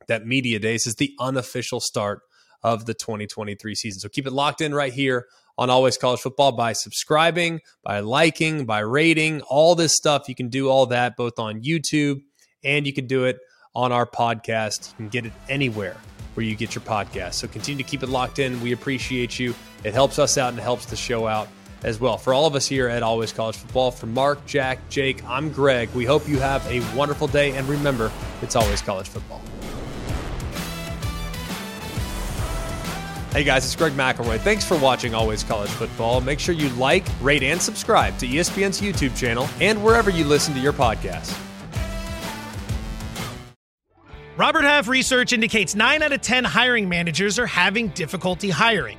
that 0.09 0.27
Media 0.27 0.59
Days 0.59 0.87
is 0.87 0.95
the 0.97 1.13
unofficial 1.19 1.81
start 1.81 2.21
of 2.63 2.87
the 2.87 2.95
2023 2.95 3.75
season. 3.75 4.01
So 4.01 4.09
keep 4.09 4.27
it 4.27 4.33
locked 4.33 4.61
in 4.61 4.75
right 4.75 4.93
here 4.93 5.27
on 5.59 5.71
Always 5.71 5.97
College 5.97 6.21
Football 6.21 6.53
by 6.53 6.73
subscribing, 6.73 7.61
by 7.83 8.01
liking, 8.01 8.67
by 8.67 8.81
rating, 8.81 9.41
all 9.43 9.75
this 9.75 9.95
stuff. 9.95 10.29
You 10.29 10.35
can 10.35 10.49
do 10.49 10.69
all 10.69 10.87
that 10.87 11.17
both 11.17 11.39
on 11.39 11.63
YouTube 11.63 12.21
and 12.63 12.87
you 12.87 12.93
can 12.93 13.07
do 13.07 13.25
it 13.25 13.39
on 13.75 13.93
our 13.93 14.07
podcast. 14.07 14.91
You 14.93 14.97
can 14.97 15.09
get 15.09 15.27
it 15.27 15.33
anywhere 15.49 15.97
where 16.35 16.45
you 16.45 16.55
get 16.55 16.75
your 16.75 16.83
podcast. 16.83 17.35
So 17.35 17.49
continue 17.49 17.83
to 17.83 17.89
keep 17.89 18.03
it 18.03 18.09
locked 18.09 18.39
in. 18.39 18.61
We 18.61 18.73
appreciate 18.73 19.39
you. 19.39 19.55
It 19.87 19.95
helps 19.95 20.19
us 20.19 20.37
out 20.37 20.53
and 20.53 20.59
helps 20.59 20.87
the 20.87 20.97
show 20.97 21.29
out 21.29 21.47
as 21.85 22.01
well. 22.01 22.19
For 22.19 22.35
all 22.35 22.45
of 22.45 22.57
us 22.57 22.67
here 22.67 22.89
at 22.89 23.05
Always 23.05 23.33
College 23.33 23.55
Football, 23.55 23.93
for 23.93 24.07
Mark, 24.07 24.45
Jack, 24.45 24.81
Jake, 24.89 25.25
I'm 25.25 25.53
Greg. 25.53 25.89
We 25.95 26.05
hope 26.05 26.29
you 26.29 26.41
have 26.41 26.67
a 26.67 26.81
wonderful 26.97 27.29
day. 27.29 27.53
And 27.53 27.69
remember, 27.69 28.11
it's 28.43 28.57
always 28.57 28.83
college 28.83 29.07
football. 29.07 29.41
Hey 33.31 33.45
guys, 33.45 33.65
it's 33.65 33.77
Greg 33.77 33.93
McElroy. 33.93 34.41
Thanks 34.41 34.65
for 34.65 34.77
watching 34.77 35.15
Always 35.15 35.45
College 35.45 35.71
Football. 35.71 36.21
Make 36.21 36.41
sure 36.41 36.57
you 36.57 36.69
like, 36.71 37.07
rate, 37.21 37.45
and 37.45 37.63
subscribe 37.63 38.19
to 38.19 38.27
ESPN's 38.27 38.81
YouTube 38.81 39.17
channel 39.17 39.49
and 39.61 39.85
wherever 39.85 40.11
you 40.11 40.25
listen 40.25 40.53
to 40.55 40.61
your 40.61 40.73
podcast. 40.73 41.39
Robert 44.37 44.65
Half 44.65 44.89
research 44.89 45.33
indicates 45.33 45.77
9 45.77 46.03
out 46.03 46.11
of 46.11 46.23
10 46.23 46.43
hiring 46.43 46.89
managers 46.89 47.39
are 47.39 47.47
having 47.47 47.87
difficulty 47.91 48.51
hiring. 48.51 48.99